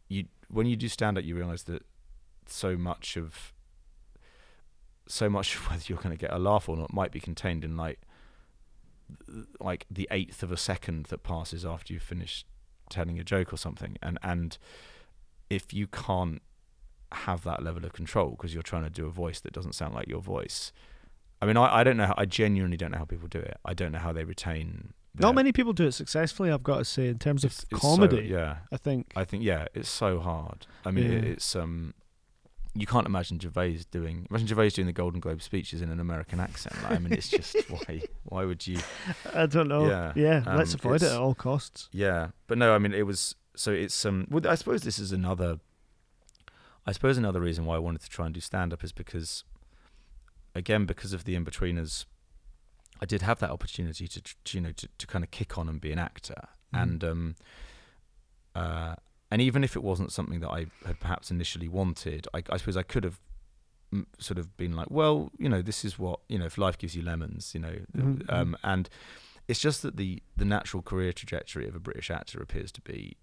you 0.07 0.25
when 0.49 0.65
you 0.65 0.75
do 0.75 0.87
stand 0.87 1.17
up 1.17 1.23
you 1.23 1.35
realise 1.35 1.63
that 1.63 1.83
so 2.47 2.75
much 2.75 3.15
of 3.17 3.53
so 5.09 5.29
much 5.29 5.55
whether 5.69 5.83
you're 5.87 5.97
going 5.97 6.15
to 6.15 6.19
get 6.19 6.31
a 6.31 6.39
laugh 6.39 6.69
or 6.69 6.77
not 6.77 6.93
might 6.93 7.11
be 7.11 7.19
contained 7.19 7.63
in 7.65 7.75
like 7.75 7.99
like 9.59 9.85
the 9.89 10.07
eighth 10.11 10.43
of 10.43 10.51
a 10.51 10.57
second 10.57 11.05
that 11.07 11.23
passes 11.23 11.65
after 11.65 11.93
you've 11.93 12.03
finished 12.03 12.45
telling 12.89 13.19
a 13.19 13.23
joke 13.23 13.51
or 13.53 13.57
something 13.57 13.97
and 14.01 14.17
and 14.23 14.57
if 15.49 15.73
you 15.73 15.87
can't 15.87 16.41
have 17.11 17.43
that 17.43 17.63
level 17.63 17.83
of 17.85 17.93
control 17.93 18.31
because 18.31 18.53
you're 18.53 18.61
trying 18.63 18.83
to 18.83 18.89
do 18.89 19.07
a 19.07 19.09
voice 19.09 19.39
that 19.39 19.51
doesn't 19.53 19.73
sound 19.73 19.95
like 19.95 20.07
your 20.07 20.21
voice 20.21 20.71
i 21.41 21.45
mean 21.45 21.57
i, 21.57 21.77
I 21.79 21.83
don't 21.83 21.97
know 21.97 22.05
how, 22.07 22.15
i 22.17 22.25
genuinely 22.25 22.77
don't 22.77 22.91
know 22.91 22.99
how 22.99 23.05
people 23.05 23.27
do 23.27 23.39
it 23.39 23.57
i 23.65 23.73
don't 23.73 23.91
know 23.91 23.99
how 23.99 24.11
they 24.13 24.23
retain 24.23 24.93
Not 25.19 25.33
many 25.33 25.51
people 25.51 25.73
do 25.73 25.87
it 25.87 25.93
successfully. 25.93 26.51
I've 26.51 26.63
got 26.63 26.77
to 26.77 26.85
say, 26.85 27.07
in 27.07 27.17
terms 27.17 27.43
of 27.43 27.49
it's- 27.51 27.65
it's 27.71 27.81
so- 27.81 27.95
comedy. 27.97 28.27
yeah 28.27 28.57
I 28.71 28.77
think. 28.77 29.11
I 29.15 29.23
think 29.25 29.43
yeah, 29.43 29.65
it's 29.73 29.89
so 29.89 30.19
hard. 30.19 30.67
I 30.85 30.91
mean, 30.91 31.11
it, 31.11 31.23
it's 31.23 31.55
um, 31.55 31.93
you 32.75 32.85
can't 32.85 33.05
imagine 33.07 33.39
Gervais 33.39 33.79
doing. 33.91 34.27
Imagine 34.29 34.47
Gervais 34.47 34.69
doing 34.69 34.85
the 34.85 34.93
Golden 34.93 35.19
Globe 35.19 35.41
speeches 35.41 35.81
in 35.81 35.89
an 35.89 35.99
American 35.99 36.39
accent. 36.39 36.75
Like, 36.83 36.91
I 36.93 36.99
mean, 36.99 37.13
it's 37.13 37.29
just 37.29 37.55
why? 37.69 38.01
Why 38.23 38.45
would 38.45 38.65
you? 38.67 38.79
I 39.33 39.45
don't 39.47 39.67
know. 39.67 39.87
Yeah, 39.87 40.13
Yeah, 40.15 40.43
um, 40.45 40.57
let's 40.57 40.73
avoid 40.73 41.01
it 41.01 41.11
at 41.11 41.17
all 41.17 41.33
costs. 41.35 41.89
Yeah, 41.91 42.29
but 42.47 42.57
no, 42.57 42.73
I 42.75 42.77
mean, 42.77 42.93
it 42.93 43.05
was 43.07 43.35
so 43.55 43.71
it's 43.71 44.05
um. 44.05 44.27
Well, 44.29 44.47
I 44.47 44.55
suppose 44.55 44.83
this 44.83 44.99
is 44.99 45.11
another. 45.11 45.59
I 46.85 46.91
suppose 46.91 47.17
another 47.17 47.41
reason 47.41 47.65
why 47.65 47.75
I 47.75 47.79
wanted 47.79 48.01
to 48.01 48.09
try 48.09 48.25
and 48.25 48.33
do 48.33 48.39
stand 48.39 48.71
up 48.73 48.83
is 48.83 48.91
because, 48.91 49.43
again, 50.55 50.85
because 50.85 51.13
of 51.13 51.23
the 51.25 51.35
Inbetweeners, 51.35 52.05
I 53.01 53.05
did 53.05 53.21
have 53.21 53.39
that 53.39 53.51
opportunity 53.51 54.07
to, 54.07 54.21
to 54.21 54.57
you 54.57 54.61
know 54.61 54.71
to, 54.73 54.87
to 54.97 55.07
kind 55.07 55.23
of 55.23 55.31
kick 55.31 55.57
on 55.57 55.67
and 55.69 55.81
be 55.81 55.91
an 55.91 55.99
actor, 55.99 56.47
Mhm. 56.73 56.81
and 56.81 57.03
um, 57.03 57.35
uh, 58.55 58.95
and 59.31 59.41
even 59.41 59.63
if 59.63 59.75
it 59.75 59.83
wasn't 59.83 60.11
something 60.11 60.39
that 60.39 60.49
I 60.49 60.65
had 60.85 60.99
perhaps 60.99 61.29
initially 61.31 61.67
wanted, 61.67 62.27
I, 62.33 62.43
I 62.49 62.57
suppose 62.57 62.77
I 62.77 62.83
could 62.83 63.03
have 63.03 63.19
mm, 63.93 64.05
sort 64.17 64.37
of 64.39 64.55
been 64.57 64.75
like, 64.75 64.89
well, 64.89 65.31
you 65.37 65.49
know, 65.49 65.61
this 65.61 65.85
is 65.85 65.99
what 65.99 66.19
you 66.29 66.37
know. 66.39 66.45
If 66.45 66.57
life 66.57 66.77
gives 66.77 66.95
you 66.95 67.01
lemons, 67.03 67.51
you 67.53 67.59
know, 67.61 67.75
Mhm, 67.95 68.31
um, 68.31 68.57
and 68.63 68.89
it's 69.47 69.59
just 69.59 69.81
that 69.83 69.97
the 69.97 70.21
the 70.37 70.45
natural 70.45 70.81
career 70.83 71.13
trajectory 71.13 71.67
of 71.67 71.75
a 71.75 71.79
British 71.79 72.09
actor 72.11 72.41
appears 72.41 72.71
to 72.73 72.81
be 72.81 73.17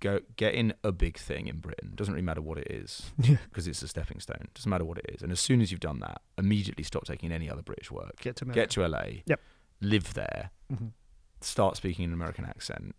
go 0.00 0.20
getting 0.36 0.72
a 0.84 0.92
big 0.92 1.16
thing 1.16 1.46
in 1.46 1.56
Britain 1.58 1.92
doesn't 1.94 2.12
really 2.12 2.22
matter 2.24 2.42
what 2.42 2.58
it 2.58 2.66
is 2.70 3.10
Yeah. 3.18 3.36
because 3.48 3.66
it's 3.66 3.80
a 3.82 3.88
stepping 3.88 4.20
stone. 4.20 4.48
Doesn't 4.54 4.68
matter 4.68 4.84
what 4.84 4.98
it 4.98 5.06
is. 5.14 5.22
And 5.22 5.32
as 5.32 5.40
soon 5.40 5.62
as 5.62 5.70
you've 5.70 5.80
done 5.80 6.00
that, 6.00 6.20
immediately 6.36 6.84
stop 6.84 7.06
taking 7.06 7.32
any 7.32 7.48
other 7.50 7.62
British 7.62 7.90
work. 7.90 8.20
Get 8.20 8.36
to 8.36 8.44
America. 8.44 8.60
Get 8.60 8.70
to 8.70 8.86
LA. 8.86 9.04
Yep. 9.24 9.40
Live 9.80 10.12
there. 10.14 10.50
Mhm. 10.70 10.90
Start 11.40 11.76
speaking 11.78 12.04
an 12.04 12.12
American 12.12 12.44
accent. 12.44 12.94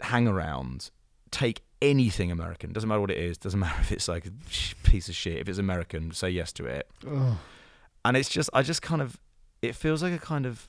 Hang 0.00 0.28
around. 0.28 0.90
Take 1.30 1.62
anything 1.82 2.30
American. 2.30 2.72
Doesn't 2.72 2.88
matter 2.88 3.00
what 3.00 3.10
it 3.10 3.18
is. 3.18 3.38
Doesn't 3.38 3.60
matter 3.64 3.80
if 3.80 3.92
it's 3.92 4.08
like 4.08 4.26
a 4.26 4.32
piece 4.82 5.08
of 5.08 5.14
shit. 5.14 5.38
If 5.38 5.48
it's 5.48 5.58
American, 5.58 6.12
say 6.12 6.30
yes 6.30 6.52
to 6.54 6.66
it. 6.66 6.88
Oh. 7.06 7.38
And 8.04 8.16
it's 8.16 8.28
just, 8.28 8.48
I 8.52 8.62
just 8.62 8.82
kind 8.82 9.02
of, 9.02 9.18
it 9.60 9.74
feels 9.74 10.02
like 10.02 10.12
a 10.12 10.18
kind 10.18 10.46
of, 10.46 10.68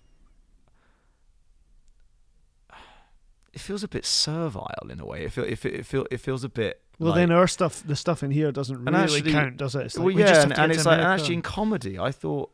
it 3.53 3.61
feels 3.61 3.83
a 3.83 3.87
bit 3.87 4.05
servile 4.05 4.87
in 4.89 4.99
a 4.99 5.05
way. 5.05 5.23
It 5.23 5.31
feel, 5.31 5.43
it, 5.45 5.57
feel, 5.57 5.73
it, 5.73 5.85
feel, 5.85 6.05
it 6.11 6.17
feels 6.19 6.43
a 6.43 6.49
bit. 6.49 6.81
Well, 6.99 7.11
like, 7.11 7.19
then 7.19 7.31
our 7.31 7.47
stuff, 7.47 7.81
the 7.85 7.95
stuff 7.95 8.23
in 8.23 8.31
here 8.31 8.51
doesn't 8.51 8.83
really 8.83 8.97
actually- 8.97 9.31
count, 9.31 9.57
does 9.57 9.75
it? 9.75 9.85
It's 9.85 9.95
like, 9.95 10.05
well, 10.05 10.15
we 10.15 10.21
yeah, 10.21 10.27
just 10.27 10.43
and, 10.43 10.57
and 10.57 10.71
it's 10.71 10.83
to 10.83 10.89
like, 10.89 10.99
and 10.99 11.07
actually 11.07 11.35
in 11.35 11.41
comedy, 11.41 11.97
I 11.97 12.11
thought, 12.11 12.51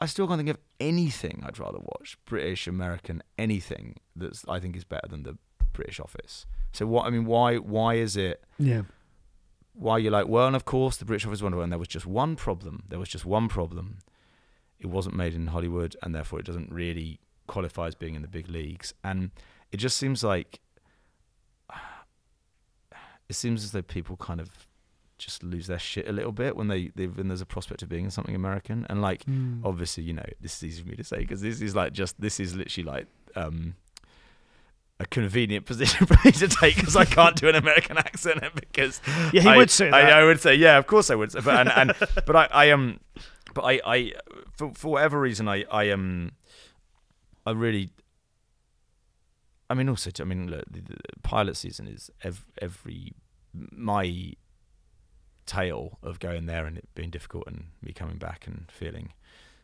I 0.00 0.06
still 0.06 0.26
can't 0.26 0.38
think 0.38 0.48
of 0.48 0.58
anything 0.78 1.42
I'd 1.44 1.58
rather 1.58 1.78
watch, 1.78 2.16
British, 2.24 2.66
American, 2.66 3.22
anything 3.38 3.96
that's 4.16 4.44
I 4.48 4.58
think 4.58 4.76
is 4.76 4.84
better 4.84 5.08
than 5.08 5.24
the 5.24 5.36
British 5.72 6.00
Office. 6.00 6.46
So 6.72 6.86
what 6.86 7.06
I 7.06 7.10
mean, 7.10 7.26
why 7.26 7.56
why 7.56 7.94
is 7.94 8.16
it? 8.16 8.42
yeah. 8.58 8.82
Why 9.72 9.98
you're 9.98 10.12
like, 10.12 10.26
well, 10.28 10.46
and 10.46 10.56
of 10.56 10.64
course 10.64 10.96
the 10.96 11.04
British 11.04 11.26
Office 11.26 11.38
is 11.38 11.42
wonderful, 11.42 11.62
and 11.62 11.72
there 11.72 11.78
was 11.78 11.88
just 11.88 12.06
one 12.06 12.34
problem. 12.36 12.82
There 12.88 12.98
was 12.98 13.08
just 13.08 13.24
one 13.24 13.48
problem. 13.48 13.98
It 14.78 14.86
wasn't 14.86 15.14
made 15.16 15.34
in 15.34 15.48
Hollywood, 15.48 15.96
and 16.02 16.14
therefore 16.14 16.40
it 16.40 16.46
doesn't 16.46 16.72
really 16.72 17.20
qualify 17.46 17.86
as 17.86 17.94
being 17.94 18.14
in 18.14 18.22
the 18.22 18.28
big 18.28 18.48
leagues. 18.48 18.94
And 19.04 19.30
it 19.70 19.76
just 19.76 19.96
seems 19.96 20.24
like 20.24 20.60
it 23.28 23.34
seems 23.34 23.64
as 23.64 23.72
though 23.72 23.82
people 23.82 24.16
kind 24.16 24.40
of 24.40 24.50
just 25.20 25.42
lose 25.42 25.66
their 25.68 25.78
shit 25.78 26.08
a 26.08 26.12
little 26.12 26.32
bit 26.32 26.56
when 26.56 26.68
they, 26.68 26.90
they 26.96 27.06
when 27.06 27.28
there's 27.28 27.40
a 27.40 27.46
prospect 27.46 27.82
of 27.82 27.88
being 27.88 28.04
in 28.06 28.10
something 28.10 28.34
American. 28.34 28.86
And 28.90 29.00
like, 29.02 29.24
Mm. 29.26 29.60
obviously, 29.64 30.02
you 30.04 30.12
know, 30.14 30.26
this 30.40 30.56
is 30.56 30.64
easy 30.64 30.82
for 30.82 30.88
me 30.88 30.96
to 30.96 31.04
say 31.04 31.18
because 31.18 31.40
this 31.42 31.60
is 31.60 31.76
like 31.76 31.92
just 31.92 32.20
this 32.20 32.40
is 32.40 32.54
literally 32.56 32.86
like 32.90 33.06
um, 33.36 33.74
a 34.98 35.06
convenient 35.06 35.66
position 35.70 36.06
for 36.06 36.16
me 36.24 36.32
to 36.32 36.48
take 36.48 36.76
because 36.76 36.96
I 36.96 37.04
can't 37.04 37.36
do 37.36 37.48
an 37.48 37.54
American 37.54 37.96
accent 37.98 38.40
because 38.54 39.00
Yeah, 39.32 39.42
he 39.42 39.48
I, 39.48 39.56
would 39.56 39.70
say 39.70 39.90
that. 39.90 39.94
I, 40.12 40.20
I 40.20 40.24
would 40.24 40.40
say 40.40 40.54
yeah, 40.56 40.76
of 40.78 40.86
course 40.86 41.10
I 41.10 41.14
would. 41.14 41.30
Say, 41.32 41.40
but 41.40 41.66
and, 41.66 41.70
and 41.90 42.08
but 42.26 42.36
I 42.36 42.48
I 42.50 42.70
um 42.70 42.98
but 43.54 43.62
I 43.64 43.80
I 43.84 44.12
for 44.56 44.72
for 44.74 44.92
whatever 44.92 45.20
reason 45.20 45.48
I 45.48 45.64
I 45.70 45.90
um 45.90 46.32
I 47.46 47.52
really. 47.52 47.90
I 49.68 49.74
mean, 49.74 49.88
also, 49.88 50.10
I 50.20 50.24
mean, 50.24 50.50
look, 50.50 50.64
the, 50.68 50.80
the 50.80 50.96
pilot 51.22 51.56
season 51.56 51.86
is 51.86 52.10
ev- 52.24 52.44
every 52.60 53.12
my 53.54 54.32
tale 55.50 55.98
of 56.02 56.20
going 56.20 56.46
there 56.46 56.64
and 56.64 56.78
it 56.78 56.88
being 56.94 57.10
difficult 57.10 57.44
and 57.48 57.64
me 57.82 57.92
coming 57.92 58.18
back 58.18 58.46
and 58.46 58.70
feeling 58.70 59.12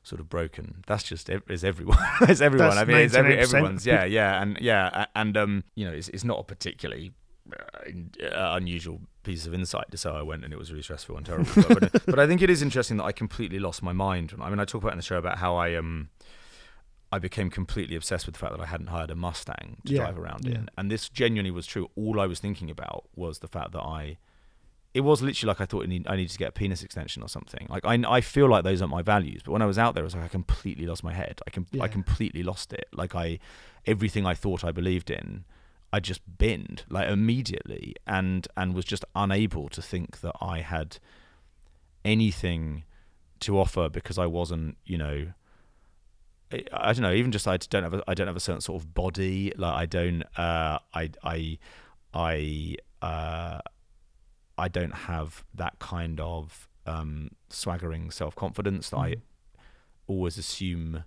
sort 0.02 0.20
of 0.20 0.28
broken. 0.28 0.82
That's 0.86 1.04
just 1.04 1.28
is 1.48 1.62
everyone. 1.64 1.98
it's 2.22 2.40
everyone. 2.40 2.70
That's 2.70 2.80
I 2.80 2.84
mean, 2.84 2.96
it's 2.98 3.14
every, 3.14 3.38
everyone's. 3.38 3.86
Yeah, 3.86 4.04
yeah, 4.04 4.42
and 4.42 4.58
yeah, 4.60 5.06
and 5.14 5.36
um, 5.36 5.64
you 5.76 5.86
know, 5.86 5.92
it's 5.92 6.08
it's 6.08 6.24
not 6.24 6.40
a 6.40 6.42
particularly 6.42 7.12
uh, 7.52 8.24
uh, 8.24 8.56
unusual 8.56 9.00
piece 9.22 9.46
of 9.46 9.54
insight 9.54 9.90
to 9.92 9.96
say 9.96 10.10
I 10.10 10.22
went 10.22 10.44
and 10.44 10.52
it 10.52 10.58
was 10.58 10.70
really 10.72 10.82
stressful 10.82 11.16
and 11.16 11.24
terrible. 11.24 11.50
but, 11.54 11.80
but, 11.80 12.06
but 12.06 12.18
I 12.18 12.26
think 12.26 12.42
it 12.42 12.50
is 12.50 12.62
interesting 12.62 12.96
that 12.96 13.04
I 13.04 13.12
completely 13.12 13.60
lost 13.60 13.82
my 13.82 13.92
mind. 13.92 14.34
I 14.40 14.50
mean, 14.50 14.58
I 14.58 14.64
talk 14.64 14.82
about 14.82 14.92
in 14.92 14.98
the 14.98 15.04
show 15.04 15.18
about 15.18 15.38
how 15.38 15.56
I 15.56 15.74
um. 15.76 16.08
I 17.12 17.20
became 17.20 17.50
completely 17.50 17.94
obsessed 17.94 18.26
with 18.26 18.34
the 18.34 18.40
fact 18.40 18.52
that 18.56 18.60
I 18.60 18.66
hadn't 18.66 18.88
hired 18.88 19.12
a 19.12 19.14
Mustang 19.14 19.76
to 19.86 19.92
Yeah, 19.92 20.00
drive 20.00 20.18
around 20.18 20.44
yeah. 20.44 20.56
in, 20.56 20.70
and 20.76 20.90
this 20.90 21.08
genuinely 21.08 21.52
was 21.52 21.64
true. 21.64 21.88
All 21.94 22.20
I 22.20 22.26
was 22.26 22.40
thinking 22.40 22.68
about 22.68 23.04
was 23.14 23.38
the 23.38 23.46
fact 23.46 23.70
that 23.72 23.82
I 23.82 24.18
it 24.96 25.00
was 25.02 25.20
literally 25.20 25.48
like 25.48 25.60
I 25.60 25.66
thought 25.66 25.84
I, 25.84 25.86
need, 25.88 26.06
I 26.08 26.16
needed 26.16 26.32
to 26.32 26.38
get 26.38 26.48
a 26.48 26.52
penis 26.52 26.82
extension 26.82 27.22
or 27.22 27.28
something. 27.28 27.66
Like 27.68 27.84
I, 27.84 28.02
I 28.08 28.22
feel 28.22 28.48
like 28.48 28.64
those 28.64 28.80
aren't 28.80 28.92
my 28.92 29.02
values, 29.02 29.42
but 29.44 29.52
when 29.52 29.60
I 29.60 29.66
was 29.66 29.78
out 29.78 29.94
there, 29.94 30.02
it 30.02 30.06
was 30.06 30.14
like 30.14 30.24
I 30.24 30.28
completely 30.28 30.86
lost 30.86 31.04
my 31.04 31.12
head. 31.12 31.40
I 31.46 31.50
com- 31.50 31.66
Yeah. 31.70 31.82
I 31.82 31.88
completely 31.88 32.42
lost 32.42 32.72
it. 32.72 32.86
Like 32.94 33.14
I, 33.14 33.38
everything 33.84 34.24
I 34.24 34.32
thought 34.32 34.64
I 34.64 34.72
believed 34.72 35.10
in, 35.10 35.44
I 35.92 36.00
just 36.00 36.22
binned 36.38 36.84
like 36.88 37.08
immediately, 37.10 37.94
and 38.06 38.48
and 38.56 38.74
was 38.74 38.86
just 38.86 39.04
unable 39.14 39.68
to 39.68 39.82
think 39.82 40.20
that 40.22 40.34
I 40.40 40.60
had 40.60 40.98
anything 42.04 42.84
to 43.40 43.58
offer 43.58 43.90
because 43.90 44.18
I 44.18 44.26
wasn't, 44.26 44.78
you 44.86 44.96
know. 44.98 45.26
I, 46.50 46.64
I 46.72 46.92
don't 46.94 47.02
know. 47.02 47.12
Even 47.12 47.32
just 47.32 47.46
I 47.46 47.58
don't 47.58 47.82
have 47.82 47.94
a, 47.94 48.02
I 48.08 48.14
don't 48.14 48.28
have 48.28 48.36
a 48.36 48.40
certain 48.40 48.62
sort 48.62 48.80
of 48.82 48.94
body. 48.94 49.52
Like 49.56 49.74
I 49.74 49.84
don't. 49.84 50.22
Uh, 50.38 50.78
I 50.94 51.10
I 51.22 51.58
I. 52.14 52.76
Uh, 53.02 53.60
I 54.58 54.68
don't 54.68 54.94
have 54.94 55.44
that 55.54 55.78
kind 55.78 56.20
of 56.20 56.68
um, 56.86 57.30
swaggering 57.50 58.10
self 58.10 58.34
confidence 58.34 58.90
that 58.90 58.96
I 58.98 59.10
Mm. 59.10 59.20
always 60.06 60.38
assume 60.38 61.02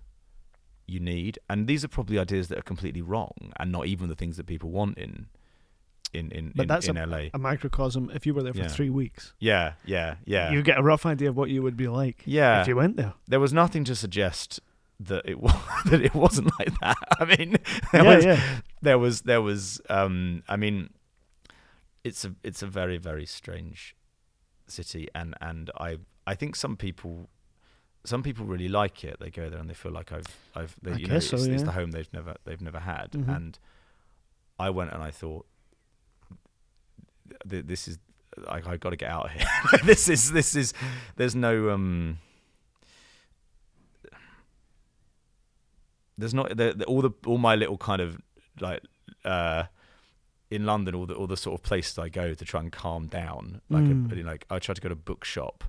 you 0.86 1.00
need. 1.00 1.38
And 1.48 1.66
these 1.66 1.84
are 1.84 1.88
probably 1.88 2.18
ideas 2.18 2.48
that 2.48 2.58
are 2.58 2.62
completely 2.62 3.00
wrong 3.02 3.52
and 3.58 3.72
not 3.72 3.86
even 3.86 4.08
the 4.08 4.14
things 4.14 4.36
that 4.36 4.46
people 4.46 4.70
want 4.70 4.98
in 4.98 5.26
in 6.12 6.30
in, 6.32 6.52
But 6.56 6.62
in, 6.62 6.68
that's 6.68 6.88
in 6.88 6.96
LA. 6.96 7.28
a 7.32 7.38
microcosm. 7.38 8.10
If 8.12 8.26
you 8.26 8.34
were 8.34 8.42
there 8.42 8.52
for 8.52 8.58
Yeah. 8.60 8.68
three 8.68 8.90
weeks, 8.90 9.32
yeah, 9.38 9.74
yeah, 9.84 10.16
yeah. 10.26 10.50
you 10.50 10.60
get 10.62 10.76
a 10.78 10.82
rough 10.82 11.06
idea 11.06 11.28
of 11.30 11.36
what 11.36 11.50
you 11.50 11.62
would 11.62 11.76
be 11.76 11.86
like. 11.88 12.22
Yeah. 12.26 12.60
If 12.62 12.68
you 12.68 12.74
went 12.76 12.96
there. 12.96 13.14
there 13.28 13.38
was 13.40 13.52
nothing 13.52 13.84
to 13.84 13.94
suggest 13.94 14.58
that 14.98 15.22
it 15.24 15.38
was 15.44 15.54
that 15.86 16.02
it 16.02 16.12
wasn't 16.14 16.50
like 16.58 16.72
that. 16.80 16.96
I 17.20 17.24
mean, 17.24 17.56
there 17.92 18.04
yeah, 18.04 18.16
was 18.16 18.24
yeah. 18.24 18.60
there 18.82 18.98
was 18.98 19.22
there 19.22 19.40
was 19.40 19.80
um 19.88 20.42
I 20.48 20.56
mean 20.56 20.90
it's 22.04 22.24
a 22.24 22.34
it's 22.42 22.62
a 22.62 22.66
very 22.66 22.98
very 22.98 23.26
strange 23.26 23.94
city 24.66 25.08
and 25.14 25.34
and 25.40 25.70
I 25.78 25.98
I 26.26 26.34
think 26.34 26.56
some 26.56 26.76
people 26.76 27.28
some 28.04 28.22
people 28.22 28.46
really 28.46 28.68
like 28.68 29.04
it. 29.04 29.18
They 29.20 29.30
go 29.30 29.50
there 29.50 29.58
and 29.60 29.68
they 29.68 29.74
feel 29.74 29.92
like 29.92 30.10
I've 30.12 30.26
I've 30.54 30.74
they, 30.82 30.92
you 30.96 31.06
know 31.06 31.14
guess 31.14 31.26
so, 31.26 31.36
it's, 31.36 31.46
it's 31.46 31.62
the 31.64 31.72
home 31.72 31.90
they've 31.90 32.12
never 32.12 32.34
they've 32.44 32.60
never 32.60 32.78
had. 32.80 33.12
Mhm. 33.12 33.36
and 33.36 33.58
I 34.58 34.70
went 34.70 34.92
and 34.92 35.02
I 35.02 35.10
thought 35.10 35.46
th- 37.48 37.66
this 37.66 37.88
is 37.88 37.98
I 38.48 38.60
I 38.64 38.76
got 38.76 38.90
to 38.90 38.96
get 38.96 39.10
out 39.10 39.26
of 39.26 39.30
here. 39.32 39.46
This 39.84 40.08
is 40.08 40.32
this 40.32 40.54
is 40.56 40.72
there's 41.16 41.34
no 41.34 41.70
um 41.70 42.18
there's 46.18 46.34
not 46.34 46.48
the, 46.56 46.74
the, 46.74 46.84
all 46.84 47.02
the 47.02 47.10
all 47.26 47.38
my 47.38 47.54
little 47.56 47.78
kind 47.78 48.02
of 48.02 48.18
like 48.60 48.82
uh 49.24 49.64
in 50.50 50.66
London 50.66 50.94
all 50.94 51.06
the 51.06 51.14
all 51.14 51.26
the 51.26 51.36
sort 51.36 51.58
of 51.58 51.62
places 51.62 51.98
I 51.98 52.08
go 52.08 52.34
to 52.34 52.44
try 52.44 52.60
and 52.60 52.72
calm 52.72 53.06
down 53.06 53.60
like 53.70 53.84
Mm. 53.84 54.12
a, 54.12 54.16
you 54.16 54.22
know, 54.24 54.30
like 54.30 54.46
I 54.50 54.58
tried 54.58 54.74
to 54.74 54.80
go 54.80 54.88
to 54.88 54.94
a 54.94 54.96
bookshop 54.96 55.64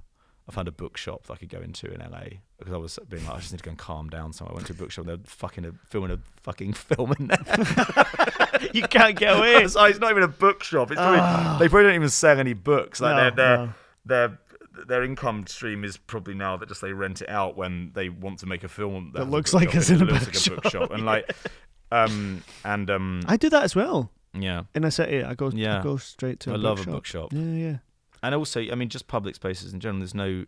I 0.50 0.52
found 0.52 0.68
a 0.68 0.72
bookshop 0.72 1.28
that 1.28 1.34
I 1.34 1.36
could 1.38 1.50
go 1.50 1.60
into 1.60 1.86
in 1.94 2.00
LA 2.02 2.40
because 2.58 2.74
I 2.74 2.78
was 2.78 2.98
being 3.08 3.24
like 3.26 3.36
I 3.36 3.40
just 3.40 3.52
need 3.52 3.60
to 3.60 3.64
go 3.64 3.70
and 3.70 3.78
calm 3.78 4.10
down 4.10 4.34
so 4.34 4.46
I 4.50 4.54
went 4.54 4.66
to 4.68 4.74
a 4.74 4.76
bookshop 4.76 5.06
they're 5.06 5.18
fucking 5.24 5.66
a, 5.66 5.72
filming 5.88 6.12
a 6.12 6.20
fucking 6.42 6.74
film 6.90 7.14
in 7.20 7.28
there 7.28 7.38
you 8.74 8.84
can't 8.88 9.16
get 9.18 9.38
away. 9.38 9.68
so 9.68 9.84
it's 9.86 10.00
not 10.00 10.10
even 10.12 10.24
a 10.24 10.28
bookshop 10.28 10.92
it's 10.92 11.00
probably, 11.00 11.20
Ah. 11.22 11.58
they 11.60 11.70
probably 11.70 11.86
don't 11.88 11.96
even 11.96 12.10
sell 12.10 12.40
any 12.40 12.54
books 12.54 13.00
like 13.02 13.16
No, 13.16 13.22
they're, 13.22 13.32
they're, 13.32 13.58
no. 13.68 13.74
their 14.06 14.40
their 14.88 15.04
income 15.04 15.46
stream 15.48 15.84
is 15.84 15.98
probably 15.98 16.34
now 16.34 16.58
that 16.58 16.70
just 16.70 16.82
they 16.82 16.94
rent 16.94 17.22
it 17.22 17.30
out 17.30 17.56
when 17.56 17.92
they 17.94 18.10
want 18.10 18.40
to 18.40 18.46
make 18.48 18.64
a 18.64 18.68
film 18.70 19.12
that, 19.14 19.20
That 19.20 19.28
a 19.28 19.30
looks 19.30 19.54
like 19.54 19.76
it's 19.76 19.90
it 19.92 20.02
in 20.02 20.08
a 20.08 20.12
looks 20.12 20.26
like 20.26 20.34
bookshop, 20.34 20.64
bookshop 20.64 20.92
and 20.92 21.06
like 21.06 21.32
um 21.92 22.42
and 22.64 22.90
um 22.90 23.22
I 23.28 23.38
do 23.38 23.50
that 23.50 23.64
as 23.64 23.76
well. 23.76 24.12
Yeah 24.34 24.64
In 24.74 24.84
a 24.84 24.92
city, 24.92 25.24
I 25.24 25.34
go, 25.36 25.48
I 25.48 25.52
Yeah. 25.54 25.82
go 25.84 25.98
straight 25.98 26.40
to. 26.42 26.52
I 26.52 26.56
a 26.56 26.58
love 26.58 26.78
bookshop. 26.86 26.88
a 26.88 26.96
bookshop 26.98 27.34
Yeah, 27.34 27.68
yeah. 27.68 27.78
and 28.24 28.34
also 28.36 28.62
I 28.62 28.76
mean 28.76 28.90
just 28.90 29.08
public 29.08 29.36
spaces 29.36 29.74
in 29.74 29.80
general 29.80 30.00
there's 30.00 30.16
no 30.16 30.46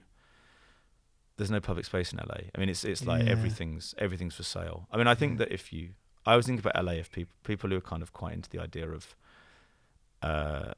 there's 1.37 1.51
no 1.51 1.59
public 1.59 1.85
space 1.85 2.13
in 2.13 2.19
LA 2.19 2.41
I 2.55 2.59
mean 2.59 2.69
it's 2.69 2.83
it's 2.83 3.05
like 3.05 3.23
Yeah. 3.25 3.31
everything's 3.31 3.93
everything's 3.97 4.35
for 4.35 4.43
sale 4.43 4.87
I 4.91 4.97
mean 4.97 5.07
I 5.07 5.15
think 5.15 5.33
Yeah. 5.33 5.37
that 5.45 5.51
if 5.51 5.73
you 5.73 5.89
I 6.25 6.31
always 6.31 6.45
think 6.45 6.59
about 6.59 6.75
LA 6.81 6.93
if 6.93 7.11
people 7.11 7.33
people 7.43 7.69
who 7.69 7.77
are 7.77 7.81
kind 7.81 8.01
of 8.03 8.13
quite 8.13 8.33
into 8.33 8.49
the 8.49 8.59
idea 8.59 8.89
of 8.89 9.15
uh 10.21 10.73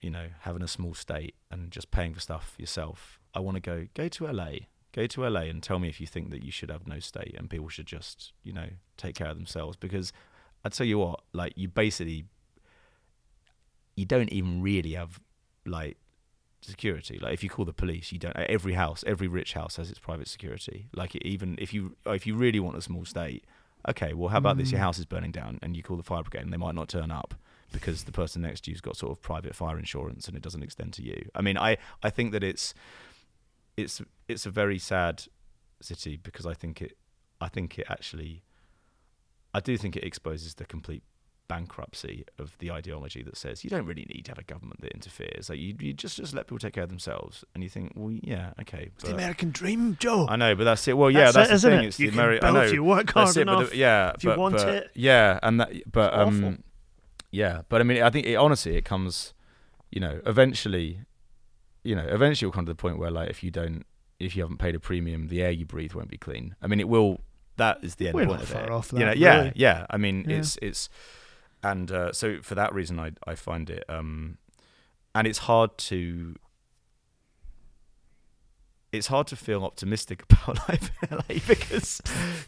you 0.00 0.10
know 0.10 0.28
having 0.40 0.62
a 0.62 0.68
small 0.68 0.94
state 0.94 1.34
and 1.50 1.70
just 1.70 1.90
paying 1.90 2.14
for 2.14 2.20
stuff 2.20 2.54
yourself 2.58 3.18
I 3.34 3.40
want 3.40 3.56
to 3.56 3.60
go 3.60 3.86
go 3.94 4.08
to 4.08 4.26
LA 4.32 4.50
go 4.92 5.06
to 5.06 5.28
LA 5.28 5.42
and 5.42 5.62
tell 5.62 5.78
me 5.78 5.88
if 5.88 6.00
you 6.00 6.06
think 6.06 6.30
that 6.30 6.42
you 6.44 6.50
should 6.52 6.70
have 6.70 6.86
no 6.86 6.98
state 7.00 7.34
and 7.36 7.48
people 7.50 7.68
should 7.68 7.86
just 7.86 8.32
you 8.42 8.52
know 8.52 8.68
take 8.96 9.14
care 9.14 9.28
of 9.28 9.36
themselves 9.36 9.76
because 9.76 10.12
I 10.64 10.68
tell 10.68 10.86
you 10.86 10.98
what 10.98 11.20
like 11.32 11.52
you 11.56 11.68
basically 11.68 12.24
you 13.96 14.04
don't 14.04 14.30
even 14.32 14.62
really 14.62 14.92
have 14.92 15.20
like 15.66 15.96
security. 16.62 17.18
Like 17.18 17.34
if 17.34 17.42
you 17.42 17.50
call 17.50 17.64
the 17.64 17.72
police 17.72 18.12
you 18.12 18.18
don't 18.18 18.36
every 18.36 18.74
house 18.74 19.02
every 19.06 19.28
rich 19.28 19.54
house 19.54 19.76
has 19.76 19.90
its 19.90 19.98
private 19.98 20.28
security. 20.28 20.88
Like 20.94 21.14
even 21.16 21.56
if 21.58 21.72
you 21.74 21.96
if 22.06 22.26
you 22.26 22.34
really 22.36 22.60
want 22.60 22.76
a 22.76 22.82
small 22.82 23.04
state 23.04 23.44
okay 23.88 24.12
well 24.12 24.28
how 24.28 24.38
about 24.38 24.58
this? 24.58 24.70
Your 24.72 24.78
Mm. 24.80 24.84
house 24.84 24.98
is 24.98 25.06
burning 25.06 25.32
down 25.32 25.58
and 25.62 25.76
you 25.76 25.82
call 25.82 25.96
the 25.96 26.02
fire 26.02 26.22
brigade 26.22 26.42
and 26.42 26.52
they 26.52 26.58
might 26.58 26.74
not 26.74 26.88
turn 26.88 27.10
up 27.10 27.34
because 27.72 28.04
the 28.04 28.12
person 28.12 28.42
next 28.42 28.64
to 28.64 28.70
you's 28.70 28.80
got 28.80 28.96
sort 28.96 29.12
of 29.12 29.22
private 29.22 29.54
fire 29.54 29.78
insurance 29.78 30.26
and 30.28 30.36
it 30.36 30.42
doesn't 30.42 30.62
extend 30.62 30.92
to 30.94 31.02
you. 31.02 31.28
I 31.34 31.40
mean 31.40 31.56
i 31.56 31.76
i 32.02 32.10
think 32.10 32.32
that 32.32 32.42
it's 32.44 32.74
it's 33.76 34.02
it's 34.28 34.44
a 34.46 34.50
very 34.50 34.78
sad 34.78 35.24
city 35.80 36.16
because 36.18 36.44
i 36.44 36.52
think 36.52 36.82
it 36.82 36.96
i 37.40 37.48
think 37.48 37.78
it 37.78 37.86
actually 37.88 38.42
i 39.54 39.60
do 39.60 39.76
think 39.76 39.96
it 39.96 40.04
exposes 40.04 40.54
the 40.54 40.64
complete 40.64 41.02
bankruptcy 41.48 42.24
of 42.38 42.56
the 42.58 42.70
ideology 42.70 43.24
that 43.24 43.36
says 43.36 43.64
you 43.64 43.70
don't 43.70 43.84
really 43.84 44.06
need 44.14 44.24
to 44.24 44.30
have 44.30 44.38
a 44.38 44.44
government 44.44 44.80
that 44.82 44.92
interferes. 44.92 45.50
Like 45.50 45.58
you, 45.58 45.74
you 45.80 45.92
just 45.92 46.16
just 46.16 46.32
let 46.32 46.46
people 46.46 46.60
take 46.60 46.74
care 46.74 46.84
of 46.84 46.88
themselves, 46.90 47.44
and 47.54 47.64
you 47.64 47.68
think, 47.68 47.92
well, 47.96 48.16
yeah, 48.22 48.52
okay. 48.60 48.90
It's 48.94 49.02
the 49.02 49.14
American 49.14 49.50
dream, 49.50 49.96
Joe. 49.98 50.26
I 50.28 50.36
know, 50.36 50.54
but 50.54 50.62
that's 50.62 50.86
it. 50.86 50.96
Well, 50.96 51.10
yeah, 51.10 51.32
That's 51.32 51.48
that's, 51.48 51.64
it, 51.64 51.68
the 51.70 51.76
thing. 51.76 51.84
it? 51.84 51.88
It's 51.88 51.98
You 51.98 52.10
the 52.12 52.16
can 52.16 52.24
Ameri- 52.24 52.44
I 52.44 52.50
know. 52.52 52.60
if 52.62 52.72
you 52.72 52.84
work 52.84 53.10
hard 53.10 53.36
it, 53.36 53.40
enough. 53.40 53.70
the- 53.70 53.76
yeah, 53.76 54.12
if 54.14 54.22
you 54.22 54.30
but- 54.30 54.38
want 54.38 54.54
but- 54.58 54.68
it. 54.68 54.90
Yeah, 54.94 55.40
and 55.42 55.58
that, 55.60 55.72
but 55.90 56.14
um, 56.14 56.62
yeah, 57.32 57.62
but 57.68 57.80
I 57.80 57.84
mean, 57.84 58.00
I 58.00 58.10
think 58.10 58.26
it, 58.28 58.36
honestly, 58.36 58.76
it 58.76 58.84
comes, 58.84 59.34
you 59.90 60.00
know, 60.00 60.20
eventually, 60.26 61.00
you 61.82 61.96
know, 61.96 62.06
eventually 62.08 62.46
you'll 62.46 62.52
come 62.52 62.66
to 62.66 62.70
the 62.72 62.76
point 62.76 62.98
where, 63.00 63.10
like, 63.10 63.28
if 63.28 63.42
you 63.42 63.50
don't, 63.50 63.84
if 64.20 64.36
you 64.36 64.42
haven't 64.44 64.58
paid 64.58 64.76
a 64.76 64.80
premium, 64.80 65.26
the 65.26 65.42
air 65.42 65.50
you 65.50 65.66
breathe 65.66 65.94
won't 65.94 66.10
be 66.10 66.16
clean. 66.18 66.54
I 66.62 66.68
mean, 66.68 66.78
it 66.78 66.88
will. 66.88 67.22
That 67.60 67.76
is 67.84 67.94
the 67.96 68.06
end 68.08 68.14
We're 68.16 68.26
point 68.26 68.40
not 68.40 68.42
of 68.42 68.48
far 68.48 68.64
it. 68.64 68.70
off 68.70 68.92
you 68.92 69.00
know, 69.06 69.12
yeah, 69.12 69.36
really. 69.38 69.52
yeah. 69.54 69.86
I 69.90 69.96
mean, 69.98 70.24
Yeah. 70.28 70.38
it's 70.38 70.58
it's, 70.62 70.88
and 71.62 71.90
uh, 71.92 72.12
so 72.12 72.40
for 72.42 72.54
that 72.54 72.74
reason, 72.74 72.98
I 72.98 73.08
I 73.26 73.34
find 73.34 73.68
it, 73.70 73.84
um, 73.88 74.38
and 75.14 75.26
it's 75.26 75.40
hard 75.50 75.76
to. 75.90 76.34
It's 78.92 79.06
hard 79.06 79.26
to 79.28 79.36
feel 79.36 79.64
optimistic 79.64 80.24
about 80.30 80.68
life 80.68 80.90
LA 81.10 81.36
because 81.46 82.00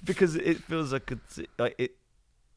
because 0.03 0.35
it 0.35 0.59
feels 0.65 0.93
like 0.93 1.11
it's, 1.13 1.39
like 1.59 1.75
it 1.79 1.93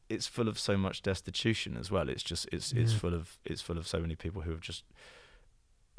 it's 0.08 0.26
full 0.26 0.48
of 0.48 0.58
so 0.58 0.76
much 0.76 1.02
destitution 1.02 1.76
as 1.76 1.90
well. 1.90 2.08
It's 2.08 2.22
just 2.22 2.48
it's 2.52 2.72
it's 2.72 2.92
full 2.92 3.14
of 3.14 3.38
it's 3.44 3.60
full 3.62 3.78
of 3.78 3.86
so 3.86 3.98
many 4.00 4.16
people 4.16 4.42
who 4.42 4.50
have 4.50 4.60
just 4.60 4.84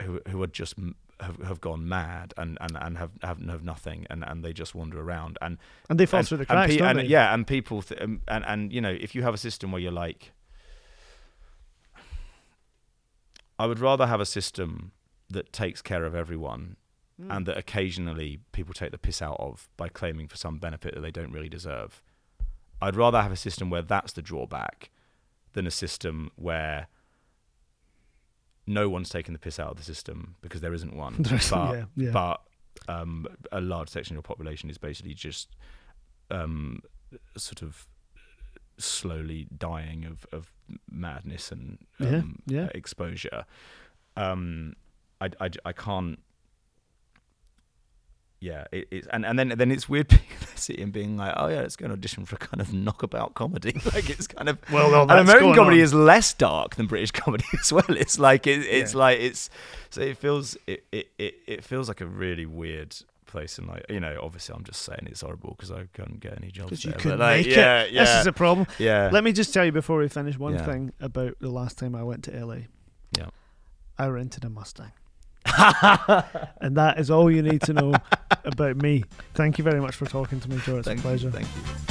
who 0.01 0.19
who 0.29 0.41
are 0.43 0.47
just 0.61 0.75
have, 1.20 1.38
have 1.43 1.61
gone 1.61 1.88
mad 1.89 2.34
and, 2.38 2.57
and, 2.61 2.78
and 2.80 2.97
have, 2.97 3.11
have 3.24 3.41
have 3.49 3.63
nothing 3.63 4.05
and, 4.09 4.24
and 4.24 4.43
they 4.43 4.53
just 4.53 4.76
wander 4.76 4.99
around 5.01 5.38
and 5.41 5.57
And 5.89 5.99
they 5.99 6.05
fall 6.05 6.20
and, 6.20 6.28
through 6.28 6.38
the 6.39 6.45
and 6.53 6.70
pe- 6.70 6.78
don't 6.78 6.88
and, 6.89 6.99
they? 6.99 7.03
yeah 7.05 7.34
and 7.34 7.45
people 7.47 7.82
th- 7.82 7.99
um, 8.01 8.22
and 8.28 8.45
and 8.45 8.72
you 8.74 8.82
know 8.82 8.91
if 8.91 9.15
you 9.15 9.24
have 9.24 9.34
a 9.34 9.38
system 9.38 9.72
where 9.72 9.82
you're 9.82 9.91
like 9.91 10.32
I 13.59 13.65
would 13.65 13.80
rather 13.80 14.05
have 14.07 14.22
a 14.22 14.26
system 14.26 14.91
that 15.30 15.51
takes 15.51 15.82
care 15.82 16.05
of 16.05 16.15
everyone 16.15 16.78
Mm. 17.20 17.36
and 17.36 17.45
that 17.47 17.57
occasionally 17.57 18.41
people 18.51 18.76
take 18.76 18.91
the 18.91 18.97
piss 18.99 19.24
out 19.24 19.38
of 19.39 19.68
by 19.76 19.89
claiming 19.89 20.28
for 20.28 20.38
some 20.38 20.59
benefit 20.59 20.93
that 20.93 21.01
they 21.01 21.09
don't 21.09 21.32
really 21.32 21.49
deserve. 21.49 22.03
I'd 22.80 22.95
rather 22.95 23.20
have 23.24 23.32
a 23.32 23.36
system 23.36 23.72
where 23.72 23.82
that's 23.82 24.13
the 24.13 24.22
drawback 24.22 24.91
than 25.53 25.65
a 25.65 25.72
system 25.72 26.30
where 26.36 26.89
no 28.68 28.89
one's 28.89 29.09
taking 29.09 29.34
the 29.34 29.39
piss 29.39 29.59
out 29.59 29.72
of 29.72 29.78
the 29.78 29.84
system 29.84 30.36
because 30.41 30.61
there 30.61 30.74
isn't 30.74 30.95
one. 30.95 31.15
But 31.24 31.41
yeah, 31.51 31.86
yeah. 31.95 32.11
but 32.11 32.41
um, 32.88 33.26
a 33.51 33.61
large 33.61 33.89
section 33.89 34.13
of 34.13 34.18
your 34.18 34.24
population 34.24 34.70
is 34.70 34.78
basically 34.78 35.13
just 35.13 35.55
um, 36.30 36.82
sort 37.38 37.61
of 37.61 37.88
slowly 38.78 39.47
dying 39.57 40.05
of, 40.05 40.26
of 40.32 40.51
madness 40.91 41.51
and 41.51 41.80
Yeah, 41.99 42.07
um, 42.18 42.39
yeah. 42.45 42.70
exposure. 42.76 43.45
Um, 44.15 44.76
I, 45.22 45.30
I, 45.39 45.49
I 45.65 45.72
can't. 45.74 46.20
Yeah, 48.39 48.65
it, 48.71 48.88
it's 48.91 49.07
and, 49.07 49.25
and 49.25 49.39
then 49.39 49.49
then 49.49 49.71
it's 49.71 49.89
weird 49.89 50.07
being 50.09 50.21
city 50.53 50.81
and 50.83 50.93
being 50.93 51.17
like, 51.17 51.33
oh 51.38 51.47
yeah, 51.47 51.61
let's 51.61 51.75
go 51.75 51.85
and 51.85 51.93
audition 51.93 52.23
for 52.25 52.35
a 52.35 52.39
kind 52.39 52.61
of 52.61 52.71
knockabout 52.71 53.33
comedy. 53.33 53.73
like 53.93 54.09
it's 54.11 54.27
kind 54.27 54.47
of 54.47 54.59
Well, 54.71 54.91
well, 54.91 55.01
and 55.09 55.21
American 55.21 55.55
comedy 55.55 55.77
on. 55.77 55.83
is 55.83 55.93
less 55.93 56.33
dark 56.33 56.75
than 56.75 56.85
British 56.85 57.09
comedy 57.23 57.45
as 57.59 57.73
well. 57.73 57.85
It's 57.89 58.19
like 58.19 58.45
it, 58.45 58.59
it's 58.65 58.93
Yeah. 58.93 58.99
like 58.99 59.19
it's 59.19 59.49
so 59.89 60.01
it 60.01 60.17
feels 60.17 60.55
it, 60.67 60.83
it, 60.91 61.07
it, 61.17 61.35
it 61.47 61.63
feels 61.63 61.88
like 61.88 61.99
a 62.01 62.05
really 62.05 62.45
weird 62.45 62.95
place 63.25 63.57
and 63.57 63.67
like 63.67 63.85
you 63.89 63.99
know 63.99 64.17
obviously 64.21 64.55
I'm 64.55 64.63
just 64.63 64.83
saying 64.83 64.99
it's 65.07 65.21
horrible 65.21 65.55
because 65.57 65.71
I 65.71 65.85
couldn't 65.93 66.19
get 66.19 66.38
any 66.38 66.51
jobs 66.51 66.69
Because 66.69 66.85
you 66.85 66.91
there. 66.91 66.99
couldn't 66.99 67.17
but 67.17 67.23
like, 67.38 67.45
make 67.47 67.55
yeah, 67.55 67.81
it. 67.81 67.91
Yeah, 67.91 68.03
This 68.05 68.19
is 68.21 68.27
a 68.27 68.31
problem. 68.33 68.67
yeah. 68.77 69.09
Let 69.11 69.23
me 69.23 69.31
just 69.31 69.51
tell 69.53 69.65
you 69.65 69.71
before 69.71 69.97
we 69.97 70.07
finish 70.09 70.38
one 70.38 70.53
Yeah. 70.53 70.63
thing 70.65 70.93
about 70.99 71.33
the 71.39 71.49
last 71.49 71.79
time 71.79 71.95
I 71.95 72.03
went 72.03 72.23
to 72.25 72.31
LA. 72.45 72.57
Yeah. 73.17 73.29
I 73.97 74.05
rented 74.07 74.45
a 74.45 74.49
Mustang. 74.49 74.91
and 76.61 76.75
that 76.77 76.95
is 76.99 77.09
all 77.09 77.31
you 77.31 77.41
need 77.41 77.61
to 77.61 77.73
know 77.73 77.93
about 78.45 78.78
me. 78.78 79.03
Thank 79.34 79.57
you 79.57 79.63
very 79.63 79.80
much 79.80 79.95
for 79.95 80.05
talking 80.05 80.39
to 80.39 80.49
me, 80.49 80.57
Joe. 80.57 80.78
It's 80.78 80.88
Thank 80.88 80.99
a 80.99 81.03
pleasure. 81.03 81.28
You, 81.28 81.32
thank 81.34 81.47
you. 81.47 81.88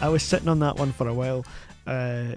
I 0.00 0.08
was 0.08 0.22
sitting 0.22 0.48
on 0.48 0.60
that 0.60 0.76
one 0.76 0.92
for 0.92 1.08
a 1.08 1.14
while, 1.14 1.44
uh, 1.86 2.36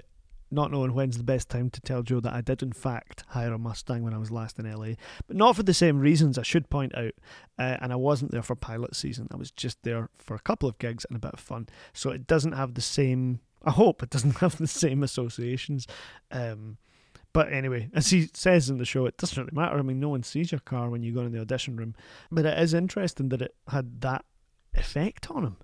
not 0.50 0.70
knowing 0.70 0.94
when's 0.94 1.16
the 1.16 1.24
best 1.24 1.48
time 1.48 1.70
to 1.70 1.80
tell 1.80 2.02
Joe 2.02 2.20
that 2.20 2.32
I 2.32 2.40
did, 2.40 2.62
in 2.62 2.72
fact, 2.72 3.24
hire 3.28 3.52
a 3.52 3.58
Mustang 3.58 4.02
when 4.02 4.14
I 4.14 4.18
was 4.18 4.30
last 4.30 4.58
in 4.58 4.70
LA, 4.70 4.94
but 5.26 5.36
not 5.36 5.56
for 5.56 5.62
the 5.62 5.74
same 5.74 6.00
reasons, 6.00 6.38
I 6.38 6.42
should 6.42 6.70
point 6.70 6.94
out. 6.94 7.12
Uh, 7.58 7.76
and 7.80 7.92
I 7.92 7.96
wasn't 7.96 8.32
there 8.32 8.42
for 8.42 8.56
pilot 8.56 8.96
season, 8.96 9.28
I 9.30 9.36
was 9.36 9.50
just 9.50 9.82
there 9.82 10.08
for 10.18 10.34
a 10.34 10.40
couple 10.40 10.68
of 10.68 10.78
gigs 10.78 11.04
and 11.08 11.16
a 11.16 11.20
bit 11.20 11.32
of 11.34 11.40
fun. 11.40 11.68
So 11.92 12.10
it 12.10 12.26
doesn't 12.26 12.52
have 12.52 12.74
the 12.74 12.80
same, 12.80 13.40
I 13.64 13.70
hope 13.70 14.02
it 14.02 14.10
doesn't 14.10 14.36
have 14.38 14.58
the 14.58 14.66
same 14.66 15.02
associations. 15.02 15.86
Um, 16.30 16.78
but 17.32 17.52
anyway, 17.52 17.88
as 17.94 18.10
he 18.10 18.28
says 18.34 18.68
in 18.68 18.78
the 18.78 18.84
show, 18.84 19.06
it 19.06 19.16
doesn't 19.16 19.38
really 19.38 19.54
matter. 19.54 19.78
I 19.78 19.82
mean, 19.82 20.00
no 20.00 20.08
one 20.08 20.24
sees 20.24 20.50
your 20.50 20.60
car 20.60 20.90
when 20.90 21.02
you 21.02 21.12
go 21.12 21.20
in 21.20 21.32
the 21.32 21.40
audition 21.40 21.76
room. 21.76 21.94
But 22.30 22.44
it 22.44 22.58
is 22.58 22.74
interesting 22.74 23.28
that 23.28 23.42
it 23.42 23.54
had 23.68 24.00
that 24.00 24.24
effect 24.74 25.30
on 25.30 25.44
him. 25.44 25.56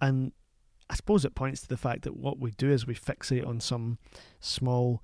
And 0.00 0.32
I 0.90 0.94
suppose 0.94 1.24
it 1.24 1.34
points 1.34 1.62
to 1.62 1.68
the 1.68 1.76
fact 1.76 2.02
that 2.02 2.16
what 2.16 2.38
we 2.38 2.50
do 2.52 2.70
is 2.70 2.86
we 2.86 2.94
fixate 2.94 3.46
on 3.46 3.60
some 3.60 3.98
small, 4.40 5.02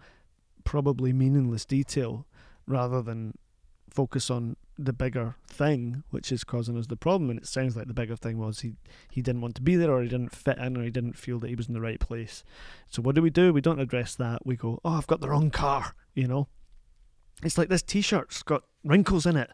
probably 0.65 1.13
meaningless 1.13 1.65
detail 1.65 2.27
rather 2.67 3.03
than 3.03 3.35
focus 3.89 4.31
on 4.31 4.57
the 4.79 4.93
bigger 4.93 5.35
thing 5.47 6.05
which 6.11 6.33
is 6.33 6.45
causing 6.45 6.79
us 6.79 6.87
the 6.87 6.97
problem. 6.97 7.31
And 7.31 7.39
it 7.39 7.47
sounds 7.47 7.77
like 7.77 7.87
the 7.87 7.95
bigger 7.95 8.17
thing 8.17 8.39
was 8.39 8.61
he, 8.61 8.75
he 9.11 9.23
didn't 9.23 9.41
want 9.41 9.55
to 9.57 9.63
be 9.63 9.77
there 9.77 9.91
or 9.91 10.03
he 10.03 10.09
didn't 10.09 10.35
fit 10.35 10.59
in 10.59 10.77
or 10.77 10.85
he 10.85 10.91
didn't 10.91 11.19
feel 11.19 11.39
that 11.41 11.49
he 11.49 11.55
was 11.55 11.69
in 11.69 11.75
the 11.75 11.81
right 11.81 12.01
place. 12.01 12.45
So 12.89 13.03
what 13.03 13.15
do 13.15 13.23
we 13.23 13.31
do? 13.31 13.53
We 13.53 13.61
don't 13.61 13.81
address 13.81 14.15
that. 14.17 14.47
We 14.47 14.57
go, 14.57 14.81
oh, 14.85 14.93
I've 14.93 15.07
got 15.07 15.21
the 15.21 15.29
wrong 15.29 15.51
car, 15.51 15.95
you 16.15 16.27
know? 16.27 16.49
It's 17.43 17.59
like 17.59 17.69
this 17.69 17.83
t-shirt's 17.83 18.43
got 18.43 18.65
wrinkles 18.85 19.27
in 19.27 19.37
it. 19.37 19.51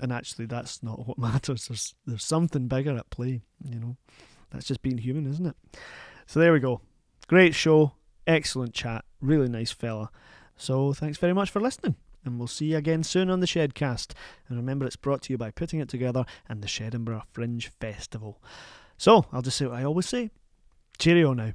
And 0.00 0.12
actually 0.12 0.46
that's 0.46 0.82
not 0.82 1.06
what 1.06 1.18
matters. 1.18 1.68
There's 1.68 1.94
there's 2.06 2.24
something 2.24 2.68
bigger 2.68 2.96
at 2.96 3.10
play, 3.10 3.42
you 3.62 3.78
know. 3.78 3.96
That's 4.50 4.66
just 4.66 4.82
being 4.82 4.98
human, 4.98 5.26
isn't 5.26 5.46
it? 5.46 5.56
So 6.26 6.40
there 6.40 6.52
we 6.52 6.60
go. 6.60 6.80
Great 7.28 7.54
show, 7.54 7.92
excellent 8.26 8.74
chat, 8.74 9.04
really 9.20 9.48
nice 9.48 9.72
fella. 9.72 10.10
So 10.56 10.92
thanks 10.92 11.18
very 11.18 11.32
much 11.32 11.50
for 11.50 11.60
listening, 11.60 11.96
and 12.24 12.38
we'll 12.38 12.48
see 12.48 12.66
you 12.66 12.76
again 12.76 13.02
soon 13.02 13.30
on 13.30 13.40
the 13.40 13.46
Shedcast. 13.46 14.12
And 14.48 14.56
remember, 14.56 14.86
it's 14.86 14.96
brought 14.96 15.22
to 15.22 15.32
you 15.32 15.38
by 15.38 15.50
Putting 15.50 15.80
It 15.80 15.88
Together 15.88 16.24
and 16.48 16.62
the 16.62 16.68
Shedinburgh 16.68 17.22
Fringe 17.32 17.70
Festival. 17.80 18.40
So 18.96 19.26
I'll 19.32 19.42
just 19.42 19.56
say 19.56 19.66
what 19.66 19.76
I 19.76 19.84
always 19.84 20.06
say. 20.06 20.30
Cheerio 20.98 21.34
now. 21.34 21.52